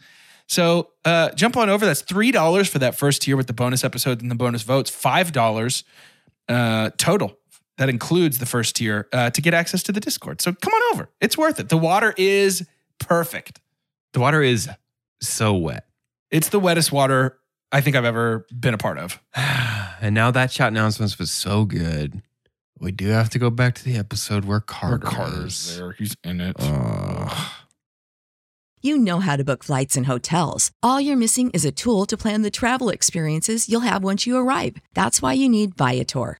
So 0.48 0.92
uh, 1.06 1.30
jump 1.32 1.58
on 1.58 1.70
over. 1.70 1.86
That's 1.86 2.02
three 2.02 2.32
dollars 2.32 2.70
for 2.70 2.80
that 2.80 2.96
first 2.96 3.24
tier 3.24 3.36
with 3.36 3.48
the 3.48 3.54
bonus 3.54 3.84
episodes 3.84 4.22
and 4.22 4.30
the 4.30 4.36
bonus 4.36 4.62
votes. 4.62 4.90
Five 4.90 5.32
dollars 5.32 5.84
uh, 6.48 6.92
total. 6.98 7.38
That 7.78 7.90
includes 7.90 8.38
the 8.38 8.46
first 8.46 8.76
tier 8.76 9.08
uh, 9.12 9.32
to 9.32 9.42
get 9.42 9.56
access 9.56 9.82
to 9.84 9.92
the 9.92 10.00
Discord. 10.00 10.42
So 10.42 10.54
come 10.54 10.74
on 10.74 10.94
over. 10.94 11.10
It's 11.20 11.38
worth 11.38 11.60
it. 11.60 11.70
The 11.70 11.78
water 11.78 12.14
is 12.18 12.68
perfect. 13.00 13.60
The 14.12 14.20
water 14.20 14.44
is 14.44 14.70
so 15.22 15.56
wet. 15.56 15.88
It's 16.34 16.50
the 16.50 16.60
wettest 16.60 16.92
water 16.92 17.38
I 17.72 17.82
think 17.82 17.96
I've 17.96 18.06
ever 18.06 18.48
been 18.60 18.74
a 18.74 18.78
part 18.80 18.98
of. 18.98 19.22
and 19.36 20.16
now 20.16 20.32
that 20.32 20.52
shot 20.52 20.72
announcement 20.72 21.18
was 21.20 21.30
so 21.30 21.64
good. 21.64 22.24
We 22.80 22.92
do 22.92 23.10
have 23.10 23.30
to 23.30 23.40
go 23.40 23.52
back 23.52 23.76
to 23.76 23.84
the 23.84 23.98
episode 23.98 24.44
where 24.44 24.60
Carter 24.60 25.46
is. 25.46 25.78
there. 25.78 25.92
He's 25.92 26.18
in 26.24 26.42
it. 26.42 26.56
Ugh. 26.60 27.52
You 28.82 28.98
know 28.98 29.20
how 29.20 29.36
to 29.36 29.44
book 29.44 29.64
flights 29.64 29.96
and 29.96 30.08
hotels. 30.08 30.72
All 30.82 31.00
you're 31.00 31.16
missing 31.16 31.52
is 31.52 31.66
a 31.66 31.72
tool 31.72 32.08
to 32.08 32.18
plan 32.18 32.42
the 32.42 32.52
travel 32.52 32.90
experiences 32.90 33.70
you'll 33.70 33.82
have 33.82 34.04
once 34.04 34.26
you 34.26 34.36
arrive. 34.36 34.78
That's 34.96 35.22
why 35.22 35.34
you 35.34 35.48
need 35.48 35.78
Viator. 35.78 36.40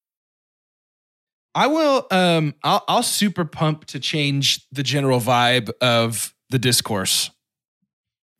I 1.53 1.67
will. 1.67 2.07
Um, 2.11 2.55
I'll, 2.63 2.83
I'll 2.87 3.03
super 3.03 3.45
pump 3.45 3.85
to 3.85 3.99
change 3.99 4.65
the 4.71 4.83
general 4.83 5.19
vibe 5.19 5.69
of 5.81 6.33
the 6.49 6.59
discourse 6.59 7.31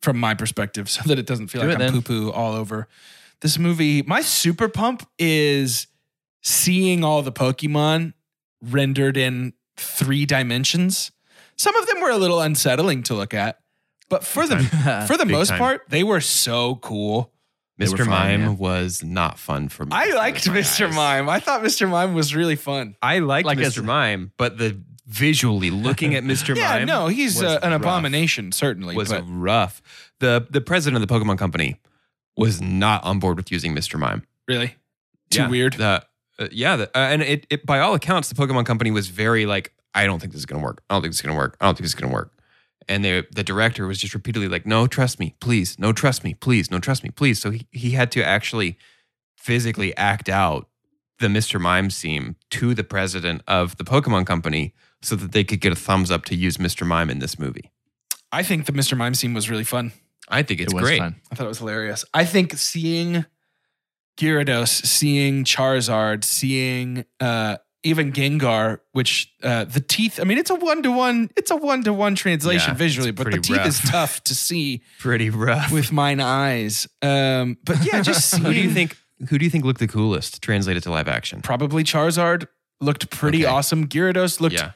from 0.00 0.18
my 0.18 0.34
perspective 0.34 0.90
so 0.90 1.02
that 1.06 1.18
it 1.18 1.26
doesn't 1.26 1.48
feel 1.48 1.62
Do 1.62 1.68
like 1.68 1.80
I'm 1.80 1.92
poo 1.92 2.02
poo 2.02 2.30
all 2.30 2.54
over 2.54 2.88
this 3.40 3.58
movie. 3.58 4.02
My 4.02 4.20
super 4.20 4.68
pump 4.68 5.06
is 5.18 5.86
seeing 6.42 7.04
all 7.04 7.22
the 7.22 7.32
Pokemon 7.32 8.14
rendered 8.62 9.16
in 9.16 9.52
three 9.76 10.26
dimensions. 10.26 11.12
Some 11.56 11.76
of 11.76 11.86
them 11.86 12.00
were 12.00 12.10
a 12.10 12.16
little 12.16 12.40
unsettling 12.40 13.02
to 13.04 13.14
look 13.14 13.34
at, 13.34 13.58
but 14.08 14.24
for 14.24 14.46
the 14.46 14.58
for 15.06 15.16
the 15.16 15.24
Big 15.26 15.32
most 15.32 15.48
time. 15.48 15.58
part, 15.58 15.82
they 15.88 16.02
were 16.02 16.20
so 16.20 16.76
cool. 16.76 17.31
They 17.78 17.88
were 17.88 17.96
Mr. 17.96 18.06
Mime 18.06 18.40
yeah. 18.42 18.48
was 18.50 19.02
not 19.02 19.38
fun 19.38 19.68
for 19.68 19.84
me. 19.84 19.92
I 19.92 20.12
liked 20.14 20.44
Mr. 20.44 20.86
eyes. 20.88 20.94
Mime. 20.94 21.28
I 21.28 21.40
thought 21.40 21.62
Mr. 21.62 21.88
Mime 21.88 22.14
was 22.14 22.34
really 22.34 22.56
fun. 22.56 22.96
I 23.02 23.20
liked 23.20 23.46
Like 23.46 23.58
as- 23.58 23.76
Mr. 23.76 23.84
Mime, 23.84 24.32
but 24.36 24.58
the 24.58 24.80
visually 25.06 25.70
looking 25.70 26.14
at 26.14 26.22
Mr. 26.22 26.54
Yeah, 26.56 26.78
Mime, 26.78 26.86
no, 26.86 27.06
he's 27.08 27.34
was 27.36 27.44
uh, 27.44 27.60
an 27.62 27.72
rough. 27.72 27.80
abomination, 27.80 28.52
certainly. 28.52 28.94
Was 28.94 29.08
but 29.10 29.24
rough. 29.26 29.82
the 30.20 30.46
The 30.50 30.60
president 30.60 31.02
of 31.02 31.08
the 31.08 31.12
Pokemon 31.14 31.38
Company 31.38 31.80
was 32.36 32.60
not 32.60 33.02
on 33.04 33.18
board 33.18 33.36
with 33.36 33.50
using 33.50 33.74
Mr. 33.74 33.98
Mime. 33.98 34.26
really, 34.48 34.76
too 35.30 35.42
Yeah, 35.42 35.48
weird. 35.48 35.74
The, 35.74 36.04
uh, 36.38 36.48
yeah, 36.50 36.76
the, 36.76 36.86
uh, 36.96 36.98
and 37.00 37.20
it, 37.22 37.46
it 37.50 37.66
by 37.66 37.80
all 37.80 37.94
accounts, 37.94 38.28
the 38.28 38.34
Pokemon 38.34 38.64
Company 38.66 38.90
was 38.90 39.08
very 39.08 39.44
like, 39.46 39.72
I 39.94 40.06
don't 40.06 40.18
think 40.18 40.32
this 40.32 40.40
is 40.40 40.46
going 40.46 40.60
to 40.60 40.64
work. 40.64 40.82
I 40.88 40.94
don't 40.94 41.02
think 41.02 41.12
this 41.12 41.18
is 41.18 41.22
going 41.22 41.34
to 41.34 41.38
work. 41.38 41.56
I 41.60 41.66
don't 41.66 41.74
think 41.74 41.82
this 41.84 41.90
is 41.90 41.94
going 41.94 42.10
to 42.10 42.14
work. 42.14 42.32
And 42.88 43.04
the 43.04 43.26
the 43.32 43.42
director 43.42 43.86
was 43.86 43.98
just 43.98 44.14
repeatedly 44.14 44.48
like, 44.48 44.66
No, 44.66 44.86
trust 44.86 45.18
me, 45.18 45.34
please. 45.40 45.78
No, 45.78 45.92
trust 45.92 46.24
me, 46.24 46.34
please. 46.34 46.70
No, 46.70 46.78
trust 46.78 47.02
me, 47.02 47.10
please. 47.10 47.40
So 47.40 47.50
he 47.50 47.66
he 47.70 47.90
had 47.92 48.10
to 48.12 48.24
actually 48.24 48.78
physically 49.36 49.96
act 49.96 50.28
out 50.28 50.68
the 51.18 51.28
Mr. 51.28 51.60
Mime 51.60 51.90
scene 51.90 52.36
to 52.50 52.74
the 52.74 52.84
president 52.84 53.42
of 53.46 53.76
the 53.76 53.84
Pokemon 53.84 54.26
Company 54.26 54.74
so 55.00 55.16
that 55.16 55.32
they 55.32 55.44
could 55.44 55.60
get 55.60 55.72
a 55.72 55.76
thumbs 55.76 56.10
up 56.10 56.24
to 56.26 56.34
use 56.34 56.56
Mr. 56.56 56.86
Mime 56.86 57.10
in 57.10 57.18
this 57.18 57.38
movie. 57.38 57.70
I 58.30 58.42
think 58.42 58.66
the 58.66 58.72
Mr. 58.72 58.96
Mime 58.96 59.14
scene 59.14 59.34
was 59.34 59.50
really 59.50 59.64
fun. 59.64 59.92
I 60.28 60.42
think 60.42 60.60
it's 60.60 60.72
it 60.72 60.76
was 60.76 60.84
great. 60.84 60.98
fun. 60.98 61.16
I 61.30 61.34
thought 61.34 61.44
it 61.44 61.48
was 61.48 61.58
hilarious. 61.58 62.04
I 62.14 62.24
think 62.24 62.54
seeing 62.54 63.26
Gyarados, 64.16 64.68
seeing 64.68 65.44
Charizard, 65.44 66.24
seeing 66.24 67.04
uh, 67.20 67.58
even 67.84 68.12
Gengar, 68.12 68.78
which 68.92 69.32
uh, 69.42 69.64
the 69.64 69.80
teeth. 69.80 70.20
I 70.20 70.24
mean, 70.24 70.38
it's 70.38 70.50
a 70.50 70.54
one 70.54 70.82
to 70.82 70.92
one. 70.92 71.30
It's 71.36 71.50
a 71.50 71.56
one 71.56 71.82
to 71.84 71.92
one 71.92 72.14
translation 72.14 72.70
Yeah, 72.70 72.76
visually, 72.76 73.10
but 73.10 73.30
the 73.30 73.38
teeth 73.38 73.66
is 73.66 73.80
tough 73.80 74.22
to 74.24 74.34
see 74.34 74.82
Pretty 74.98 75.30
rough. 75.30 75.72
with 75.72 75.92
mine 75.92 76.20
eyes. 76.20 76.86
Um, 77.02 77.58
but 77.64 77.84
yeah, 77.84 78.02
just 78.02 78.30
seeing. 78.30 78.44
who 78.46 78.52
do 78.54 78.60
you 78.60 78.70
think? 78.70 78.96
Who 79.28 79.38
do 79.38 79.44
you 79.44 79.50
think 79.50 79.64
looked 79.64 79.80
the 79.80 79.88
coolest 79.88 80.42
translated 80.42 80.82
to 80.84 80.90
live 80.90 81.08
action? 81.08 81.42
Probably 81.42 81.84
Charizard 81.84 82.48
looked 82.80 83.10
pretty 83.10 83.44
Okay. 83.44 83.52
awesome. 83.52 83.86
Gyarados 83.86 84.40
looked 84.40 84.56
yeah, 84.56 84.72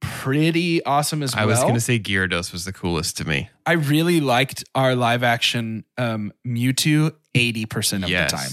pretty 0.00 0.82
awesome 0.84 1.22
as 1.22 1.34
I 1.34 1.46
well. 1.46 1.48
I 1.48 1.50
was 1.52 1.60
going 1.62 1.74
to 1.74 1.80
say 1.80 1.98
Gyarados 1.98 2.52
was 2.52 2.64
the 2.64 2.72
coolest 2.72 3.16
to 3.18 3.24
me. 3.26 3.48
I 3.64 3.72
really 3.72 4.20
liked 4.20 4.64
our 4.74 4.94
live 4.94 5.22
action 5.22 5.84
um, 5.96 6.32
Mewtwo 6.46 7.12
80% 7.34 8.04
of 8.04 8.10
yes. 8.10 8.30
the 8.30 8.36
time. 8.36 8.50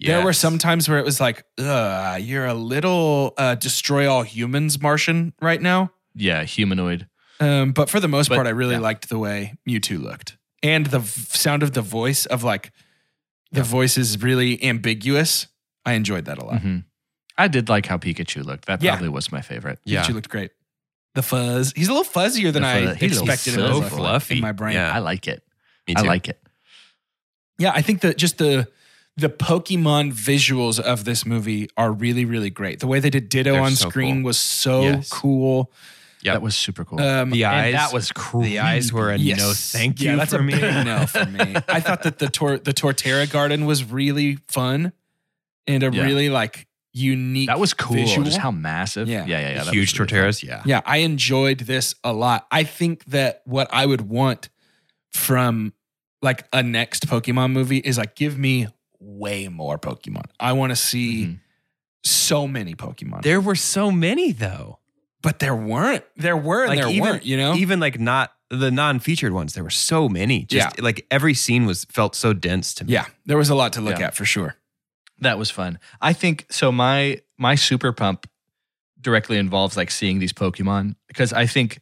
There 0.00 0.24
were 0.24 0.32
some 0.32 0.58
times 0.58 0.88
where 0.88 0.98
it 0.98 1.04
was 1.04 1.20
like, 1.20 1.44
ugh, 1.58 2.20
you're 2.20 2.46
a 2.46 2.54
little 2.54 3.34
uh, 3.38 3.54
destroy 3.54 4.10
all 4.10 4.22
humans 4.22 4.80
Martian 4.80 5.32
right 5.40 5.60
now. 5.60 5.90
Yeah, 6.14 6.44
humanoid. 6.44 7.08
Um, 7.40 7.72
but 7.72 7.90
for 7.90 8.00
the 8.00 8.08
most 8.08 8.28
But, 8.28 8.36
part, 8.36 8.46
I 8.46 8.50
really 8.50 8.74
yeah. 8.74 8.80
liked 8.80 9.08
the 9.08 9.18
way 9.18 9.54
Mewtwo 9.68 10.00
looked. 10.00 10.36
And 10.62 10.86
the 10.86 11.00
v- 11.00 11.20
sound 11.36 11.62
of 11.62 11.72
the 11.72 11.82
voice 11.82 12.26
of 12.26 12.42
like, 12.44 12.72
the 13.52 13.62
voice 13.62 13.98
is 13.98 14.22
really 14.22 14.62
ambiguous. 14.64 15.46
I 15.84 15.92
enjoyed 15.94 16.24
that 16.26 16.38
a 16.38 16.44
lot. 16.44 16.60
hmm 16.60 16.78
I 17.36 17.48
did 17.48 17.68
like 17.68 17.86
how 17.86 17.98
Pikachu 17.98 18.44
looked. 18.44 18.66
That 18.66 18.80
Yeah. 18.82 18.92
probably 18.92 19.08
was 19.08 19.32
my 19.32 19.40
favorite. 19.40 19.80
Yeah. 19.84 20.04
Pikachu 20.04 20.14
looked 20.14 20.28
great. 20.28 20.52
The 21.14 21.22
fuzz. 21.22 21.72
He's 21.76 21.88
a 21.88 21.92
little 21.92 22.04
fuzzier 22.10 22.52
than 22.52 22.62
The 22.62 22.68
I 22.68 22.94
he's 22.94 23.18
expected 23.20 23.54
him 23.54 23.60
so 23.60 23.68
to 23.68 23.74
look 23.78 23.88
fluffy. 23.92 24.36
in 24.36 24.40
my 24.40 24.52
brain. 24.52 24.74
Yeah. 24.74 24.94
I 24.94 24.98
like 25.00 25.26
it. 25.26 25.42
Me 25.88 25.94
I 25.96 26.02
like 26.02 26.28
it. 26.28 26.40
Yeah, 27.58 27.72
I 27.74 27.82
think 27.82 28.00
that 28.02 28.16
just 28.16 28.38
the 28.38 28.68
the 29.16 29.28
Pokemon 29.28 30.12
visuals 30.12 30.80
of 30.80 31.04
this 31.04 31.24
movie 31.24 31.68
are 31.76 31.92
really, 31.92 32.24
really 32.24 32.50
great. 32.50 32.80
The 32.80 32.86
way 32.86 32.98
they 33.00 33.10
did 33.10 33.28
Ditto 33.28 33.52
They're 33.52 33.60
on 33.62 33.72
so 33.76 33.88
screen 33.88 34.16
cool. 34.16 34.24
was 34.24 34.38
so 34.38 34.82
Yes. 34.82 35.08
cool. 35.08 35.70
Yep. 36.22 36.34
That 36.34 36.42
was 36.42 36.56
super 36.56 36.84
cool. 36.84 37.00
Um, 37.00 37.30
The 37.30 37.44
eyes. 37.44 37.66
and 37.66 37.74
that 37.74 37.92
was 37.92 38.10
cool. 38.10 38.40
The 38.42 38.58
eyes 38.58 38.92
were 38.92 39.10
a 39.12 39.16
yes. 39.16 39.38
no 39.38 39.52
thank 39.52 40.00
you 40.00 40.10
Yeah, 40.10 40.16
that's 40.16 40.32
for 40.32 40.38
a 40.38 40.42
me. 40.42 40.54
big 40.54 40.84
no 40.86 41.06
for 41.06 41.26
me. 41.26 41.54
I 41.68 41.80
thought 41.80 42.02
that 42.04 42.18
the 42.18 42.28
tor- 42.28 42.58
the 42.58 42.72
Torterra 42.72 43.30
Garden 43.30 43.66
was 43.66 43.84
really 43.84 44.38
fun 44.48 44.92
and 45.66 45.82
a 45.82 45.90
Yeah. 45.92 46.02
really 46.02 46.30
like 46.30 46.66
unique. 46.94 47.48
That 47.48 47.60
was 47.60 47.74
cool. 47.74 47.96
visual. 47.96 48.24
Just 48.24 48.38
how 48.38 48.50
massive. 48.50 49.06
Yeah. 49.08 49.26
yeah, 49.26 49.40
yeah. 49.40 49.48
yeah 49.64 49.70
Huge 49.70 49.92
was 49.92 50.00
really 50.10 50.22
Torterras. 50.30 50.42
Yeah. 50.42 50.62
yeah, 50.64 50.80
I 50.86 50.98
enjoyed 50.98 51.58
this 51.60 51.94
a 52.02 52.12
lot. 52.12 52.46
I 52.50 52.64
think 52.64 53.04
that 53.06 53.42
what 53.44 53.68
I 53.72 53.84
would 53.86 54.00
want 54.08 54.48
from 55.12 55.72
like 56.22 56.46
a 56.52 56.62
next 56.62 57.06
Pokemon 57.06 57.52
movie 57.52 57.78
is 57.78 57.98
like 57.98 58.14
give 58.16 58.38
me 58.38 58.66
way 59.06 59.48
more 59.48 59.78
Pokemon. 59.78 60.24
I 60.40 60.52
want 60.52 60.70
to 60.70 60.76
see 60.76 61.24
Mhm. 61.26 61.40
so 62.02 62.46
many 62.48 62.74
Pokemon. 62.74 63.22
There 63.22 63.40
were 63.40 63.54
so 63.56 63.90
many 63.90 64.32
though. 64.32 64.78
but 65.22 65.38
there 65.38 65.56
weren't. 65.56 66.04
There 66.16 66.36
were 66.36 66.64
and 66.64 66.68
Like 66.68 66.80
there 66.80 66.88
even 66.90 67.00
weren't, 67.02 67.24
you 67.24 67.38
know? 67.38 67.54
even 67.54 67.80
like 67.80 67.98
not 67.98 68.34
the 68.50 68.70
non-featured 68.70 69.32
ones. 69.32 69.54
There 69.54 69.64
were 69.64 69.70
so 69.70 70.06
many. 70.06 70.44
Just 70.44 70.78
like 70.82 71.06
every 71.10 71.32
scene 71.32 71.64
was 71.64 71.86
felt 71.86 72.14
so 72.14 72.34
dense 72.34 72.74
to 72.74 72.84
me. 72.84 72.92
yeah, 72.92 73.06
there 73.24 73.38
was 73.38 73.48
a 73.48 73.54
lot 73.54 73.72
to 73.72 73.80
look 73.80 73.98
Yeah. 74.00 74.08
at 74.08 74.14
for 74.14 74.26
sure. 74.26 74.56
That 75.20 75.38
was 75.38 75.50
fun. 75.50 75.78
I 76.02 76.12
think 76.12 76.44
so. 76.50 76.70
My 76.70 77.20
my 77.38 77.54
super 77.54 77.90
pump 77.92 78.28
directly 79.00 79.38
involves 79.38 79.78
like 79.78 79.90
seeing 79.90 80.18
these 80.18 80.34
Pokemon 80.34 80.96
because 81.08 81.32
I 81.32 81.46
think 81.46 81.80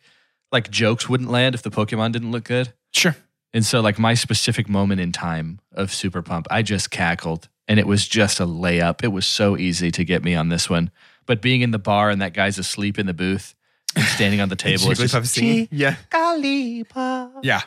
like 0.53 0.71
jokes 0.71 1.09
wouldn't 1.09 1.31
land 1.31 1.57
if 1.57 1.63
the 1.63 1.71
Pokemon 1.71 2.13
didn't 2.13 2.31
look 2.31 2.45
good. 2.45 2.73
Sure. 2.93 3.17
And 3.55 3.65
so 3.65 3.81
like 3.81 3.99
my 3.99 4.15
specific 4.15 4.69
moment 4.69 5.01
in 5.01 5.13
time 5.13 5.61
of 5.73 5.93
super 5.93 6.23
pump, 6.23 6.47
I 6.51 6.63
just 6.63 6.91
cackled 6.91 7.49
and 7.69 7.79
it 7.79 7.87
was 7.87 8.07
just 8.09 8.41
a 8.41 8.47
layup. 8.47 9.05
It 9.05 9.09
was 9.09 9.27
so 9.27 9.57
easy 9.59 9.91
to 9.91 10.05
get 10.05 10.25
me 10.25 10.35
on 10.35 10.49
this 10.49 10.71
one. 10.71 10.91
But 11.27 11.41
being 11.43 11.61
in 11.61 11.71
the 11.71 11.79
bar 11.79 12.11
and 12.11 12.21
that 12.23 12.33
guy's 12.35 12.59
asleep 12.59 12.99
in 12.99 13.07
the 13.07 13.15
booth 13.15 13.55
and 13.95 14.05
standing 14.07 14.41
on 14.41 14.49
the 14.49 14.57
table, 14.69 14.91
it's 14.91 15.01
just, 15.01 15.15
singing? 15.35 15.69
Yeah. 15.71 15.97
Yeah. 17.43 17.61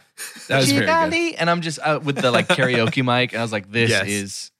That 0.47 0.57
was 0.57 0.65
very 0.79 0.88
good. 1.29 1.36
And 1.39 1.49
I'm 1.49 1.61
just 1.61 1.79
uh, 1.79 1.99
with 2.03 2.17
the 2.17 2.31
like 2.31 2.47
karaoke 2.47 3.03
mic. 3.05 3.31
And 3.33 3.39
I 3.39 3.43
was 3.43 3.51
like, 3.51 3.71
this 3.71 3.89
Yes. 3.91 4.07
is 4.07 4.51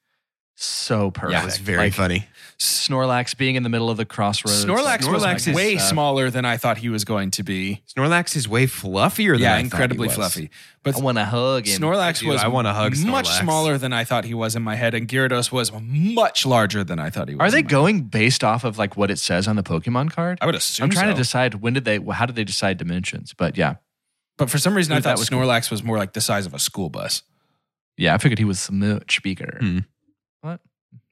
so 0.58 1.10
perfect. 1.10 1.32
Yeah, 1.32 1.42
it 1.42 1.44
was 1.44 1.58
very 1.58 1.78
Like, 1.78 1.92
funny. 1.94 2.26
Snorlax 2.58 3.36
being 3.36 3.54
in 3.56 3.62
the 3.62 3.68
middle 3.68 3.90
of 3.90 3.98
the 3.98 4.06
crossroads. 4.06 4.64
Snorlax, 4.64 4.84
like, 4.84 5.00
was 5.02 5.22
Snorlax 5.22 5.48
is- 5.48 5.54
way 5.54 5.76
uh, 5.76 5.80
smaller 5.80 6.30
than 6.30 6.46
I 6.46 6.56
thought 6.56 6.78
he 6.78 6.88
was 6.88 7.04
going 7.04 7.30
to 7.32 7.42
be. 7.42 7.82
Snorlax 7.94 8.34
is 8.34 8.48
way 8.48 8.66
fluffier 8.66 9.32
than 9.32 9.42
I 9.42 9.44
Yeah, 9.44 9.48
thought 9.50 9.58
he 9.58 9.64
incredibly 9.64 10.06
was. 10.08 10.16
fluffy. 10.16 10.50
But 10.82 10.96
I 10.96 11.00
want 11.00 11.18
to 11.18 11.26
hug 11.26 11.66
him. 11.66 11.82
Snorlax 11.82 12.20
Dude, 12.20 12.30
was 12.30 12.42
I 12.42 12.48
wanna 12.48 12.72
hug 12.72 12.96
much 13.04 13.26
Snorlax. 13.28 13.40
smaller 13.40 13.76
than 13.76 13.92
I 13.92 14.04
thought 14.04 14.24
he 14.24 14.32
was 14.32 14.56
in 14.56 14.62
my 14.62 14.76
head, 14.76 14.94
and 14.94 15.06
Gyarados 15.06 15.52
was 15.52 15.70
much 15.78 16.46
larger 16.46 16.82
than 16.82 16.98
I 16.98 17.10
thought 17.10 17.28
he 17.28 17.34
was. 17.34 17.46
Are 17.46 17.50
they 17.50 17.58
in 17.58 17.64
my- 17.66 17.70
going 17.70 18.02
based 18.04 18.42
off 18.42 18.64
of 18.64 18.78
like 18.78 18.96
what 18.96 19.10
it 19.10 19.18
says 19.18 19.46
on 19.46 19.56
the 19.56 19.62
Pokemon 19.62 20.12
card? 20.12 20.38
I 20.40 20.46
would 20.46 20.54
assume. 20.54 20.84
I'm 20.84 20.90
trying 20.90 21.08
to 21.12 21.14
decide 21.14 21.56
when 21.56 21.74
did 21.74 21.84
they? 21.84 21.98
How 21.98 22.24
did 22.24 22.36
they 22.36 22.44
decide 22.44 22.78
dimensions? 22.78 23.34
But 23.36 23.58
yeah, 23.58 23.74
But 24.38 24.48
for 24.48 24.56
some 24.58 24.74
reason, 24.74 24.92
I 24.92 24.96
Dude, 24.96 25.04
that 25.04 25.08
thought 25.10 25.18
was 25.18 25.28
cool. 25.28 25.40
Snorlax 25.40 25.70
was 25.70 25.82
more 25.82 25.98
like 25.98 26.14
the 26.14 26.20
size 26.22 26.46
of 26.46 26.54
a 26.54 26.58
school 26.58 26.88
bus. 26.88 27.22
yeah. 27.98 28.14
I 28.14 28.18
figured 28.18 28.38
he 28.38 28.44
was 28.46 28.70
much 28.70 29.22
bigger. 29.22 29.58
Hmm. 29.60 29.78
What? 30.40 30.60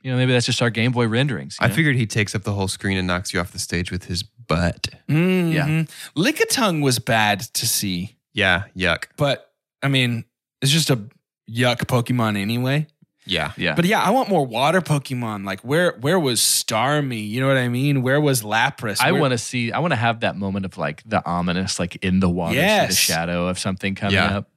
You 0.03 0.11
know, 0.11 0.17
maybe 0.19 0.33
that's 0.33 0.47
just 0.47 0.61
our 0.63 0.71
Game 0.71 0.93
Boy 0.93 1.07
renderings. 1.09 1.57
I 1.61 1.69
know? 1.69 1.75
figured 1.75 1.97
he 1.97 2.07
takes 2.07 2.35
up 2.35 2.43
the 2.43 2.53
whole 2.53 2.69
screen 2.69 2.97
and 2.99 3.07
knocks 3.07 3.33
you 3.33 3.41
off 3.41 3.53
the 3.53 3.59
stage 3.59 3.91
with 3.91 4.05
his 4.05 4.23
butt. 4.23 4.89
Mhm. 5.09 5.89
Lickitung 6.17 6.83
was 6.83 6.99
bad 6.99 7.41
to 7.55 7.67
see, 7.67 8.17
Yeah, 8.35 8.65
yuck. 8.77 9.05
but 9.17 9.51
I 9.83 9.89
mean, 9.89 10.25
it's 10.61 10.71
just 10.73 10.91
a 10.91 10.97
yuck 11.51 11.79
Pokemon 11.87 12.37
anyway. 12.39 12.87
Yeah. 13.27 13.53
Yeah. 13.57 13.75
But 13.75 13.87
yeah, 13.87 14.03
I 14.03 14.11
want 14.11 14.29
more 14.29 14.45
water 14.47 14.83
Pokemon. 14.83 15.47
Like 15.47 15.61
where 15.61 15.93
where 16.01 16.21
was 16.21 16.41
Starmie? 16.41 17.27
You 17.27 17.41
know 17.41 17.49
what 17.49 17.57
I 17.57 17.69
mean? 17.69 18.03
Where 18.03 18.21
was 18.21 18.43
Lapras? 18.43 18.99
I 19.01 19.13
want 19.13 19.33
to 19.33 19.39
see. 19.39 19.73
I 19.73 19.79
want 19.79 19.93
to 19.93 19.97
have 19.97 20.21
that 20.21 20.37
moment 20.37 20.67
of 20.67 20.77
like 20.77 21.03
the 21.07 21.25
ominous, 21.27 21.79
like 21.79 21.97
in 22.05 22.21
the 22.21 22.29
water, 22.29 22.55
see 22.61 22.87
the 22.87 22.93
shadow 22.93 23.49
of 23.49 23.59
something 23.59 23.95
coming 23.95 24.17
Yeah. 24.17 24.37
up. 24.39 24.51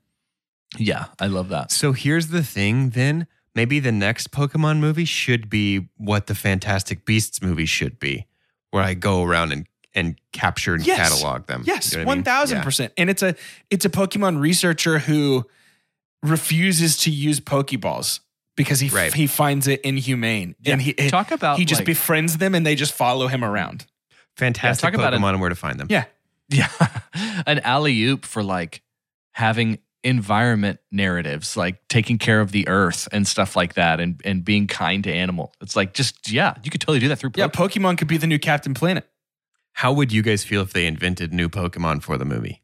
Yeah, 0.78 1.06
I 1.18 1.28
love 1.28 1.48
that. 1.50 1.72
So 1.72 1.94
here's 1.94 2.28
the 2.28 2.44
thing 2.44 2.90
then. 2.90 3.28
Maybe 3.58 3.80
the 3.80 3.92
next 3.92 4.30
Pokemon 4.30 4.78
movie 4.78 5.04
should 5.04 5.50
be 5.50 5.90
what 5.98 6.28
the 6.28 6.36
Fantastic 6.36 7.06
Beasts 7.06 7.42
movie 7.42 7.66
should 7.66 8.00
be, 8.00 8.28
where 8.70 8.84
I 8.84 8.94
go 8.94 9.24
around 9.24 9.52
and, 9.52 9.66
and 9.96 10.16
capture 10.32 10.76
and 10.76 10.86
Yes. 10.86 11.10
catalog 11.10 11.48
them. 11.48 11.64
Yes, 11.66 11.92
You 11.92 11.98
know 11.98 12.06
what 12.06 12.12
I 12.12 12.14
mean? 12.14 12.18
one 12.20 12.24
thousand 12.24 12.58
Yeah. 12.60 12.64
percent. 12.64 12.94
And 12.98 13.10
it's 13.10 13.24
a 13.24 13.36
it's 13.72 13.84
a 13.84 13.90
Pokemon 13.90 14.40
researcher 14.40 15.00
who 15.00 15.48
refuses 16.22 16.98
to 16.98 17.10
use 17.12 17.40
Pokeballs 17.40 18.20
because 18.56 18.80
he 18.80 18.90
Right. 18.90 19.14
he 19.14 19.26
finds 19.28 19.68
it 19.68 19.82
inhumane, 19.82 20.56
and 20.66 20.80
he 20.82 20.94
Talk 20.94 21.32
about 21.32 21.58
he 21.58 21.66
just 21.66 21.80
like- 21.82 21.86
befriends 21.88 22.38
them, 22.38 22.54
and 22.56 22.64
they 22.66 22.76
just 22.76 22.94
follow 22.94 23.28
him 23.28 23.44
around. 23.44 23.86
Fantastic 24.36 24.84
talk 24.84 24.94
about 24.94 25.14
Pokemon 25.14 25.30
and 25.32 25.42
where 25.42 25.50
to 25.50 25.56
find 25.56 25.80
them. 25.80 25.88
Yeah, 25.90 26.06
Yeah, 26.50 26.70
an 27.48 27.60
alley 27.60 28.04
oop 28.04 28.24
for 28.24 28.44
like 28.44 28.82
having 29.32 29.80
environment 30.04 30.80
narratives, 30.92 31.58
like 31.58 31.86
taking 31.90 32.18
care 32.18 32.40
of 32.42 32.52
the 32.52 32.68
earth 32.68 33.08
and 33.12 33.28
stuff 33.28 33.56
like 33.56 33.74
that, 33.76 34.00
and 34.00 34.22
and 34.26 34.44
being 34.46 34.68
kind 34.68 35.04
to 35.04 35.12
animal. 35.12 35.54
It's 35.62 35.76
like 35.76 35.94
just 35.94 36.32
yeah, 36.32 36.56
you 36.64 36.70
could 36.72 36.82
totally 36.82 37.00
do 37.00 37.08
that 37.10 37.18
through. 37.20 37.32
yeah. 37.36 37.48
Pokemon. 37.48 37.70
Pokemon 37.70 37.98
could 37.98 38.08
be 38.08 38.18
the 38.18 38.28
new 38.28 38.40
Captain 38.40 38.74
Planet. 38.74 39.08
How 39.74 39.94
would 39.94 40.12
you 40.12 40.22
guys 40.24 40.44
feel 40.44 40.62
if 40.62 40.74
they 40.74 40.88
invented 40.88 41.34
new 41.34 41.50
Pokemon 41.50 42.02
for 42.02 42.18
the 42.18 42.26
movie? 42.26 42.64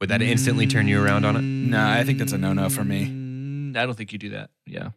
Would 0.00 0.10
that 0.10 0.22
instantly 0.22 0.66
turn 0.66 0.86
you 0.86 1.02
around 1.02 1.24
on 1.24 1.36
it? 1.36 1.40
No, 1.42 1.84
I 1.84 2.04
think 2.04 2.18
that's 2.18 2.32
a 2.32 2.38
no-no 2.38 2.68
for 2.68 2.84
me. 2.84 3.06
Mm, 3.06 3.76
I 3.76 3.86
don't 3.86 3.94
think 3.96 4.12
you 4.12 4.18
do 4.18 4.30
that. 4.30 4.50
Yeah. 4.66 4.90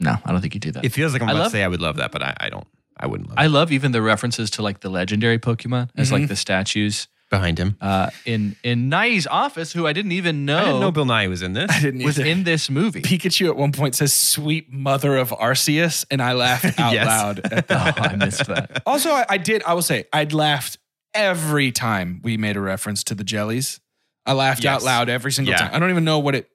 No, 0.00 0.16
I 0.24 0.32
don't 0.32 0.40
think 0.40 0.54
you 0.54 0.60
do 0.60 0.72
that. 0.72 0.84
It 0.84 0.88
feels 0.90 1.12
like 1.12 1.22
I'm 1.22 1.28
I 1.28 1.32
about 1.32 1.38
love- 1.42 1.52
to 1.52 1.58
say 1.58 1.62
I 1.62 1.68
would 1.68 1.80
love 1.82 1.96
that, 1.96 2.10
but 2.10 2.22
I, 2.22 2.34
I 2.40 2.48
don't. 2.48 2.66
I 2.96 3.06
wouldn't 3.08 3.28
love 3.28 3.38
I 3.38 3.46
it. 3.46 3.48
love 3.50 3.72
even 3.72 3.92
the 3.92 4.00
references 4.02 4.50
to 4.52 4.62
like 4.62 4.80
the 4.80 4.88
legendary 4.88 5.38
Pokemon 5.38 5.90
as 5.96 6.10
like 6.12 6.22
Mhm. 6.22 6.28
the 6.28 6.36
statues 6.36 7.08
behind 7.34 7.58
him. 7.58 7.76
uh, 7.80 8.10
in 8.24 8.56
in 8.62 8.90
Nighy's 8.90 9.26
office, 9.26 9.72
who 9.72 9.86
I 9.86 9.92
didn't 9.92 10.12
even 10.12 10.44
know, 10.44 10.58
I 10.58 10.64
didn't 10.64 10.80
know 10.80 10.92
Bill 10.92 11.04
Nighy 11.04 11.28
was 11.28 11.42
in 11.42 11.52
this. 11.52 11.70
I 11.74 11.80
didn't 11.80 12.02
was 12.04 12.18
either. 12.18 12.28
in 12.28 12.44
this 12.44 12.70
movie. 12.70 13.02
Pikachu 13.02 13.48
at 13.48 13.56
one 13.56 13.72
point 13.72 13.94
says 13.94 14.12
"Sweet 14.12 14.72
Mother 14.72 15.16
of 15.16 15.30
Arceus," 15.30 16.04
and 16.10 16.22
I 16.22 16.32
laughed 16.32 16.78
out 16.78 16.92
Yes. 16.92 17.06
loud. 17.06 17.40
At 17.52 17.68
that. 17.68 17.98
oh, 17.98 18.02
I 18.02 18.16
missed 18.16 18.46
that. 18.46 18.82
Also, 18.86 19.10
I, 19.10 19.24
I 19.28 19.36
did. 19.38 19.62
I 19.64 19.74
will 19.74 19.82
say, 19.82 20.04
I'd 20.12 20.32
laughed 20.32 20.78
every 21.12 21.70
time 21.72 22.20
we 22.24 22.36
made 22.36 22.56
a 22.56 22.60
reference 22.60 23.04
to 23.04 23.14
the 23.14 23.24
jellies. 23.24 23.80
I 24.26 24.32
laughed 24.32 24.64
Yes. 24.64 24.74
out 24.76 24.82
loud 24.82 25.08
every 25.08 25.32
single 25.32 25.52
Yeah. 25.52 25.58
time. 25.58 25.70
I 25.74 25.78
don't 25.78 25.90
even 25.90 26.04
know 26.04 26.18
what 26.18 26.34
it 26.34 26.48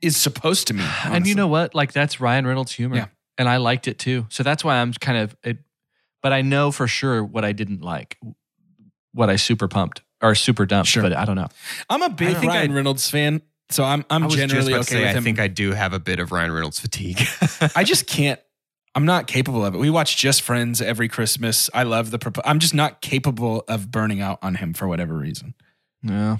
is 0.00 0.16
supposed 0.16 0.66
to 0.68 0.74
mean. 0.74 0.86
And 1.04 1.26
you 1.26 1.34
know 1.34 1.48
what? 1.48 1.74
Like 1.74 1.92
that's 1.92 2.20
Ryan 2.20 2.46
Reynolds' 2.46 2.72
humor, 2.72 2.96
Yeah. 2.96 3.06
and 3.38 3.48
I 3.48 3.56
liked 3.56 3.88
it 3.88 3.98
too. 3.98 4.26
So 4.28 4.42
that's 4.42 4.62
why 4.62 4.76
I'm 4.76 4.92
kind 4.92 5.18
of 5.18 5.36
it. 5.42 5.58
But 6.22 6.32
I 6.32 6.42
know 6.42 6.70
for 6.70 6.86
sure 6.86 7.24
what 7.24 7.44
I 7.44 7.52
didn't 7.52 7.80
like, 7.82 8.18
what 9.12 9.30
I 9.30 9.36
super 9.36 9.68
pumped 9.68 10.02
or 10.22 10.34
super 10.34 10.66
dumb. 10.66 10.84
Sure. 10.84 11.02
But 11.02 11.12
I 11.14 11.24
don't 11.24 11.36
know. 11.36 11.48
I'm 11.88 12.02
a 12.02 12.10
big 12.10 12.28
I 12.28 12.34
think 12.34 12.52
Ryan 12.52 12.72
I- 12.72 12.74
Reynolds 12.74 13.10
fan, 13.10 13.42
so 13.70 13.84
I'm 13.84 14.04
I'm 14.10 14.22
I 14.22 14.26
was 14.26 14.34
just 14.34 14.48
generally 14.48 14.72
about 14.72 14.86
okay 14.86 14.96
to 14.96 15.00
say, 15.02 15.06
with 15.08 15.16
I 15.16 15.20
think 15.20 15.38
I 15.40 15.48
do 15.48 15.72
have 15.72 15.92
a 15.92 15.98
bit 16.00 16.18
of 16.20 16.32
Ryan 16.32 16.52
Reynolds 16.52 16.80
fatigue. 16.80 17.20
I 17.76 17.84
just 17.84 18.06
can't. 18.06 18.40
I'm 18.94 19.04
not 19.04 19.26
capable 19.26 19.64
of 19.64 19.74
it. 19.74 19.78
We 19.78 19.90
watch 19.90 20.16
Just 20.16 20.42
Friends 20.42 20.80
every 20.80 21.08
Christmas. 21.08 21.70
I 21.72 21.84
love 21.84 22.10
the. 22.10 22.18
Propo- 22.18 22.40
I'm 22.44 22.58
just 22.58 22.74
not 22.74 23.00
capable 23.00 23.62
of 23.68 23.90
burning 23.90 24.20
out 24.20 24.38
on 24.42 24.56
him 24.56 24.72
for 24.72 24.88
whatever 24.88 25.14
reason. 25.14 25.54
Yeah. 26.02 26.38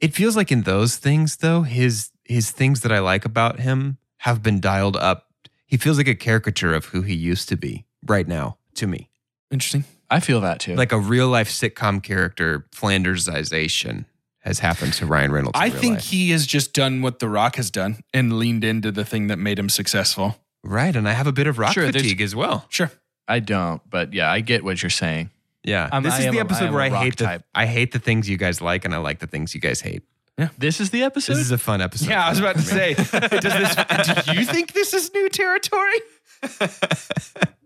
It 0.00 0.14
feels 0.14 0.36
like 0.36 0.50
in 0.50 0.62
those 0.62 0.96
things 0.96 1.36
though, 1.38 1.62
his 1.62 2.10
his 2.24 2.50
things 2.50 2.80
that 2.80 2.92
I 2.92 3.00
like 3.00 3.24
about 3.24 3.60
him 3.60 3.98
have 4.18 4.42
been 4.42 4.60
dialed 4.60 4.96
up. 4.96 5.26
He 5.66 5.76
feels 5.76 5.98
like 5.98 6.08
a 6.08 6.14
caricature 6.14 6.72
of 6.74 6.86
who 6.86 7.02
he 7.02 7.14
used 7.14 7.48
to 7.50 7.56
be 7.56 7.84
right 8.06 8.26
now 8.26 8.56
to 8.76 8.86
me. 8.86 9.10
Interesting. 9.50 9.84
I 10.10 10.20
feel 10.20 10.40
that 10.42 10.60
too. 10.60 10.74
Like 10.76 10.92
a 10.92 10.98
real 10.98 11.28
life 11.28 11.48
sitcom 11.50 12.02
character, 12.02 12.66
Flandersization 12.74 14.04
has 14.40 14.60
happened 14.60 14.92
to 14.94 15.06
Ryan 15.06 15.32
Reynolds. 15.32 15.58
in 15.58 15.62
I 15.62 15.66
real 15.68 15.80
think 15.80 15.94
life. 15.96 16.04
he 16.10 16.30
has 16.30 16.46
just 16.46 16.72
done 16.72 17.02
what 17.02 17.18
The 17.18 17.28
Rock 17.28 17.56
has 17.56 17.70
done 17.70 17.98
and 18.14 18.38
leaned 18.38 18.62
into 18.64 18.92
the 18.92 19.04
thing 19.04 19.26
that 19.26 19.38
made 19.38 19.58
him 19.58 19.68
successful. 19.68 20.36
right, 20.62 20.94
and 20.94 21.08
I 21.08 21.12
have 21.12 21.26
a 21.26 21.32
bit 21.32 21.46
of 21.48 21.58
rock 21.58 21.72
Sure, 21.74 21.86
fatigue 21.86 22.20
as 22.20 22.34
well. 22.36 22.66
Sure. 22.68 22.90
I 23.28 23.40
don't, 23.40 23.82
but 23.90 24.12
yeah, 24.12 24.30
I 24.30 24.40
get 24.40 24.62
what 24.62 24.80
you're 24.82 24.90
saying. 24.90 25.30
Yeah, 25.64 25.88
I'm- 25.90 26.04
this 26.04 26.14
I 26.14 26.18
is 26.26 26.32
the 26.32 26.38
episode 26.38 26.66
am 26.66 26.74
where 26.74 26.82
a 26.82 26.86
I 26.86 26.90
rock 26.90 27.02
hate 27.02 27.16
the. 27.16 27.44
I 27.54 27.66
hate 27.66 27.90
the 27.90 27.98
things 27.98 28.28
you 28.28 28.36
guys 28.36 28.60
like, 28.60 28.84
and 28.84 28.94
I 28.94 28.98
like 28.98 29.18
the 29.18 29.26
things 29.26 29.52
you 29.52 29.60
guys 29.60 29.80
hate. 29.80 30.04
Yeah. 30.38 30.50
This 30.58 30.80
is 30.80 30.90
the 30.90 31.02
episode. 31.02 31.32
This 31.32 31.40
is 31.40 31.50
a 31.50 31.58
fun 31.58 31.80
episode. 31.80 32.08
Yeah, 32.10 32.24
I 32.24 32.30
was 32.30 32.38
about 32.38 32.54
to 32.56 32.62
say, 32.78 32.94
does 32.94 33.08
this, 33.10 34.24
do 34.26 34.34
you 34.38 34.44
think 34.44 34.74
this 34.74 34.94
is 34.94 35.12
new 35.12 35.28
territory? 35.28 36.00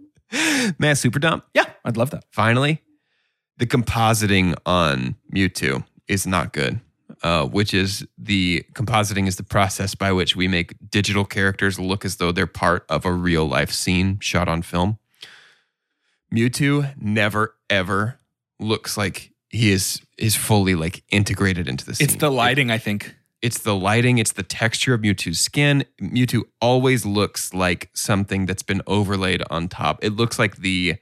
Man, 0.79 0.97
super 0.97 1.19
dumb. 1.19 1.43
Yeah, 1.55 1.65
I'd 1.85 1.97
love 1.97 2.11
that. 2.11 2.25
Finally, 2.31 2.83
the 3.59 3.67
compositing 3.67 4.57
on 4.65 5.17
Mewtwo 5.35 5.85
is 6.09 6.27
not 6.27 6.53
good. 6.53 6.81
Uh, 7.23 7.45
which 7.45 7.75
is 7.75 8.07
the 8.17 8.65
compositing 8.73 9.27
is 9.27 9.37
the 9.37 9.43
process 9.43 9.95
by 9.95 10.11
which 10.11 10.35
we 10.35 10.49
make 10.49 10.73
digital 10.91 11.25
characters 11.25 11.79
look 11.79 12.03
as 12.03 12.17
though 12.17 12.33
they're 12.33 12.47
part 12.47 12.87
of 12.89 13.05
a 13.05 13.13
real 13.13 13.47
life 13.47 13.71
scene 13.71 14.19
shot 14.21 14.49
on 14.49 14.63
film. 14.63 14.99
Mewtwo 16.33 16.95
never 16.99 17.57
ever 17.69 18.21
looks 18.59 18.97
like 18.97 19.33
he 19.51 19.71
is 19.71 20.01
is 20.17 20.35
fully 20.35 20.75
like 20.75 21.03
integrated 21.11 21.69
into 21.69 21.85
the 21.85 21.95
scene. 21.95 22.07
It's 22.07 22.17
the 22.17 22.31
lighting, 22.31 22.71
I 22.71 22.79
think. 22.79 23.15
It's 23.43 23.59
the 23.59 23.75
lighting, 23.75 24.19
it's 24.19 24.33
the 24.33 24.43
texture 24.43 24.93
of 24.95 25.01
Mewtwo's 25.01 25.41
skin. 25.41 25.85
Mewtwo 26.01 26.43
always 26.61 27.07
looks 27.07 27.55
like 27.55 27.91
something 27.95 28.45
that's 28.47 28.63
been 28.63 28.83
overlaid 28.87 29.43
on 29.51 29.69
top. 29.69 29.99
It 30.05 30.11
looks 30.11 30.39
like 30.39 30.57
the 30.57 30.97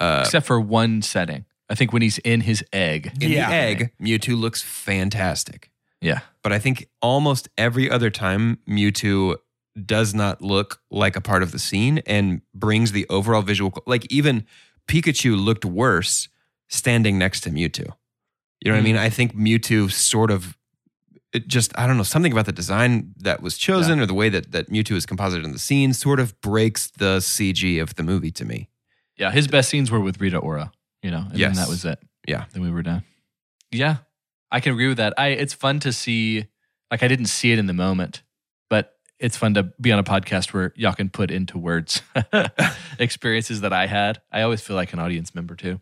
uh, 0.00 0.22
Except 0.24 0.46
for 0.46 0.60
one 0.60 1.02
setting. 1.02 1.44
I 1.70 1.74
think 1.74 1.92
when 1.92 2.02
he's 2.02 2.18
in 2.18 2.40
his 2.42 2.64
egg. 2.72 3.12
in 3.20 3.30
Yeah. 3.30 3.48
the 3.48 3.54
egg, 3.54 3.92
Mewtwo 4.00 4.36
looks 4.38 4.62
fantastic. 4.62 5.70
Yeah. 6.00 6.20
But 6.42 6.52
I 6.52 6.58
think 6.58 6.88
almost 7.02 7.48
every 7.58 7.90
other 7.90 8.10
time 8.10 8.58
Mewtwo 8.68 9.36
does 9.84 10.14
not 10.14 10.42
look 10.42 10.80
like 10.90 11.14
a 11.14 11.20
part 11.20 11.42
of 11.42 11.52
the 11.52 11.58
scene 11.58 11.98
and 12.06 12.40
brings 12.54 12.90
the 12.92 13.06
overall 13.08 13.42
visual 13.42 13.72
like 13.86 14.10
even 14.10 14.44
Pikachu 14.88 15.38
looked 15.38 15.64
worse 15.64 16.28
standing 16.68 17.18
next 17.18 17.42
to 17.42 17.50
Mewtwo. 17.50 17.94
You 18.60 18.70
know 18.70 18.72
what 18.72 18.78
I 18.80 18.82
mean? 18.82 18.96
I 18.96 19.08
think 19.08 19.36
Mewtwo 19.36 19.90
sort 19.92 20.32
of 20.32 20.56
it 21.32 21.46
just 21.48 21.76
I 21.78 21.86
don't 21.86 21.96
know 21.96 22.02
something 22.02 22.32
about 22.32 22.46
the 22.46 22.52
design 22.52 23.14
that 23.18 23.42
was 23.42 23.58
chosen 23.58 24.00
or 24.00 24.06
the 24.06 24.14
way 24.14 24.28
that 24.30 24.52
that 24.52 24.70
Mewtwo 24.70 24.96
is 24.96 25.06
composited 25.06 25.44
in 25.44 25.52
the 25.52 25.58
scene 25.58 25.92
sort 25.92 26.20
of 26.20 26.40
breaks 26.40 26.90
the 26.90 27.18
CG 27.18 27.80
of 27.82 27.94
the 27.96 28.02
movie 28.02 28.30
to 28.32 28.44
me. 28.44 28.68
Yeah. 29.16 29.30
His 29.30 29.48
best 29.48 29.68
scenes 29.68 29.90
were 29.90 30.00
with 30.00 30.20
Rita 30.20 30.38
Ora, 30.38 30.70
you 31.02 31.10
know, 31.10 31.26
and 31.30 31.38
Yes. 31.38 31.56
then 31.56 31.64
that 31.64 31.68
was 31.70 31.84
it. 31.84 31.98
Yeah. 32.26 32.44
Then 32.52 32.62
we 32.62 32.70
were 32.70 32.82
done. 32.82 33.02
Yeah. 33.72 33.96
I 34.50 34.60
can 34.60 34.72
agree 34.72 34.88
with 34.88 34.96
that. 34.98 35.12
I 35.18 35.28
it's 35.28 35.52
fun 35.54 35.80
to 35.80 35.92
see 35.92 36.46
like 36.90 37.02
I 37.02 37.08
didn't 37.08 37.26
see 37.26 37.52
it 37.52 37.58
in 37.58 37.66
the 37.66 37.74
moment, 37.74 38.22
but 38.70 38.94
it's 39.18 39.36
fun 39.36 39.52
to 39.54 39.64
be 39.80 39.92
on 39.92 39.98
a 39.98 40.04
podcast 40.04 40.54
where 40.54 40.72
y'all 40.76 40.94
can 40.94 41.10
put 41.10 41.30
into 41.30 41.58
words 41.58 42.00
experiences 42.98 43.60
that 43.60 43.72
I 43.72 43.86
had. 43.86 44.20
I 44.32 44.42
always 44.42 44.60
feel 44.60 44.76
like 44.76 44.92
an 44.92 44.98
audience 44.98 45.34
member 45.34 45.54
too. 45.54 45.80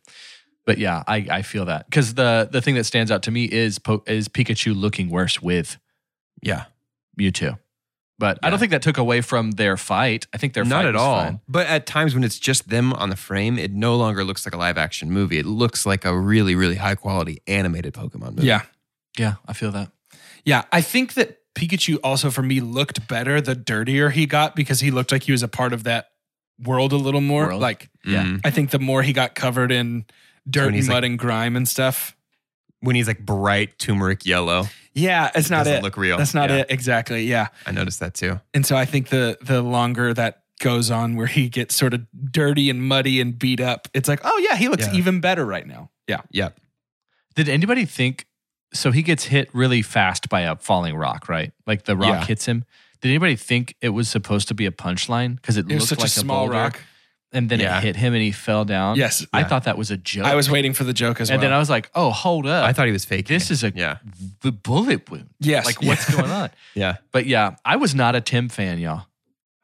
But 0.67 0.79
yeah, 0.79 1.03
I, 1.07 1.27
I 1.31 1.43
feel 1.43 1.65
that 1.67 1.87
because 1.89 2.15
the 2.15 2.49
the 2.51 2.61
thing 2.61 2.75
that 2.75 2.85
stands 2.85 3.11
out 3.11 3.23
to 3.23 3.31
me 3.31 3.45
is 3.45 3.79
po- 3.79 4.03
is 4.07 4.29
Pikachu 4.29 4.75
looking 4.77 5.09
worse 5.11 5.41
with 5.41 5.79
Yeah. 6.43 6.65
Mewtwo. 7.19 7.59
But 8.19 8.39
I 8.43 8.49
don't 8.51 8.59
think 8.59 8.71
that 8.73 8.81
took 8.83 8.97
away 8.99 9.21
from 9.21 9.53
their 9.53 9.77
fight. 9.77 10.27
I 10.33 10.39
think 10.39 10.55
their 10.55 10.65
not 10.65 10.79
fight 10.85 10.87
at 10.87 10.95
was 10.95 11.03
all. 11.03 11.23
fine. 11.23 11.41
But 11.47 11.67
at 11.67 11.85
times 11.87 12.15
when 12.15 12.25
it's 12.25 12.39
just 12.39 12.69
them 12.71 12.95
on 12.95 13.11
the 13.11 13.17
frame, 13.17 13.59
it 13.59 13.73
no 13.73 13.95
longer 13.95 14.25
looks 14.25 14.47
like 14.47 14.55
a 14.55 14.59
live 14.59 14.79
action 14.79 15.11
movie. 15.11 15.39
It 15.39 15.45
looks 15.47 15.85
like 15.85 16.05
a 16.07 16.19
really, 16.19 16.55
really 16.55 16.77
high 16.77 16.95
quality 16.95 17.43
animated 17.47 17.93
Pokemon 17.93 18.31
movie. 18.37 18.47
Yeah. 18.47 18.63
Yeah, 19.19 19.35
I 19.47 19.53
feel 19.53 19.71
that. 19.73 19.91
Yeah. 20.47 20.65
I 20.73 20.81
think 20.81 21.13
that 21.15 21.39
Pikachu 21.55 21.99
also 22.03 22.31
for 22.31 22.43
me 22.43 22.61
looked 22.61 23.07
better 23.07 23.41
the 23.43 23.55
dirtier 23.55 24.09
he 24.11 24.25
got 24.27 24.57
because 24.57 24.81
he 24.81 24.91
looked 24.91 25.13
like 25.13 25.25
he 25.25 25.33
was 25.33 25.43
a 25.43 25.49
part 25.49 25.73
of 25.75 25.85
that 25.85 26.09
world 26.65 26.93
a 26.93 26.97
little 26.97 27.21
more. 27.21 27.47
World? 27.49 27.61
Like, 27.61 27.91
Yeah. 28.05 28.25
Mhm. 28.25 28.41
I 28.45 28.51
think 28.51 28.71
the 28.71 28.79
more 28.79 29.03
he 29.03 29.13
got 29.13 29.35
covered 29.35 29.71
in 29.71 30.07
dirt 30.49 30.75
and 30.75 30.87
mud 30.87 30.95
like- 30.97 31.05
and 31.05 31.19
grime 31.19 31.57
and 31.57 31.69
stuff. 31.69 32.15
When 32.81 32.95
he's 32.95 33.09
like 33.09 33.21
bright 33.25 33.79
turmeric 33.79 34.27
yellow, 34.27 34.67
Yeah, 34.93 35.31
it's 35.35 35.49
not 35.51 35.65
doesn't 35.65 35.79
it. 35.79 35.83
look 35.83 35.97
real. 35.97 36.19
That's 36.19 36.35
not 36.35 36.51
Yeah. 36.51 36.57
it. 36.59 36.67
Exactly. 36.71 37.25
Yeah. 37.25 37.49
I 37.65 37.73
noticed 37.73 38.01
that 38.01 38.13
too. 38.15 38.39
And 38.53 38.67
so 38.67 38.77
I 38.77 38.85
think 38.85 39.09
the 39.09 39.39
the 39.41 39.63
longer 39.63 40.13
that 40.15 40.43
goes 40.61 40.91
on 40.91 41.17
where 41.17 41.27
he 41.27 41.49
gets 41.49 41.75
sort 41.75 41.95
of 41.95 42.07
dirty 42.31 42.69
and 42.71 42.83
muddy 42.83 43.21
and 43.21 43.39
beat 43.39 43.61
up, 43.61 43.89
it's 43.95 44.09
like, 44.09 44.21
oh 44.25 44.39
yeah, 44.39 44.57
he 44.57 44.69
looks 44.69 44.87
Yeah. 44.87 44.95
even 44.95 45.21
better 45.21 45.45
right 45.45 45.67
now. 45.67 45.91
Yeah. 46.07 46.21
Yeah. 46.31 46.51
Did 47.35 47.49
anybody 47.49 47.87
think 47.87 48.27
so 48.75 48.93
he 48.93 49.03
gets 49.03 49.25
hit 49.25 49.49
really 49.55 49.81
fast 49.81 50.29
by 50.29 50.43
a 50.43 50.57
falling 50.57 50.97
rock, 50.97 51.29
right? 51.31 51.53
Like 51.67 51.85
the 51.87 51.97
rock 51.97 52.09
Yeah. 52.09 52.27
hits 52.27 52.45
him. 52.47 52.65
Did 53.01 53.09
anybody 53.09 53.37
think 53.37 53.75
it 53.81 53.91
was 53.91 54.09
supposed 54.09 54.49
to 54.49 54.55
be 54.55 54.67
a 54.67 54.71
punchline 54.71 55.37
because 55.37 55.57
it, 55.57 55.67
It 55.71 55.75
looked 55.77 55.89
such 55.89 55.99
like 56.01 56.09
a 56.09 56.11
small 56.11 56.45
boulder, 56.47 56.53
rock. 56.59 56.81
And 57.33 57.49
then 57.49 57.61
Yeah. 57.61 57.79
it 57.79 57.83
hit 57.85 57.97
him 57.97 58.15
and 58.15 58.23
he 58.23 58.33
fell 58.33 58.65
down? 58.65 58.97
Yes. 58.97 59.27
I 59.33 59.41
Yeah. 59.41 59.49
thought 59.49 59.65
that 59.65 59.77
was 59.77 59.91
a 59.91 59.97
joke. 59.97 60.25
I 60.27 60.35
was 60.35 60.51
waiting 60.51 60.73
for 60.73 60.85
the 60.85 60.93
joke 60.93 61.21
as 61.21 61.29
well. 61.29 61.35
and 61.35 61.43
then 61.43 61.53
I 61.53 61.59
was 61.59 61.69
like, 61.69 61.91
"Oh, 61.95 62.11
hold 62.11 62.47
up! 62.47 62.65
I 62.65 62.73
thought 62.73 62.87
he 62.87 62.93
was 62.93 63.05
fake. 63.05 63.27
this 63.27 63.51
is 63.51 63.63
a 63.65 63.73
yeah, 63.75 63.99
v- 64.43 64.51
bullet 64.51 65.11
wound. 65.11 65.29
yes. 65.41 65.67
Like, 65.67 65.83
what's 65.83 66.09
going 66.15 66.31
on?" 66.31 66.51
yeah. 66.75 66.97
But 67.13 67.27
yeah, 67.27 67.57
I 67.65 67.77
was 67.77 67.95
not 67.95 68.15
a 68.15 68.21
Tim 68.21 68.49
fan, 68.49 68.79
y'all. 68.79 69.07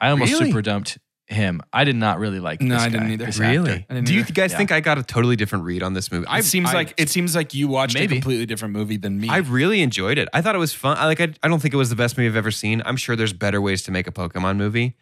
I 0.01 0.11
almost 0.11 0.33
Really? 0.33 0.47
super 0.47 0.63
dumped 0.63 0.99
him. 1.29 1.63
I 1.73 1.85
did 1.85 1.97
not 1.97 2.19
really 2.19 2.41
like. 2.41 2.61
No, 2.61 2.75
this 2.75 2.83
I 2.83 2.89
didn't 2.91 3.07
guy, 3.07 3.13
either. 3.15 3.27
this 3.27 3.39
Really? 3.39 3.87
I 3.89 3.95
didn't 3.95 4.07
Do 4.07 4.13
you 4.13 4.21
either. 4.21 4.33
guys 4.35 4.51
Yeah. 4.51 4.59
think 4.59 4.73
I 4.73 4.81
got 4.81 4.99
a 4.99 5.03
totally 5.03 5.37
different 5.37 5.65
read 5.65 5.83
on 5.83 5.95
this 5.95 6.11
movie? 6.13 6.27
it 6.31 6.45
seems 6.45 6.71
I, 6.71 6.73
like 6.75 6.95
it 6.99 7.09
seems 7.09 7.35
like 7.35 7.55
you 7.55 7.69
watched 7.69 7.95
Maybe. 7.95 8.17
a 8.17 8.21
completely 8.21 8.45
different 8.45 8.75
movie 8.75 8.97
than 8.99 9.19
me. 9.19 9.29
I 9.31 9.39
really 9.39 9.81
enjoyed 9.81 10.19
it. 10.19 10.29
I 10.35 10.43
thought 10.43 10.55
it 10.57 10.59
was 10.59 10.75
fun. 10.75 10.99
I 10.99 11.07
like. 11.07 11.21
I, 11.21 11.29
I 11.43 11.49
don't 11.49 11.61
think 11.63 11.73
it 11.73 11.79
was 11.79 11.89
the 11.89 11.97
best 11.97 12.19
movie 12.19 12.27
I've 12.29 12.37
ever 12.37 12.51
seen. 12.51 12.83
I'm 12.85 12.97
sure 12.99 13.17
there's 13.17 13.33
better 13.33 13.63
ways 13.63 13.83
to 13.85 13.93
make 13.93 14.07
a 14.09 14.13
Pokemon 14.13 14.57
movie. 14.57 14.95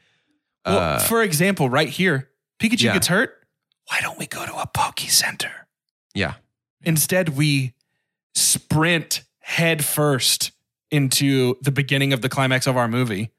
well, 0.67 0.79
Uh, 0.79 0.99
for 1.01 1.23
example, 1.23 1.69
right 1.71 1.89
here, 1.89 2.29
Pikachu 2.61 2.83
Yeah. 2.83 2.93
gets 2.95 3.07
hurt. 3.09 3.47
Why 3.89 3.99
don't 4.01 4.19
we 4.19 4.27
go 4.27 4.45
to 4.47 4.55
a 4.57 4.67
Poke 4.67 5.01
Center? 5.01 5.67
yeah, 6.15 6.35
Instead, 6.83 7.31
we 7.31 7.75
sprint 8.35 9.23
head 9.41 9.85
first 9.85 10.53
into 10.91 11.57
the 11.63 11.71
beginning 11.71 12.13
of 12.13 12.21
the 12.21 12.29
climax 12.29 12.67
of 12.67 12.77
our 12.77 12.89
movie. 12.89 13.31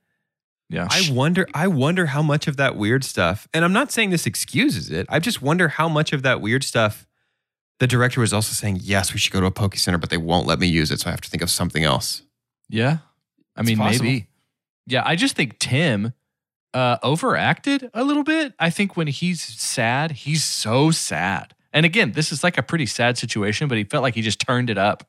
Yeah, 0.69 0.88
I 0.89 1.09
wonder. 1.11 1.47
I 1.53 1.67
wonder 1.67 2.05
how 2.07 2.22
much 2.22 2.47
of 2.47 2.55
that 2.57 2.76
weird 2.78 3.03
stuff. 3.03 3.47
And 3.53 3.65
I'm 3.65 3.74
not 3.74 3.91
saying 3.91 4.09
this 4.11 4.26
excuses 4.26 4.89
it. 4.89 5.05
I 5.09 5.19
just 5.19 5.41
wonder 5.41 5.67
how 5.69 5.89
much 5.89 6.13
of 6.13 6.22
that 6.24 6.39
weird 6.39 6.63
stuff. 6.63 7.05
The 7.80 7.88
director 7.88 8.22
was 8.22 8.32
also 8.32 8.53
saying, 8.53 8.80
"Yes, 8.82 9.11
we 9.11 9.19
should 9.19 9.34
go 9.34 9.41
to 9.41 9.47
a 9.47 9.51
Poke 9.51 9.76
Center, 9.76 9.97
but 9.97 10.09
they 10.11 10.17
won't 10.17 10.47
let 10.47 10.59
me 10.59 10.67
use 10.67 10.91
it, 10.91 10.99
so 11.01 11.07
I 11.07 11.11
have 11.11 11.22
to 11.22 11.30
think 11.30 11.41
of 11.43 11.49
something 11.49 11.84
else." 11.84 12.22
Yeah. 12.69 12.99
I 13.55 13.63
mean, 13.63 13.78
possible. 13.78 14.05
maybe. 14.05 14.28
Yeah, 14.88 15.03
I 15.05 15.15
just 15.17 15.36
think 15.36 15.59
Tim 15.59 16.13
uh, 16.74 16.97
overacted 17.03 17.89
a 17.93 18.03
little 18.03 18.24
bit. 18.24 18.53
I 18.59 18.69
think 18.69 18.95
when 18.97 19.07
he's 19.07 19.41
sad, 19.41 20.11
he's 20.11 20.43
so 20.43 20.91
sad. 20.91 21.53
And 21.74 21.86
again, 21.86 22.11
this 22.13 22.32
is 22.32 22.43
like 22.43 22.57
a 22.57 22.63
pretty 22.63 22.86
sad 22.86 23.17
situation, 23.17 23.67
but 23.67 23.78
he 23.78 23.84
felt 23.84 24.03
like 24.03 24.15
he 24.15 24.22
just 24.22 24.39
turned 24.39 24.69
it 24.69 24.78
up. 24.78 25.07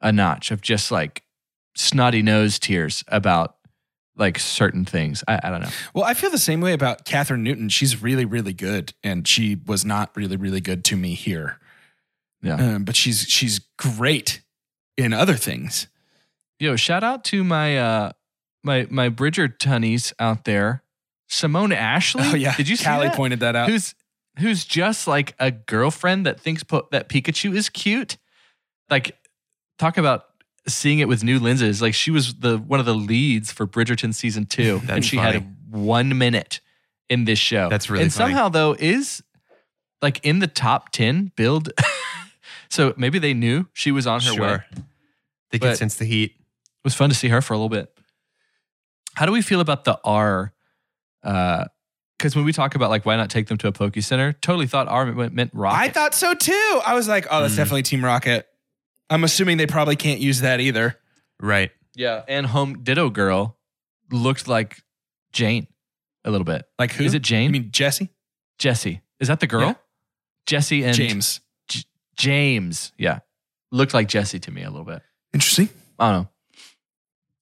a 0.00 0.12
notch 0.12 0.50
of 0.50 0.60
just 0.60 0.90
like 0.90 1.22
snotty 1.76 2.22
nose 2.22 2.58
tears 2.58 3.04
about 3.08 3.56
like 4.16 4.38
certain 4.38 4.84
things. 4.84 5.24
I, 5.26 5.40
I 5.44 5.50
don't 5.50 5.62
know. 5.62 5.70
Well, 5.94 6.04
I 6.04 6.14
feel 6.14 6.30
the 6.30 6.38
same 6.38 6.60
way 6.60 6.72
about 6.72 7.04
Kathryn 7.06 7.40
Newton. 7.40 7.68
She's 7.68 8.02
really, 8.02 8.24
really 8.24 8.52
good, 8.52 8.92
and 9.02 9.26
she 9.26 9.56
was 9.66 9.84
not 9.84 10.10
really, 10.16 10.36
really 10.36 10.60
good 10.60 10.84
to 10.86 10.96
me 10.96 11.14
here. 11.14 11.58
Yeah. 12.42 12.56
Um, 12.56 12.84
but 12.84 12.96
she's 12.96 13.22
she's 13.22 13.60
great 13.78 14.42
in 14.96 15.12
other 15.12 15.34
things. 15.34 15.86
Yo, 16.58 16.76
shout 16.76 17.02
out 17.04 17.24
to 17.24 17.42
my 17.44 17.78
uh 17.78 18.12
my 18.62 18.86
my 18.90 19.08
Bridgertonies 19.08 20.12
out 20.18 20.44
there. 20.44 20.82
Simone 21.28 21.72
Ashley. 21.72 22.22
Oh 22.24 22.34
yeah, 22.34 22.54
Did 22.56 22.68
you 22.68 22.76
see 22.76 22.84
Callie 22.84 23.08
that? 23.08 23.16
pointed 23.16 23.40
that 23.40 23.56
out. 23.56 23.68
Who's 23.70 23.94
who's 24.38 24.64
just 24.64 25.06
like 25.06 25.34
a 25.38 25.50
girlfriend 25.50 26.26
that 26.26 26.40
thinks 26.40 26.62
po- 26.62 26.88
that 26.90 27.08
Pikachu 27.08 27.54
is 27.56 27.68
cute. 27.68 28.16
Like 28.90 29.16
talk 29.78 29.96
about 29.98 30.26
seeing 30.68 30.98
it 31.00 31.08
with 31.08 31.24
new 31.24 31.38
lenses. 31.40 31.80
Like 31.82 31.94
she 31.94 32.10
was 32.10 32.34
the 32.34 32.58
one 32.58 32.80
of 32.80 32.86
the 32.86 32.94
leads 32.94 33.50
for 33.50 33.66
Bridgerton 33.66 34.14
season 34.14 34.46
2 34.46 34.82
and 34.88 35.04
she 35.04 35.16
funny. 35.16 35.32
had 35.40 35.56
1 35.70 36.16
minute 36.18 36.60
in 37.08 37.24
this 37.24 37.38
show. 37.38 37.68
That's 37.68 37.88
really 37.90 38.04
And 38.04 38.12
funny. 38.12 38.32
somehow 38.32 38.48
though 38.50 38.76
is 38.78 39.22
like 40.02 40.20
in 40.24 40.38
the 40.40 40.46
top 40.46 40.90
10 40.92 41.32
build 41.36 41.70
so 42.70 42.92
maybe 42.96 43.18
they 43.18 43.34
knew 43.34 43.66
she 43.72 43.90
was 43.90 44.06
on 44.06 44.20
her 44.20 44.40
way. 44.40 44.58
They 45.50 45.58
could 45.58 45.76
sense 45.76 45.96
the 45.96 46.04
heat. 46.04 46.32
It 46.36 46.84
was 46.84 46.94
fun 46.94 47.08
to 47.10 47.14
see 47.14 47.28
her 47.28 47.40
for 47.42 47.54
a 47.54 47.56
little 47.56 47.68
bit. 47.68 47.92
How 49.14 49.26
do 49.26 49.32
we 49.32 49.42
feel 49.42 49.60
about 49.60 49.84
the 49.84 49.98
R? 50.04 50.52
Because 51.22 52.36
when 52.36 52.44
we 52.44 52.52
talk 52.52 52.74
about 52.74 52.90
like 52.90 53.04
why 53.04 53.16
not 53.16 53.30
take 53.30 53.48
them 53.48 53.58
to 53.58 53.68
a 53.68 53.72
Poke 53.72 53.96
Center, 54.00 54.32
totally 54.32 54.66
thought 54.66 54.88
R 54.88 55.06
meant, 55.06 55.32
meant 55.34 55.50
rocket. 55.54 55.76
I 55.78 55.88
thought 55.88 56.14
so 56.14 56.34
too. 56.34 56.80
I 56.86 56.94
was 56.94 57.08
like, 57.08 57.26
oh, 57.30 57.42
that's 57.42 57.54
Mm. 57.54 57.58
definitely 57.58 57.82
Team 57.82 58.04
Rocket. 58.04 58.46
I'm 59.10 59.24
assuming 59.24 59.56
they 59.58 59.66
probably 59.66 59.96
can't 59.96 60.20
use 60.20 60.40
that 60.40 60.60
either. 60.60 60.98
Right. 61.40 61.70
yeah. 61.94 62.22
And 62.28 62.46
Home 62.46 62.82
Ditto 62.82 63.10
Girl 63.10 63.58
looked 64.10 64.46
like 64.48 64.78
Jane 65.32 65.66
a 66.24 66.30
little 66.30 66.44
bit. 66.44 66.64
Like 66.78 66.92
who? 66.92 67.04
Is 67.04 67.14
it 67.14 67.22
Jane? 67.22 67.48
I 67.48 67.52
mean 67.52 67.70
Jesse? 67.72 68.08
Jesse? 68.58 69.00
Is 69.20 69.28
that 69.28 69.40
the 69.40 69.46
girl? 69.46 69.68
Yeah. 69.68 69.74
Jesse 70.46 70.84
and 70.84 70.96
James. 70.96 71.40
J- 71.68 71.84
James. 72.16 72.92
Yeah, 72.96 73.20
looked 73.70 73.94
like 73.94 74.08
Jesse 74.08 74.38
to 74.40 74.50
me 74.50 74.62
a 74.62 74.70
little 74.70 74.84
bit. 74.86 75.02
Interesting. 75.34 75.68
I 75.98 76.12
don't 76.12 76.22
know. 76.22 76.28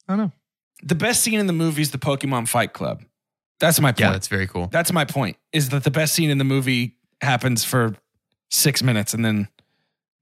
I 0.08 0.16
don't 0.16 0.18
know. 0.26 0.32
The 0.83 0.95
best 0.95 1.22
scene 1.22 1.39
in 1.39 1.47
the 1.47 1.53
movie 1.53 1.83
is 1.83 1.91
the 1.91 1.99
Pokemon 1.99 2.49
Fight 2.49 2.72
Club. 2.72 3.03
That's 3.59 3.81
my 3.81 3.93
point. 3.93 4.01
Yeah, 4.01 4.12
that's 4.12 4.28
very 4.28 4.47
cool. 4.47 4.68
That's 4.72 4.93
my 4.93 5.05
point. 5.05 5.37
Is 5.53 5.68
that 5.70 5.85
the 5.85 5.91
best 5.91 6.14
scene 6.14 6.31
in 6.31 6.39
the 6.39 6.45
movie 6.45 6.97
happens 7.20 7.64
for 7.64 7.95
six 8.51 8.83
minutes 8.83 9.12
and 9.12 9.24
then 9.24 9.49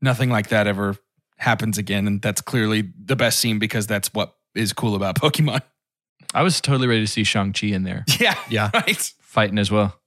nothing 0.02 0.30
like 0.30 0.48
that 0.48 0.66
ever 0.66 0.96
happens 1.36 1.78
again. 1.78 2.06
And 2.08 2.20
that's 2.20 2.40
clearly 2.40 2.90
the 3.04 3.14
best 3.14 3.38
scene 3.38 3.58
because 3.60 3.86
that's 3.86 4.12
what 4.12 4.34
is 4.54 4.72
cool 4.72 4.96
about 4.96 5.14
Pokemon. 5.20 5.60
I 6.34 6.42
was 6.42 6.60
totally 6.60 6.88
ready 6.88 7.00
to 7.02 7.06
see 7.06 7.22
Shang 7.24 7.52
Chi 7.52 7.68
in 7.68 7.84
there 7.84 8.04
Yeah. 8.20 8.34
Yeah. 8.50 8.70
Right. 8.74 9.12
fighting 9.20 9.58
as 9.58 9.70
well. 9.70 9.98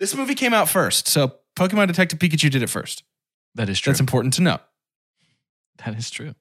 This 0.00 0.14
movie 0.16 0.34
came 0.34 0.52
out 0.52 0.68
first. 0.68 1.06
So 1.06 1.34
Pokemon 1.56 1.86
Detective 1.86 2.18
Pikachu 2.18 2.50
did 2.50 2.62
it 2.62 2.68
first. 2.70 3.04
That 3.54 3.68
is 3.68 3.78
true. 3.78 3.92
That's 3.92 4.00
important 4.00 4.34
to 4.34 4.42
know. 4.42 4.58
that 5.84 5.96
is 5.96 6.10
true. 6.10 6.34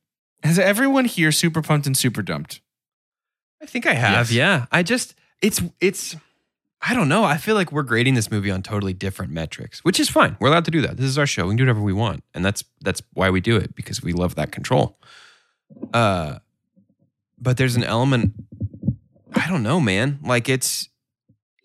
Has 0.43 0.57
everyone 0.57 1.05
here 1.05 1.31
super 1.31 1.61
pumped 1.61 1.85
and 1.85 1.95
super 1.97 2.21
dumped? 2.21 2.61
I 3.61 3.65
think 3.65 3.85
I 3.85 3.93
have. 3.93 4.29
Yes. 4.29 4.31
Yeah. 4.31 4.65
I 4.71 4.83
just 4.83 5.15
it's 5.41 5.61
it's 5.79 6.15
I 6.81 6.93
don't 6.93 7.09
know. 7.09 7.23
I 7.23 7.37
feel 7.37 7.55
like 7.55 7.71
we're 7.71 7.83
grading 7.83 8.13
this 8.13 8.31
movie 8.31 8.49
on 8.51 8.63
totally 8.63 8.93
different 8.93 9.33
metrics, 9.33 9.83
which 9.83 9.99
is 9.99 10.09
fine. 10.09 10.37
We're 10.39 10.47
allowed 10.47 10.65
to 10.65 10.71
do 10.71 10.81
that. 10.81 10.95
This 10.97 11.07
is 11.07 11.17
our 11.17 11.27
show. 11.27 11.43
We 11.43 11.49
can 11.51 11.57
do 11.57 11.63
whatever 11.63 11.81
we 11.81 11.93
want. 11.93 12.23
And 12.33 12.43
that's 12.45 12.63
that's 12.81 13.01
why 13.13 13.29
we 13.29 13.41
do 13.41 13.57
it 13.57 13.75
because 13.75 14.01
we 14.01 14.13
love 14.13 14.35
that 14.35 14.51
control. 14.51 14.97
Uh 15.93 16.39
but 17.37 17.57
there's 17.57 17.75
an 17.75 17.83
element 17.83 18.33
I 19.33 19.47
don't 19.47 19.63
know, 19.63 19.79
man. 19.79 20.19
Like 20.23 20.49
it's 20.49 20.89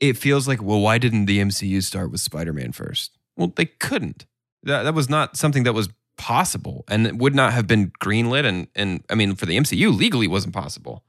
it 0.01 0.19
feels 0.19 0.47
like, 0.49 0.63
well, 0.63 0.81
why 0.81 0.99
didn't 0.99 1.27
the 1.27 1.39
MCU 1.39 1.83
start 1.83 2.11
with 2.11 2.21
Spider-Man 2.21 2.73
first? 2.73 3.17
Well, 3.37 3.53
they 3.55 3.67
couldn't. 3.67 4.27
That 4.65 4.83
that 4.83 4.95
was 4.95 5.09
not 5.09 5.37
something 5.37 5.63
that 5.63 5.73
was 5.75 5.89
possible 6.17 6.85
and 6.89 7.07
it 7.07 7.17
would 7.17 7.35
not 7.35 7.53
have 7.53 7.67
been 7.67 7.91
greenlit 8.03 8.45
and 8.45 8.67
and 8.75 9.05
I 9.11 9.15
mean 9.15 9.35
for 9.37 9.47
the 9.47 9.57
MCU 9.57 9.97
legally 9.97 10.27
wasn't 10.27 10.55
possible. 10.55 11.04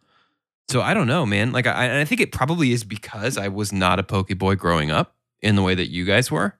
So 0.69 0.81
I 0.81 0.93
don't 0.93 1.07
know, 1.07 1.25
man. 1.25 1.51
Like 1.51 1.67
I, 1.67 1.85
and 1.85 1.97
I 1.97 2.05
think 2.05 2.21
it 2.21 2.31
probably 2.31 2.71
is 2.71 2.83
because 2.83 3.37
I 3.37 3.47
was 3.49 3.71
not 3.71 3.99
a 3.99 4.03
Poke 4.03 4.35
Boy 4.37 4.55
growing 4.55 4.91
up 4.91 5.15
in 5.41 5.55
the 5.55 5.61
way 5.61 5.75
that 5.75 5.89
you 5.89 6.05
guys 6.05 6.31
were. 6.31 6.57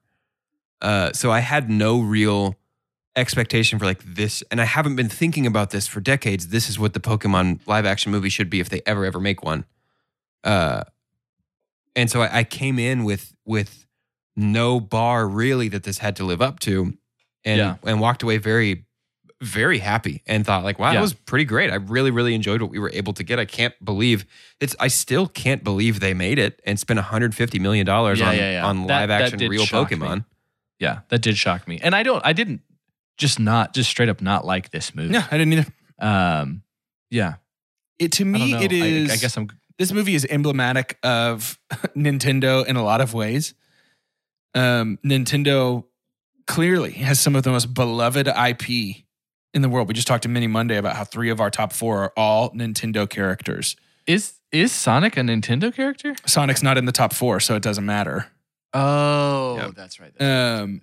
Uh, 0.82 1.12
so 1.14 1.32
I 1.32 1.40
had 1.40 1.70
no 1.70 2.00
real 2.02 2.56
expectation 3.16 3.80
for 3.80 3.86
like 3.86 4.04
this, 4.06 4.44
and 4.52 4.62
I 4.62 4.66
haven't 4.66 4.96
been 4.96 5.10
thinking 5.10 5.48
about 5.48 5.72
this 5.72 5.88
for 5.88 6.02
decades. 6.02 6.50
This 6.50 6.70
is 6.70 6.78
what 6.78 6.94
the 6.94 7.00
Pokemon 7.00 7.62
live 7.66 7.86
action 7.86 8.12
movie 8.12 8.30
should 8.30 8.50
be 8.50 8.60
if 8.60 8.70
they 8.70 8.82
ever 8.86 9.06
ever 9.06 9.20
make 9.20 9.44
one. 9.44 9.66
Uh, 10.44 10.84
and 11.96 12.12
so 12.12 12.22
I, 12.22 12.40
I 12.40 12.44
came 12.44 12.78
in 12.78 13.06
with 13.06 13.34
with 13.46 13.88
no 14.36 14.80
bar 14.80 15.28
really 15.28 15.70
that 15.70 15.84
this 15.84 15.98
had 16.00 16.16
to 16.18 16.26
live 16.26 16.42
up 16.42 16.60
to, 16.60 16.94
and 17.44 17.58
Yeah. 17.58 17.76
and 17.84 18.00
walked 18.00 18.22
away 18.22 18.38
very 18.38 18.86
very 19.42 19.80
happy 19.80 20.24
and 20.26 20.46
thought 20.46 20.64
like 20.64 20.80
wow 20.80 20.90
Yeah. 20.92 20.96
that 20.96 21.02
was 21.02 21.14
pretty 21.14 21.46
great 21.46 21.70
i 21.70 21.76
really 21.76 22.10
really 22.10 22.34
enjoyed 22.34 22.62
what 22.62 22.72
we 22.72 22.80
were 22.80 22.90
able 22.94 23.12
to 23.14 23.24
get 23.24 23.38
i 23.38 23.46
can't 23.46 23.74
believe 23.84 24.26
it's 24.62 24.76
i 24.80 24.88
still 24.88 25.28
can't 25.28 25.64
believe 25.64 26.00
they 26.00 26.14
made 26.14 26.40
it 26.40 26.62
and 26.66 26.80
spent 26.80 26.98
150 26.98 27.60
million 27.60 27.86
dollars 27.86 28.20
Yeah, 28.20 28.30
on, 28.30 28.36
yeah, 28.38 28.52
yeah. 28.54 28.66
on 28.66 28.88
That- 28.88 29.02
live 29.02 29.10
action 29.12 29.40
did 29.40 29.50
real 29.52 29.66
shock 29.66 29.92
me. 29.92 29.98
pokemon 29.98 30.26
Yeah, 30.80 31.00
that 31.10 31.22
did 31.22 31.38
shock 31.38 31.68
me. 31.68 31.80
And 31.84 31.94
I 31.96 32.04
don't 32.04 32.26
I 32.26 32.34
didn't 32.34 32.62
just 33.18 33.40
not 33.40 33.74
just 33.74 33.90
straight 33.90 34.10
up 34.10 34.22
not 34.22 34.46
like 34.46 34.72
this 34.72 34.94
movie. 34.96 35.14
Yeah, 35.14 35.26
I 35.32 35.38
didn't 35.38 35.54
either. 35.54 35.72
Um 36.00 36.64
yeah. 37.10 37.36
It 38.00 38.12
to 38.14 38.26
me, 38.26 38.54
it 38.56 38.72
is. 38.74 39.10
I- 39.10 39.14
I, 39.14 39.18
guess 39.18 39.38
I'm 39.38 39.48
this 39.78 39.92
movie 39.94 40.16
is 40.16 40.26
emblematic 40.30 40.98
of 41.04 41.58
Nintendo 41.96 42.66
in 42.66 42.76
a 42.78 42.84
lot 42.84 43.00
of 43.02 43.14
ways. 43.14 43.54
Um, 44.54 44.98
Nintendo 45.06 45.84
clearly 46.48 46.92
has 46.94 47.20
some 47.20 47.36
of 47.36 47.44
the 47.44 47.52
most 47.52 47.74
beloved 47.74 48.28
IP 48.28 49.05
in 49.56 49.62
the 49.64 49.70
world. 49.70 49.88
We 49.88 49.94
just 49.96 50.06
talked 50.08 50.24
to 50.24 50.30
Mini 50.30 50.48
Monday 50.48 50.78
about 50.78 50.96
how 50.96 51.04
three 51.06 51.30
of 51.32 51.40
our 51.40 51.50
top 51.50 51.74
four 51.74 52.04
are 52.04 52.14
all 52.16 52.52
Nintendo 52.52 53.10
characters. 53.10 53.76
is 54.06 54.34
is 54.52 54.72
Sonic 54.72 55.18
a 55.18 55.22
Nintendo 55.22 55.74
character? 55.74 56.16
Sonic's 56.26 56.62
not 56.64 56.78
in 56.78 56.86
the 56.86 56.92
top 56.92 57.14
four, 57.14 57.40
so 57.40 57.56
it 57.56 57.64
doesn't 57.64 57.86
matter. 57.86 58.28
Oh, 58.74 59.58
Yep. 59.58 59.72
that's 59.76 60.00
right. 60.00 60.22
Um, 60.22 60.82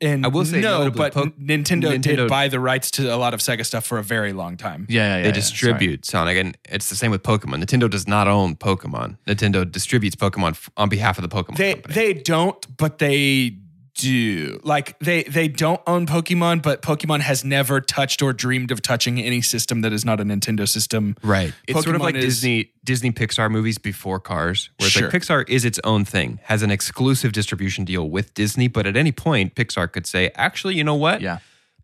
and 0.00 0.24
I 0.26 0.28
will 0.28 0.44
say 0.44 0.60
no, 0.60 0.78
notably, 0.80 0.98
but 0.98 1.12
Po- 1.14 1.26
Nintendo, 1.40 1.90
did 1.90 2.02
Nintendo- 2.02 2.28
buy 2.28 2.48
the 2.48 2.58
rights 2.58 2.90
to 2.92 3.14
a 3.14 3.16
lot 3.16 3.34
of 3.34 3.40
Sega 3.40 3.64
stuff 3.64 3.84
for 3.86 3.98
a 3.98 4.02
very 4.02 4.32
long 4.32 4.56
time. 4.56 4.86
yeah, 4.88 5.00
yeah, 5.02 5.16
yeah. 5.16 5.22
they 5.22 5.28
yeah, 5.28 5.32
distribute 5.34 6.04
sonic 6.04 6.36
and 6.36 6.56
it's 6.68 6.88
the 6.90 6.96
same 6.96 7.10
with 7.12 7.22
pokemon 7.22 7.62
nintendo 7.62 7.88
does 7.88 8.08
not 8.08 8.26
own 8.26 8.56
pokemon 8.56 9.16
nintendo 9.28 9.70
distributes 9.70 10.16
pokemon 10.16 10.50
f- 10.50 10.68
on 10.76 10.88
behalf 10.88 11.18
of 11.18 11.22
the 11.22 11.28
pokemon 11.28 11.56
They 11.56 11.74
company. 11.74 11.94
they 11.94 12.12
don't, 12.14 12.76
but 12.76 12.98
they 12.98 13.56
do. 13.94 14.60
Like 14.64 14.98
they 15.00 15.22
they 15.24 15.48
don't 15.48 15.80
own 15.86 16.06
Pokemon, 16.06 16.62
but 16.62 16.82
Pokemon 16.82 17.20
has 17.20 17.44
never 17.44 17.80
touched 17.80 18.22
or 18.22 18.32
dreamed 18.32 18.70
of 18.70 18.82
touching 18.82 19.20
any 19.20 19.42
system 19.42 19.82
that 19.82 19.92
is 19.92 20.04
not 20.04 20.20
a 20.20 20.24
Nintendo 20.24 20.68
system. 20.68 21.16
Right. 21.22 21.52
It's 21.68 21.82
sort 21.82 21.94
of 21.96 22.02
like 22.02 22.14
is- 22.14 22.24
Disney 22.24 22.72
Disney 22.84 23.12
Pixar 23.12 23.50
movies 23.50 23.78
before 23.78 24.18
Cars, 24.18 24.70
where 24.78 24.86
it's 24.86 24.94
Sure. 24.96 25.10
like 25.10 25.12
Pixar 25.22 25.48
is 25.48 25.64
its 25.64 25.78
own 25.84 26.04
thing, 26.04 26.40
has 26.44 26.62
an 26.62 26.70
exclusive 26.70 27.32
distribution 27.32 27.84
deal 27.84 28.08
with 28.08 28.34
Disney, 28.34 28.68
but 28.68 28.86
at 28.86 28.96
any 28.96 29.12
point 29.12 29.54
Pixar 29.54 29.90
could 29.92 30.06
say, 30.06 30.30
actually, 30.34 30.74
you 30.74 30.84
know 30.84 30.94
what? 30.96 31.20
Yeah. 31.20 31.38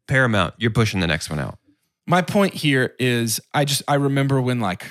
Paramount, 0.06 0.54
you're 0.58 0.70
pushing 0.70 1.00
the 1.00 1.06
next 1.06 1.28
one 1.30 1.38
out. 1.38 1.58
My 2.06 2.22
point 2.22 2.54
here 2.54 2.94
is 2.98 3.40
I 3.52 3.64
just 3.66 3.82
I 3.86 3.94
remember 3.96 4.40
when 4.40 4.60
like 4.60 4.86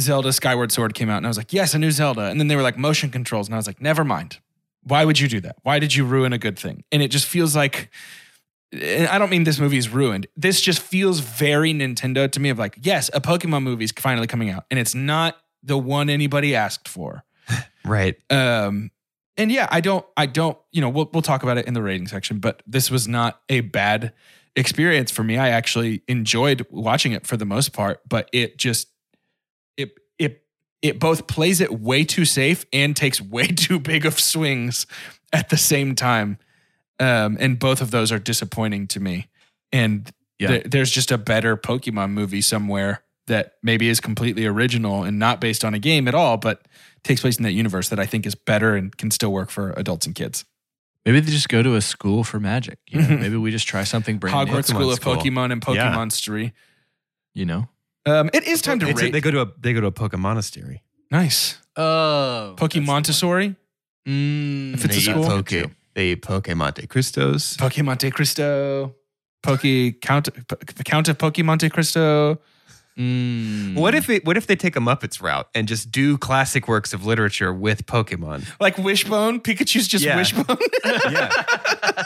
Zelda 0.00 0.32
Skyward 0.32 0.72
Sword 0.72 0.94
came 0.94 1.10
out 1.10 1.18
and 1.18 1.26
I 1.26 1.28
was 1.28 1.36
like, 1.36 1.52
yes, 1.52 1.74
a 1.74 1.78
new 1.78 1.90
Zelda. 1.90 2.22
And 2.22 2.40
then 2.40 2.48
they 2.48 2.56
were 2.56 2.62
like 2.62 2.78
motion 2.78 3.10
controls. 3.10 3.46
And 3.48 3.54
I 3.54 3.58
was 3.58 3.66
like, 3.66 3.80
never 3.82 4.02
mind. 4.02 4.38
Why 4.84 5.04
would 5.04 5.18
you 5.18 5.28
do 5.28 5.40
that? 5.40 5.56
Why 5.62 5.78
did 5.78 5.94
you 5.94 6.04
ruin 6.04 6.32
a 6.32 6.38
good 6.38 6.58
thing? 6.58 6.84
And 6.92 7.02
it 7.02 7.08
just 7.08 7.26
feels 7.26 7.56
like 7.56 7.90
and 8.72 9.06
I 9.06 9.18
don't 9.18 9.30
mean 9.30 9.44
this 9.44 9.60
movie 9.60 9.78
is 9.78 9.88
ruined. 9.88 10.26
This 10.36 10.60
just 10.60 10.80
feels 10.80 11.20
very 11.20 11.72
Nintendo 11.72 12.30
to 12.30 12.40
me 12.40 12.48
of 12.48 12.58
like, 12.58 12.78
yes, 12.82 13.10
a 13.14 13.20
Pokemon 13.20 13.62
movie 13.62 13.84
is 13.84 13.92
finally 13.92 14.26
coming 14.26 14.50
out. 14.50 14.64
And 14.70 14.80
it's 14.80 14.94
not 14.94 15.36
the 15.62 15.78
one 15.78 16.10
anybody 16.10 16.54
asked 16.54 16.88
for. 16.88 17.24
Right. 17.86 18.16
Um, 18.30 18.90
and 19.36 19.52
yeah, 19.52 19.68
I 19.70 19.82
don't, 19.82 20.06
I 20.16 20.24
don't, 20.24 20.56
you 20.72 20.80
know, 20.80 20.88
we'll 20.88 21.10
we'll 21.12 21.20
talk 21.20 21.42
about 21.42 21.58
it 21.58 21.66
in 21.66 21.74
the 21.74 21.82
rating 21.82 22.06
section, 22.06 22.38
but 22.38 22.62
this 22.66 22.90
was 22.90 23.06
not 23.06 23.42
a 23.50 23.60
bad 23.60 24.14
experience 24.56 25.10
for 25.10 25.22
me. 25.22 25.36
I 25.36 25.50
actually 25.50 26.02
enjoyed 26.08 26.66
watching 26.70 27.12
it 27.12 27.26
for 27.26 27.36
the 27.36 27.44
most 27.44 27.74
part, 27.74 28.00
but 28.08 28.30
it 28.32 28.56
just 28.56 28.88
it 30.84 31.00
both 31.00 31.26
plays 31.26 31.60
it 31.62 31.80
way 31.80 32.04
too 32.04 32.24
safe 32.26 32.66
and 32.72 32.94
takes 32.94 33.20
way 33.20 33.46
too 33.64 33.78
big 33.80 34.04
of 34.04 34.20
swings 34.20 34.86
at 35.32 35.48
the 35.48 35.56
same 35.56 35.94
time. 35.94 36.36
Um, 37.00 37.36
and 37.40 37.58
both 37.58 37.80
of 37.80 37.90
those 37.90 38.12
are 38.12 38.18
disappointing 38.18 38.86
to 38.88 39.00
me. 39.00 39.28
And 39.72 40.08
Yeah. 40.38 40.48
there- 40.48 40.62
there's 40.66 40.90
just 40.90 41.10
a 41.10 41.16
better 41.18 41.56
Pokemon 41.56 42.10
movie 42.10 42.42
somewhere 42.42 43.02
that 43.26 43.54
maybe 43.62 43.88
is 43.88 43.98
completely 44.00 44.44
original 44.44 45.02
and 45.04 45.18
not 45.18 45.40
based 45.40 45.64
on 45.64 45.72
a 45.72 45.78
game 45.78 46.06
at 46.06 46.14
all, 46.14 46.36
but 46.36 46.68
takes 47.02 47.22
place 47.22 47.38
in 47.38 47.42
that 47.44 47.52
universe 47.52 47.88
that 47.88 47.98
I 47.98 48.04
think 48.04 48.26
is 48.26 48.34
better 48.34 48.76
and 48.76 48.94
can 48.96 49.10
still 49.10 49.32
work 49.32 49.50
for 49.50 49.72
adults 49.78 50.04
and 50.06 50.14
kids. 50.14 50.44
Maybe 51.06 51.20
they 51.20 51.30
just 51.32 51.48
go 51.48 51.62
to 51.62 51.74
a 51.76 51.80
school 51.80 52.24
for 52.24 52.38
magic. 52.38 52.78
You 52.90 53.00
know? 53.00 53.16
Maybe 53.24 53.36
we 53.36 53.50
just 53.50 53.66
try 53.66 53.84
something 53.84 54.18
brand 54.18 54.36
Hogwarts 54.50 54.70
new. 54.72 54.78
School 54.78 54.92
of. 54.92 55.00
Pokemon 55.00 55.50
and 55.52 55.64
Yeah. 55.66 55.92
Pokemon 55.94 56.12
Street. 56.12 56.52
You 57.34 57.46
know. 57.46 57.68
Um, 58.06 58.28
it 58.32 58.44
is 58.46 58.60
time 58.62 58.78
to 58.80 58.86
It's- 58.88 59.02
rate. 59.02 59.12
they 59.12 59.20
go 59.20 59.30
to 59.30 59.40
a 59.42 59.46
they 59.60 59.72
go 59.72 59.80
to 59.80 59.86
a 59.88 59.92
Pokemon 59.92 60.20
monastery. 60.20 60.82
nice. 61.10 61.58
Oh, 61.76 62.54
Pokemon 62.56 62.86
Montessori. 62.86 63.56
Mm, 64.06 64.74
If 64.74 64.84
it's 64.84 64.94
a 64.96 64.98
they 64.98 65.00
school. 65.12 65.24
eat 65.24 65.28
Poke, 65.28 65.70
they 65.94 66.06
eat 66.12 66.22
Poke 66.22 66.54
Monte 66.54 66.86
Cristos. 66.86 67.56
Poke 67.58 67.82
Monte 67.82 68.10
Cristo. 68.10 68.94
Poke 69.42 70.00
Count. 70.00 70.28
The 70.48 70.84
Count 70.84 71.08
of 71.08 71.18
Poke 71.18 71.38
Monte 71.42 71.68
Cristo. 71.70 72.38
Mm. 72.98 73.74
What 73.74 73.94
if 73.96 74.08
it, 74.08 74.24
what 74.24 74.36
if 74.36 74.46
they 74.46 74.54
take 74.54 74.76
a 74.76 74.78
Muppets 74.78 75.20
route 75.20 75.48
and 75.52 75.66
just 75.66 75.90
do 75.90 76.16
classic 76.16 76.68
works 76.68 76.92
of 76.92 77.04
literature 77.04 77.52
with 77.52 77.86
Pokemon? 77.86 78.44
Like 78.60 78.78
Wishbone. 78.78 79.40
Pikachu's 79.40 79.88
just 79.88 80.04
Yeah. 80.04 80.16
Wishbone. 80.16 80.56
yeah, 80.84 81.28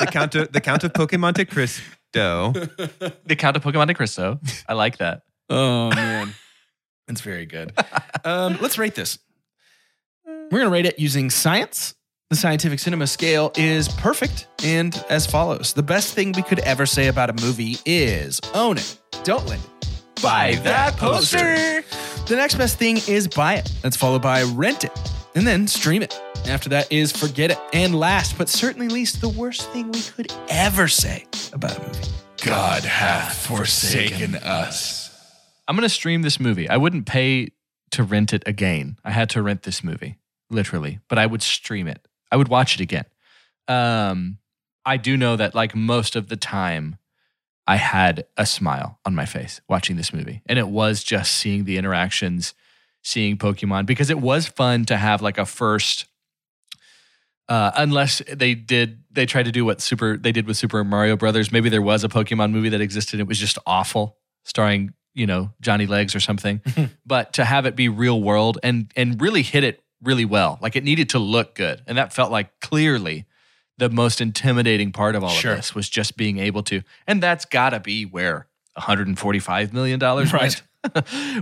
the 0.00 0.08
Count 0.10 0.34
of 0.34 0.50
the 0.52 0.60
Count 0.62 0.84
of 0.84 0.94
Poke 0.94 1.12
Monte 1.18 1.44
Cristo. 1.44 1.82
the 2.12 3.36
Count 3.36 3.56
of 3.56 3.62
Pokemon 3.62 3.88
de 3.88 3.94
Cristo? 3.94 4.40
I 4.66 4.72
like 4.72 4.96
that. 4.98 5.22
Oh 5.50 5.90
man, 5.90 6.34
it's 7.08 7.20
very 7.20 7.46
good. 7.46 7.72
Um, 8.24 8.58
let's 8.60 8.78
rate 8.78 8.94
this. 8.94 9.18
We're 10.26 10.58
gonna 10.58 10.70
rate 10.70 10.86
it 10.86 10.98
using 10.98 11.30
science. 11.30 11.94
The 12.30 12.36
scientific 12.36 12.78
cinema 12.78 13.06
scale 13.06 13.52
is 13.56 13.88
perfect 13.88 14.48
and 14.62 14.94
as 15.08 15.26
follows: 15.26 15.72
the 15.72 15.82
best 15.82 16.14
thing 16.14 16.32
we 16.32 16.42
could 16.42 16.58
ever 16.60 16.84
say 16.86 17.08
about 17.08 17.30
a 17.30 17.42
movie 17.44 17.76
is 17.86 18.40
own 18.54 18.76
it, 18.78 18.98
don't 19.24 19.46
lend 19.46 19.62
it, 19.62 20.22
buy 20.22 20.56
that 20.64 20.96
poster. 20.96 21.82
The 22.26 22.36
next 22.36 22.56
best 22.56 22.76
thing 22.78 22.98
is 23.08 23.26
buy 23.26 23.54
it. 23.54 23.72
That's 23.82 23.96
followed 23.96 24.20
by 24.20 24.42
rent 24.42 24.84
it, 24.84 24.92
and 25.34 25.46
then 25.46 25.66
stream 25.66 26.02
it. 26.02 26.20
After 26.46 26.68
that 26.68 26.92
is 26.92 27.10
forget 27.12 27.50
it, 27.50 27.58
and 27.72 27.94
last 27.94 28.36
but 28.36 28.48
certainly 28.50 28.88
least, 28.88 29.20
the 29.22 29.28
worst 29.30 29.68
thing 29.70 29.90
we 29.90 30.00
could 30.02 30.30
ever 30.50 30.88
say 30.88 31.24
about 31.54 31.78
a 31.78 31.80
movie. 31.80 32.08
God 32.44 32.84
hath 32.84 33.46
forsaken 33.46 34.36
us. 34.36 34.97
I'm 35.68 35.76
gonna 35.76 35.90
stream 35.90 36.22
this 36.22 36.40
movie. 36.40 36.68
I 36.68 36.78
wouldn't 36.78 37.06
pay 37.06 37.50
to 37.90 38.02
rent 38.02 38.32
it 38.32 38.42
again. 38.46 38.98
I 39.04 39.10
had 39.10 39.28
to 39.30 39.42
rent 39.42 39.62
this 39.62 39.84
movie, 39.84 40.16
literally, 40.50 41.00
but 41.08 41.18
I 41.18 41.26
would 41.26 41.42
stream 41.42 41.86
it. 41.86 42.08
I 42.32 42.36
would 42.36 42.48
watch 42.48 42.74
it 42.74 42.80
again. 42.80 43.04
Um, 43.68 44.38
I 44.86 44.96
do 44.96 45.16
know 45.16 45.36
that 45.36 45.54
like 45.54 45.76
most 45.76 46.16
of 46.16 46.28
the 46.28 46.36
time, 46.36 46.96
I 47.66 47.76
had 47.76 48.24
a 48.38 48.46
smile 48.46 48.98
on 49.04 49.14
my 49.14 49.26
face 49.26 49.60
watching 49.68 49.96
this 49.96 50.12
movie, 50.12 50.40
and 50.46 50.58
it 50.58 50.68
was 50.68 51.04
just 51.04 51.32
seeing 51.34 51.64
the 51.64 51.76
interactions, 51.76 52.54
seeing 53.02 53.36
Pokemon 53.36 53.84
because 53.84 54.08
it 54.08 54.20
was 54.20 54.46
fun 54.46 54.86
to 54.86 54.96
have 54.96 55.20
like 55.20 55.36
a 55.36 55.44
first. 55.44 56.06
Uh, 57.46 57.70
unless 57.76 58.20
they 58.30 58.54
did, 58.54 59.02
they 59.10 59.24
tried 59.24 59.44
to 59.44 59.52
do 59.52 59.64
what 59.64 59.80
super 59.80 60.16
they 60.16 60.32
did 60.32 60.46
with 60.46 60.56
Super 60.56 60.82
Mario 60.84 61.16
Brothers. 61.16 61.52
Maybe 61.52 61.68
there 61.68 61.82
was 61.82 62.04
a 62.04 62.08
Pokemon 62.08 62.52
movie 62.52 62.68
that 62.70 62.80
existed. 62.80 63.20
It 63.20 63.26
was 63.26 63.38
just 63.38 63.58
awful, 63.66 64.16
starring 64.44 64.92
you 65.18 65.26
know 65.26 65.50
Johnny 65.60 65.86
Legs 65.86 66.14
or 66.14 66.20
something. 66.20 66.60
but 67.06 67.32
to 67.34 67.44
have 67.44 67.66
it 67.66 67.76
be 67.76 67.88
real 67.88 68.20
world 68.22 68.58
and 68.62 68.92
and 68.96 69.20
really 69.20 69.42
hit 69.42 69.64
it 69.64 69.82
really 70.02 70.24
well, 70.24 70.58
like 70.62 70.76
it 70.76 70.84
needed 70.84 71.08
to 71.10 71.18
look 71.18 71.54
good, 71.54 71.82
and 71.86 71.98
that 71.98 72.12
felt 72.12 72.30
like 72.30 72.48
clearly 72.60 73.26
the 73.78 73.88
most 73.90 74.20
intimidating 74.20 74.90
part 74.92 75.14
of 75.16 75.22
all 75.22 75.30
Sure. 75.30 75.52
of 75.52 75.58
this 75.58 75.74
was 75.74 75.88
just 75.88 76.16
being 76.16 76.38
able 76.38 76.62
to, 76.64 76.82
and 77.06 77.22
that's 77.22 77.44
got 77.44 77.70
to 77.70 77.80
be 77.80 78.04
where 78.04 78.46
145 78.74 79.72
million 79.72 79.98
dollars 79.98 80.32
Right. 80.32 80.62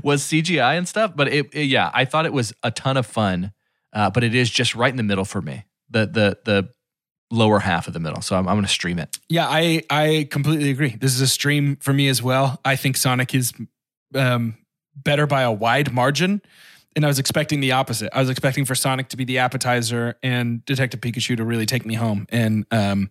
was 0.02 0.22
CGI 0.22 0.76
and 0.78 0.88
stuff. 0.88 1.12
But 1.14 1.28
it, 1.28 1.46
it- 1.52 1.64
yeah, 1.64 1.90
I 1.92 2.04
thought 2.04 2.26
it 2.26 2.32
was 2.32 2.52
a 2.62 2.70
ton 2.70 2.96
of 2.96 3.06
fun, 3.06 3.52
uh, 3.92 4.10
but 4.10 4.24
it 4.24 4.34
is 4.34 4.50
just 4.50 4.74
right 4.74 4.90
in 4.90 4.96
the 4.96 5.02
middle 5.02 5.24
for 5.24 5.40
me, 5.42 5.64
the 5.90 6.06
the 6.06 6.38
the 6.44 6.68
lower 7.30 7.58
half 7.58 7.86
of 7.86 7.92
the 7.92 8.00
middle. 8.00 8.22
So 8.22 8.36
I'm, 8.36 8.48
I'm 8.48 8.54
going 8.54 8.64
to 8.64 8.70
stream 8.70 8.98
it. 8.98 9.16
Yeah, 9.28 9.46
I 9.48 9.82
I 9.90 10.28
completely 10.30 10.70
agree. 10.70 10.96
This 10.98 11.14
is 11.14 11.20
a 11.20 11.28
stream 11.28 11.76
for 11.76 11.92
me 11.92 12.08
as 12.08 12.22
well. 12.22 12.60
I 12.64 12.76
think 12.76 12.96
Sonic 12.96 13.34
is 13.34 13.52
um, 14.14 14.56
better 14.94 15.26
by 15.26 15.42
a 15.42 15.52
wide 15.52 15.92
margin, 15.92 16.40
and 16.94 17.04
I 17.04 17.08
was 17.08 17.18
expecting 17.18 17.60
the 17.60 17.72
opposite. 17.72 18.10
I 18.12 18.20
was 18.20 18.30
expecting 18.30 18.64
for 18.64 18.74
Sonic 18.74 19.08
to 19.08 19.16
be 19.16 19.24
the 19.24 19.38
appetizer 19.38 20.16
and 20.22 20.64
Detective 20.64 21.00
Pikachu 21.00 21.36
to 21.36 21.44
really 21.44 21.66
take 21.66 21.84
me 21.84 21.94
home. 21.94 22.26
And 22.30 22.66
um, 22.70 23.10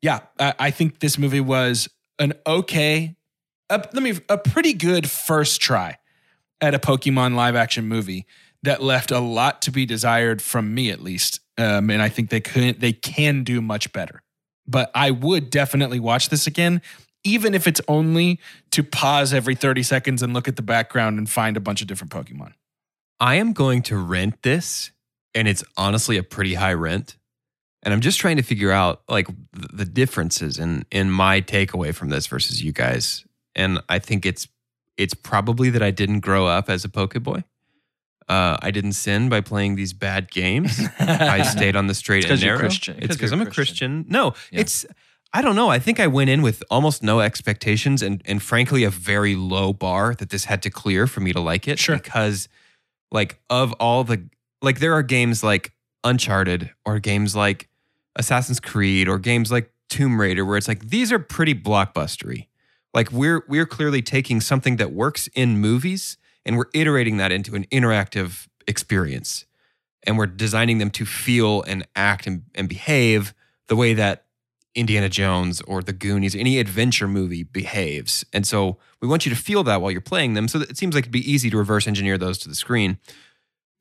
yeah, 0.00 0.20
I, 0.38 0.54
I 0.58 0.70
think 0.70 1.00
this 1.00 1.18
movie 1.18 1.40
was 1.40 1.88
an 2.18 2.34
okay, 2.46 3.16
a, 3.70 3.84
let 3.92 4.02
me 4.02 4.14
a 4.28 4.38
pretty 4.38 4.72
good 4.72 5.10
first 5.10 5.60
try 5.60 5.98
at 6.60 6.74
a 6.74 6.78
Pokemon 6.78 7.34
live 7.34 7.56
action 7.56 7.86
movie 7.86 8.26
that 8.62 8.82
left 8.82 9.10
a 9.10 9.20
lot 9.20 9.62
to 9.62 9.70
be 9.70 9.86
desired 9.86 10.42
from 10.42 10.74
me 10.74 10.90
at 10.90 11.00
least. 11.00 11.40
Um, 11.58 11.90
and 11.90 12.00
I 12.00 12.08
think 12.08 12.30
they 12.30 12.40
couldn't 12.40 12.80
they 12.80 12.92
can 12.92 13.42
do 13.42 13.60
much 13.60 13.92
better 13.92 14.22
but 14.68 14.90
I 14.94 15.10
would 15.10 15.50
definitely 15.50 15.98
watch 15.98 16.28
this 16.28 16.46
again, 16.46 16.82
even 17.24 17.54
if 17.54 17.66
it's 17.66 17.80
only 17.88 18.38
to 18.70 18.84
pause 18.84 19.32
every 19.32 19.54
30 19.54 19.82
seconds 19.82 20.22
and 20.22 20.34
look 20.34 20.46
at 20.46 20.56
the 20.56 20.62
background 20.62 21.18
and 21.18 21.28
find 21.28 21.56
a 21.56 21.60
bunch 21.60 21.80
of 21.80 21.88
different 21.88 22.12
Pokemon. 22.12 22.52
I 23.18 23.36
am 23.36 23.52
going 23.52 23.82
to 23.84 23.96
rent 23.96 24.42
this, 24.42 24.92
and 25.34 25.48
it's 25.48 25.64
honestly 25.76 26.18
a 26.18 26.22
pretty 26.22 26.54
high 26.54 26.74
rent. 26.74 27.16
And 27.82 27.94
I'm 27.94 28.00
just 28.00 28.18
trying 28.18 28.36
to 28.36 28.42
figure 28.42 28.70
out 28.70 29.02
like 29.08 29.28
the 29.52 29.84
differences 29.84 30.58
in 30.58 30.84
in 30.90 31.10
my 31.10 31.40
takeaway 31.40 31.94
from 31.94 32.10
this 32.10 32.26
versus 32.26 32.62
you 32.62 32.72
guys. 32.72 33.24
And 33.54 33.80
I 33.88 33.98
think 33.98 34.26
it's 34.26 34.46
it's 34.96 35.14
probably 35.14 35.70
that 35.70 35.82
I 35.82 35.90
didn't 35.90 36.20
grow 36.20 36.46
up 36.46 36.68
as 36.68 36.84
a 36.84 36.88
Pokeboy. 36.88 37.44
Uh, 38.28 38.56
I 38.60 38.70
didn't 38.70 38.92
sin 38.92 39.28
by 39.28 39.40
playing 39.40 39.76
these 39.76 39.92
bad 39.94 40.30
games. 40.30 40.78
I 41.00 41.42
stayed 41.56 41.76
on 41.76 41.86
the 41.86 41.94
straight 41.94 42.24
It's 42.24 42.32
and 42.32 42.40
narrow. 42.42 42.58
Christian. 42.58 42.96
It's 42.98 43.06
'Cause 43.06 43.16
because 43.16 43.32
I'm 43.32 43.40
a 43.40 43.44
Christian. 43.46 44.02
Christian. 44.02 44.04
No, 44.08 44.34
Yeah. 44.50 44.60
it's 44.60 44.84
I 45.32 45.42
don't 45.42 45.56
know. 45.56 45.68
I 45.70 45.78
think 45.78 45.98
I 46.00 46.06
went 46.06 46.30
in 46.30 46.40
with 46.42 46.62
almost 46.70 47.02
no 47.02 47.20
expectations 47.20 48.02
and 48.02 48.22
and 48.26 48.42
frankly 48.42 48.84
a 48.84 48.90
very 48.90 49.34
low 49.34 49.72
bar 49.72 50.14
that 50.14 50.30
this 50.30 50.44
had 50.46 50.62
to 50.62 50.70
clear 50.70 51.06
for 51.06 51.20
me 51.20 51.32
to 51.32 51.40
like 51.40 51.66
it. 51.68 51.78
Sure. 51.78 51.96
Because 51.96 52.48
like 53.10 53.40
of 53.48 53.72
all 53.74 54.04
the 54.04 54.28
like 54.62 54.78
there 54.80 54.92
are 54.94 55.02
games 55.02 55.42
like 55.42 55.72
Uncharted 56.04 56.70
or 56.84 56.98
games 56.98 57.34
like 57.34 57.68
Assassin's 58.16 58.60
Creed 58.60 59.08
or 59.08 59.18
games 59.18 59.50
like 59.52 59.70
Tomb 59.88 60.20
Raider 60.20 60.44
where 60.44 60.56
it's 60.56 60.68
like 60.68 60.88
these 60.88 61.10
are 61.12 61.18
pretty 61.18 61.54
blockbustery. 61.54 62.46
Like 62.94 63.10
we're 63.12 63.42
we're 63.48 63.66
clearly 63.66 64.02
taking 64.02 64.40
something 64.40 64.76
that 64.76 64.92
works 64.92 65.28
in 65.34 65.58
movies 65.58 66.16
and 66.48 66.56
we're 66.56 66.70
iterating 66.72 67.18
that 67.18 67.30
into 67.30 67.54
an 67.54 67.64
interactive 67.66 68.48
experience. 68.66 69.44
And 70.04 70.16
we're 70.16 70.26
designing 70.26 70.78
them 70.78 70.90
to 70.92 71.04
feel 71.04 71.62
and 71.62 71.86
act 71.94 72.26
and, 72.26 72.44
and 72.54 72.68
behave 72.68 73.34
the 73.66 73.76
way 73.76 73.92
that 73.92 74.24
Indiana 74.74 75.10
Jones 75.10 75.60
or 75.62 75.82
The 75.82 75.92
Goonies, 75.92 76.34
any 76.34 76.58
adventure 76.58 77.06
movie 77.06 77.42
behaves. 77.42 78.24
And 78.32 78.46
so 78.46 78.78
we 79.02 79.08
want 79.08 79.26
you 79.26 79.30
to 79.30 79.36
feel 79.36 79.62
that 79.64 79.82
while 79.82 79.90
you're 79.90 80.00
playing 80.00 80.32
them. 80.32 80.48
So 80.48 80.60
it 80.60 80.78
seems 80.78 80.94
like 80.94 81.04
it'd 81.04 81.12
be 81.12 81.30
easy 81.30 81.50
to 81.50 81.58
reverse 81.58 81.86
engineer 81.86 82.16
those 82.16 82.38
to 82.38 82.48
the 82.48 82.54
screen. 82.54 82.98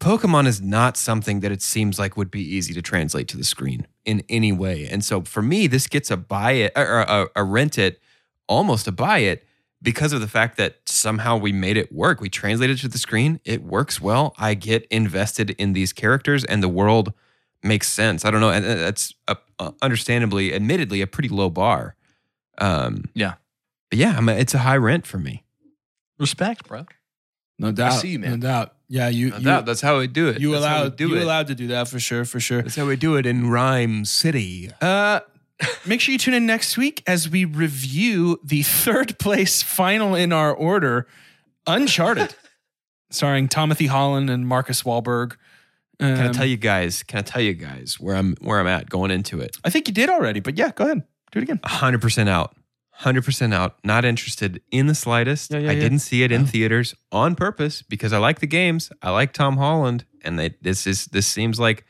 Pokemon 0.01 0.45
is 0.45 0.61
not 0.61 0.97
something 0.97 1.39
that 1.39 1.51
it 1.53 1.61
seems 1.61 1.97
like 1.97 2.17
would 2.17 2.29
be 2.29 2.41
easy 2.41 2.73
to 2.73 2.81
translate 2.81 3.29
to 3.29 3.37
the 3.37 3.45
screen 3.45 3.87
in 4.03 4.23
any 4.27 4.51
way. 4.51 4.87
And 4.91 5.05
so 5.05 5.21
for 5.21 5.41
me, 5.41 5.67
this 5.67 5.87
gets 5.87 6.11
a 6.11 6.17
buy 6.17 6.51
it 6.51 6.73
or 6.75 6.99
a, 6.99 7.27
a 7.33 7.43
rent 7.45 7.77
it, 7.77 8.01
almost 8.49 8.87
a 8.87 8.91
buy 8.91 9.19
it 9.19 9.46
because 9.81 10.11
of 10.13 10.21
the 10.21 10.27
fact 10.27 10.57
that 10.57 10.77
somehow 10.85 11.37
we 11.37 11.51
made 11.51 11.77
it 11.77 11.91
work. 11.91 12.19
We 12.19 12.29
translated 12.29 12.77
it 12.77 12.81
to 12.81 12.87
the 12.87 12.97
screen. 12.97 13.39
It 13.45 13.63
works 13.63 14.01
well. 14.01 14.33
I 14.37 14.53
get 14.55 14.85
invested 14.89 15.51
in 15.51 15.73
these 15.73 15.93
characters 15.93 16.43
and 16.43 16.63
the 16.63 16.69
world 16.69 17.13
makes 17.63 17.87
sense. 17.87 18.25
I 18.25 18.31
don't 18.31 18.41
know. 18.41 18.49
And 18.49 18.65
that's 18.65 19.13
a, 19.27 19.37
uh, 19.59 19.71
understandably, 19.81 20.53
admittedly, 20.53 21.01
a 21.01 21.07
pretty 21.07 21.29
low 21.29 21.49
bar. 21.49 21.95
Um, 22.57 23.05
Yeah. 23.13 23.35
but 23.89 23.99
yeah, 23.99 24.15
I 24.17 24.21
mean, 24.21 24.37
it's 24.37 24.53
a 24.53 24.59
high 24.59 24.77
rent 24.77 25.05
for 25.05 25.17
me. 25.19 25.43
Respect, 26.19 26.67
bro. 26.67 26.85
No 27.59 27.71
doubt. 27.71 27.93
I 27.93 27.95
see 27.97 28.09
you, 28.09 28.19
man. 28.19 28.31
No 28.31 28.37
doubt. 28.37 28.73
Yeah, 28.89 29.09
you 29.09 29.27
you, 29.27 29.61
that's 29.61 29.81
how 29.81 29.99
we 29.99 30.07
do 30.07 30.29
it. 30.29 30.39
you 30.39 30.51
That's 30.51 30.61
allowed 30.63 30.95
do 30.95 31.09
you 31.09 31.17
it. 31.17 31.23
allowed 31.23 31.47
to 31.47 31.55
do 31.55 31.67
that 31.67 31.87
for 31.89 31.99
sure, 31.99 32.23
for 32.23 32.39
sure. 32.39 32.61
That's 32.61 32.75
how 32.75 32.85
we 32.85 32.95
do 32.95 33.15
it 33.17 33.25
in 33.25 33.49
Ryme 33.49 34.05
City. 34.05 34.71
Uh 34.81 35.19
make 35.85 36.01
sure 36.01 36.11
you 36.11 36.17
tune 36.19 36.33
in 36.33 36.45
next 36.45 36.77
week 36.77 37.03
as 37.07 37.29
we 37.29 37.45
review 37.45 38.39
the 38.43 38.63
third 38.63 39.17
place 39.19 39.61
final 39.61 40.15
in 40.15 40.31
our 40.31 40.53
order, 40.53 41.07
Uncharted, 41.65 42.35
starring 43.09 43.47
Timothy 43.47 43.87
Holland 43.87 44.29
and 44.29 44.47
Marcus 44.47 44.83
Wahlberg. 44.83 45.33
Um, 45.99 46.15
Can 46.15 46.27
I 46.27 46.31
tell 46.31 46.45
you 46.45 46.57
guys? 46.57 47.01
Can 47.03 47.19
I 47.19 47.21
tell 47.23 47.41
you 47.41 47.53
guys 47.53 47.99
where 47.99 48.15
I'm 48.15 48.35
where 48.41 48.59
I'm 48.59 48.67
at 48.67 48.89
going 48.89 49.09
into 49.09 49.39
it? 49.39 49.57
I 49.63 49.69
think 49.69 49.87
you 49.87 49.93
did 49.93 50.09
already, 50.09 50.39
but 50.39 50.57
yeah, 50.57 50.71
go 50.71 50.85
ahead. 50.85 51.03
Do 51.31 51.39
it 51.39 51.43
again. 51.43 51.59
hundred 51.63 52.01
percent 52.01 52.29
out. 52.29 52.55
Hundred 52.91 53.25
percent 53.25 53.53
out. 53.53 53.77
Not 53.83 54.05
interested 54.05 54.61
in 54.71 54.87
the 54.87 54.95
slightest. 54.95 55.51
Yeah, 55.51 55.59
yeah, 55.59 55.69
I 55.69 55.73
yeah. 55.73 55.79
didn't 55.79 55.99
see 55.99 56.23
it 56.23 56.31
in 56.31 56.45
theaters 56.45 56.93
on 57.11 57.35
purpose 57.35 57.81
because 57.81 58.13
I 58.13 58.19
like 58.19 58.39
the 58.39 58.47
games. 58.47 58.91
I 59.01 59.09
like 59.09 59.33
Tom 59.33 59.57
Holland, 59.57 60.05
and 60.23 60.37
they, 60.37 60.55
this 60.61 60.85
is 60.87 61.05
this 61.05 61.27
seems 61.27 61.59
like 61.59 61.85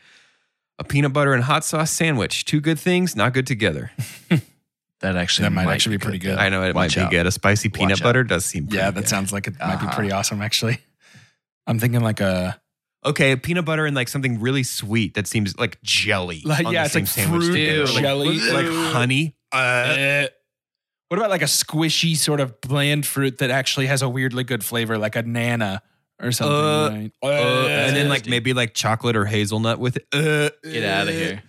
a 0.79 0.83
peanut 0.83 1.13
butter 1.13 1.33
and 1.33 1.43
hot 1.43 1.63
sauce 1.65 1.91
sandwich. 1.91 2.45
Two 2.45 2.61
good 2.61 2.79
things, 2.79 3.15
not 3.15 3.33
good 3.33 3.47
together. 3.47 3.91
That 5.01 5.15
actually 5.15 5.43
That 5.43 5.51
might 5.51 5.67
actually 5.71 5.97
be 5.97 6.01
pretty 6.03 6.17
good. 6.17 6.39
I 6.39 6.49
know 6.49 6.63
it 6.63 6.73
Watch 6.73 6.97
might 6.97 7.03
out. 7.03 7.11
be 7.11 7.17
good. 7.17 7.27
A 7.27 7.31
spicy 7.31 7.69
peanut 7.69 7.91
Watch 7.91 8.01
out. 8.01 8.03
butter 8.03 8.23
does 8.23 8.45
seem 8.45 8.63
pretty 8.65 8.77
Yeah, 8.77 8.89
that 8.89 9.01
good. 9.01 9.07
sounds 9.07 9.31
like 9.31 9.45
it 9.45 9.53
might 9.59 9.75
be 9.79 9.85
Uh-huh. 9.85 9.93
pretty 9.95 10.11
awesome, 10.11 10.41
actually. 10.41 10.79
I'm 11.67 11.77
thinking 11.77 12.01
like 12.01 12.19
a 12.19 12.59
okay. 13.05 13.35
Peanut 13.35 13.63
butter 13.63 13.85
and 13.85 13.95
like 13.95 14.07
something 14.07 14.39
really 14.39 14.63
sweet 14.63 15.13
that 15.13 15.27
seems 15.27 15.55
like 15.59 15.79
jelly. 15.83 16.41
Like, 16.43 16.65
on 16.65 16.73
yeah, 16.73 16.87
the 16.87 16.99
it's 16.99 17.11
same 17.11 17.29
like 17.29 17.43
sandwich 17.43 17.43
fruit 17.43 17.53
together. 17.53 17.81
and 17.83 17.93
Like- 17.93 18.03
jelly. 18.03 18.39
like, 18.39 18.91
honey. 18.91 19.35
uh, 19.51 20.25
What 21.09 21.17
about 21.19 21.29
like 21.29 21.43
a 21.43 21.45
squishy 21.45 22.17
sort 22.17 22.39
of 22.39 22.59
bland 22.59 23.05
fruit 23.05 23.37
that 23.37 23.51
actually 23.51 23.85
has 23.85 24.01
a 24.01 24.09
weirdly 24.09 24.43
good 24.45 24.63
flavor, 24.65 24.97
like 24.97 25.15
a 25.15 25.21
nana 25.21 25.83
or 26.21 26.31
something? 26.31 26.55
Uh, 26.55 26.89
right? 26.89 27.11
Uh, 27.23 27.67
and 27.67 27.95
then 27.95 28.09
like 28.09 28.27
maybe 28.27 28.53
like 28.53 28.73
chocolate 28.73 29.15
or 29.15 29.25
hazelnut 29.25 29.79
with 29.79 29.97
it. 29.97 30.07
Uh, 30.13 30.49
Get 30.63 30.83
out 30.83 31.07
of 31.07 31.13
here. 31.13 31.43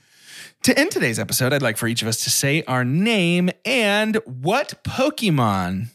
To 0.65 0.79
end 0.79 0.91
today's 0.91 1.19
episode, 1.19 1.53
I'd 1.53 1.63
like 1.63 1.77
for 1.77 1.87
each 1.87 2.03
of 2.03 2.09
us 2.09 2.25
to 2.25 2.31
say 2.31 2.65
our 2.65 2.85
name 2.85 3.51
and 3.65 4.17
what 4.27 4.83
Pokemon 4.85 5.89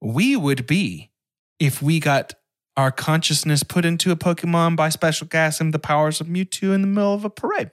we 0.00 0.36
would 0.36 0.66
be 0.66 1.10
if 1.58 1.82
we 1.82 2.00
got 2.00 2.32
our 2.76 2.90
consciousness 2.90 3.62
put 3.62 3.84
into 3.84 4.10
a 4.10 4.16
Pokemon 4.16 4.74
by 4.74 4.88
special 4.88 5.26
gas 5.26 5.60
and 5.60 5.74
the 5.74 5.78
powers 5.78 6.20
of 6.20 6.26
Mewtwo 6.28 6.74
in 6.74 6.80
the 6.80 6.86
middle 6.86 7.12
of 7.12 7.24
a 7.26 7.30
parade. 7.30 7.70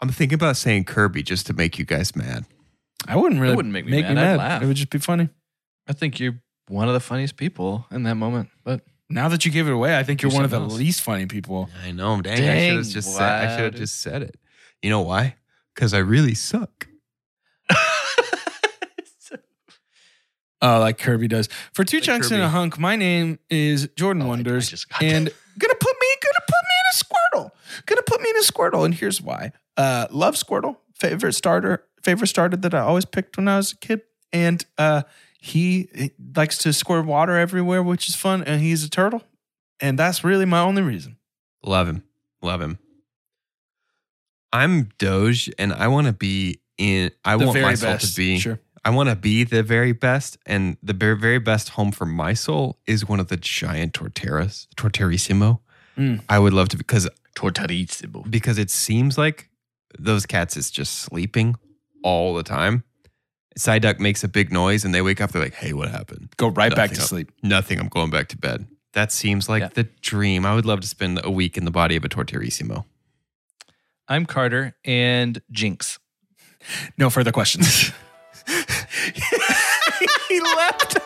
I'm 0.00 0.10
thinking 0.10 0.36
about 0.36 0.56
saying 0.56 0.84
Kirby 0.84 1.22
just 1.24 1.46
to 1.48 1.52
make 1.52 1.78
you 1.78 1.84
guys 1.84 2.14
mad. 2.14 2.46
I 3.08 3.16
wouldn't 3.16 3.40
really 3.40 3.54
It 3.54 3.56
wouldn't 3.56 3.72
make 3.72 3.86
me 3.86 4.02
mad. 4.02 4.18
I'd 4.18 4.36
laugh. 4.36 4.62
It 4.62 4.66
would 4.66 4.76
just 4.76 4.90
be 4.90 4.98
funny. 4.98 5.28
I 5.88 5.92
think 5.92 6.20
you're 6.20 6.40
one 6.68 6.86
of 6.86 6.94
the 6.94 7.00
funniest 7.00 7.36
people 7.36 7.86
in 7.90 8.04
that 8.04 8.14
moment. 8.14 8.50
But 8.62 8.82
Now 9.12 9.28
that 9.28 9.44
you 9.44 9.50
give 9.50 9.66
it 9.66 9.72
away, 9.72 9.98
I 9.98 10.04
think 10.04 10.22
you're 10.22 10.30
Do 10.30 10.36
one 10.36 10.44
of 10.44 10.50
the 10.50 10.56
something 10.58 10.70
else. 10.70 10.78
least 10.78 11.00
funny 11.02 11.26
people. 11.26 11.68
I 11.84 11.90
know, 11.90 12.20
dang, 12.22 12.32
I 12.32 12.36
should 12.36 12.44
Dang, 12.44 12.76
have 12.76 12.86
just 12.88 13.14
said 13.16 13.22
I 13.48 13.56
should 13.56 13.64
have 13.64 13.74
just 13.74 14.00
said 14.00 14.22
it. 14.22 14.36
You 14.82 14.90
know 14.90 15.00
why? 15.00 15.34
Because 15.74 15.92
I 15.94 15.98
really 15.98 16.34
suck. 16.34 16.86
Oh, 20.62 20.78
like 20.80 20.98
Kirby 20.98 21.26
does. 21.28 21.48
For 21.72 21.84
two 21.84 21.98
Like 21.98 22.04
chunks 22.04 22.30
and 22.30 22.40
a 22.42 22.44
Kirby. 22.46 22.52
hunk, 22.52 22.78
my 22.78 22.96
name 22.96 23.38
is 23.48 23.88
Jordan 23.96 24.22
Oh, 24.22 24.26
I- 24.26 24.28
I 24.28 24.30
Wonders, 24.30 24.68
just 24.68 24.88
got 24.88 25.02
and 25.02 25.24
gonna 25.58 25.74
put 25.74 25.96
me 26.00 26.06
gonna 26.22 26.44
put 26.46 26.62
me 26.62 26.76
in 26.78 26.86
a 26.92 26.94
Squirtle. 27.04 27.50
Gonna 27.86 28.02
put 28.02 28.20
me 28.20 28.30
in 28.30 28.36
a 28.36 28.40
Squirtle, 28.42 28.84
and 28.84 28.94
here's 28.94 29.20
why. 29.20 29.52
Uh, 29.76 30.06
love 30.10 30.34
Squirtle, 30.34 30.76
favorite 30.94 31.32
starter, 31.32 31.84
favorite 32.02 32.28
starter 32.28 32.56
that 32.58 32.74
I 32.74 32.80
always 32.80 33.04
picked 33.06 33.36
when 33.38 33.48
I 33.48 33.56
was 33.56 33.72
a 33.72 33.76
kid, 33.76 34.02
and 34.32 34.64
uh, 34.78 35.02
he, 35.40 35.88
he 35.94 36.10
likes 36.36 36.58
to 36.58 36.72
squirt 36.72 37.06
water 37.06 37.36
everywhere, 37.36 37.82
which 37.82 38.08
is 38.08 38.14
fun, 38.14 38.42
and 38.44 38.60
he's 38.60 38.84
a 38.84 38.90
turtle, 38.90 39.22
and 39.80 39.98
that's 39.98 40.22
really 40.22 40.44
my 40.44 40.60
only 40.60 40.82
reason. 40.82 41.16
Love 41.64 41.88
him. 41.88 42.04
Love 42.42 42.60
him. 42.62 42.78
I'm 44.52 44.90
Doge 44.98 45.50
and 45.58 45.72
I 45.72 45.88
want 45.88 46.06
to 46.06 46.12
be 46.12 46.60
in 46.78 47.10
I 47.24 47.36
The 47.36 47.44
want 47.46 47.52
very 47.54 47.64
my 47.66 47.74
soul 47.74 47.92
best. 47.92 48.14
to 48.14 48.16
be 48.20 48.38
Sure. 48.38 48.58
I 48.84 48.90
want 48.90 49.10
to 49.10 49.16
be 49.16 49.44
the 49.44 49.62
very 49.62 49.92
best 49.92 50.38
and 50.46 50.76
the 50.82 50.94
very, 50.94 51.16
very 51.16 51.38
best 51.38 51.70
home 51.70 51.92
for 51.92 52.06
my 52.06 52.32
soul 52.34 52.78
is 52.86 53.06
one 53.06 53.20
of 53.20 53.28
the 53.28 53.36
giant 53.36 53.92
torterras, 53.92 54.66
Torterissimo. 54.76 55.60
Mm. 55.98 56.22
I 56.28 56.38
would 56.38 56.52
love 56.54 56.70
to 56.70 56.76
because 56.78 57.08
Tortarissimo. 57.36 58.28
because 58.30 58.58
it 58.58 58.70
seems 58.70 59.18
like 59.18 59.50
those 59.98 60.24
cats 60.26 60.56
is 60.56 60.70
just 60.70 60.94
sleeping 61.00 61.56
all 62.02 62.34
the 62.34 62.42
time. 62.42 62.84
Psyduck 63.58 63.98
makes 63.98 64.22
a 64.24 64.28
big 64.28 64.52
noise 64.52 64.84
and 64.84 64.94
they 64.94 65.02
wake 65.02 65.20
up. 65.20 65.32
They're 65.32 65.42
like, 65.42 65.54
"Hey, 65.54 65.72
what 65.72 65.88
happened?" 65.90 66.28
Go 66.36 66.48
right 66.48 66.70
back 66.70 66.90
Nothing. 66.90 66.96
to 66.96 67.02
sleep. 67.02 67.32
Nothing. 67.42 67.80
I'm 67.80 67.88
going 67.88 68.10
back 68.10 68.28
to 68.28 68.36
bed. 68.38 68.66
That 68.92 69.12
seems 69.12 69.48
like 69.48 69.60
Yeah. 69.62 69.68
the 69.74 69.84
dream. 70.02 70.44
I 70.46 70.54
would 70.54 70.66
love 70.66 70.80
to 70.80 70.86
spend 70.88 71.20
a 71.24 71.30
week 71.30 71.56
in 71.56 71.64
the 71.64 71.70
body 71.70 71.96
of 71.96 72.04
a 72.04 72.08
Torterissimo. 72.08 72.84
I'm 74.08 74.26
Carter 74.26 74.74
and 74.84 75.40
Jinx. 75.50 75.98
No 76.98 77.10
further 77.10 77.32
questions. 77.32 77.92
he 80.28 80.40
left. 80.40 80.96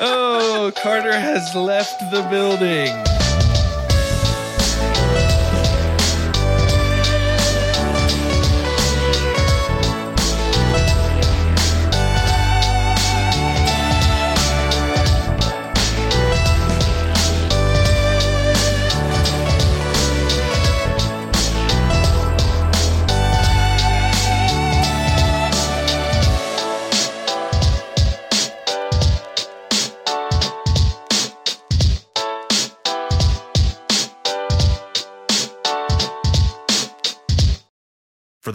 oh, 0.00 0.72
Carter 0.82 1.12
has 1.18 1.54
left 1.54 1.98
the 2.10 2.22
building. 2.30 2.92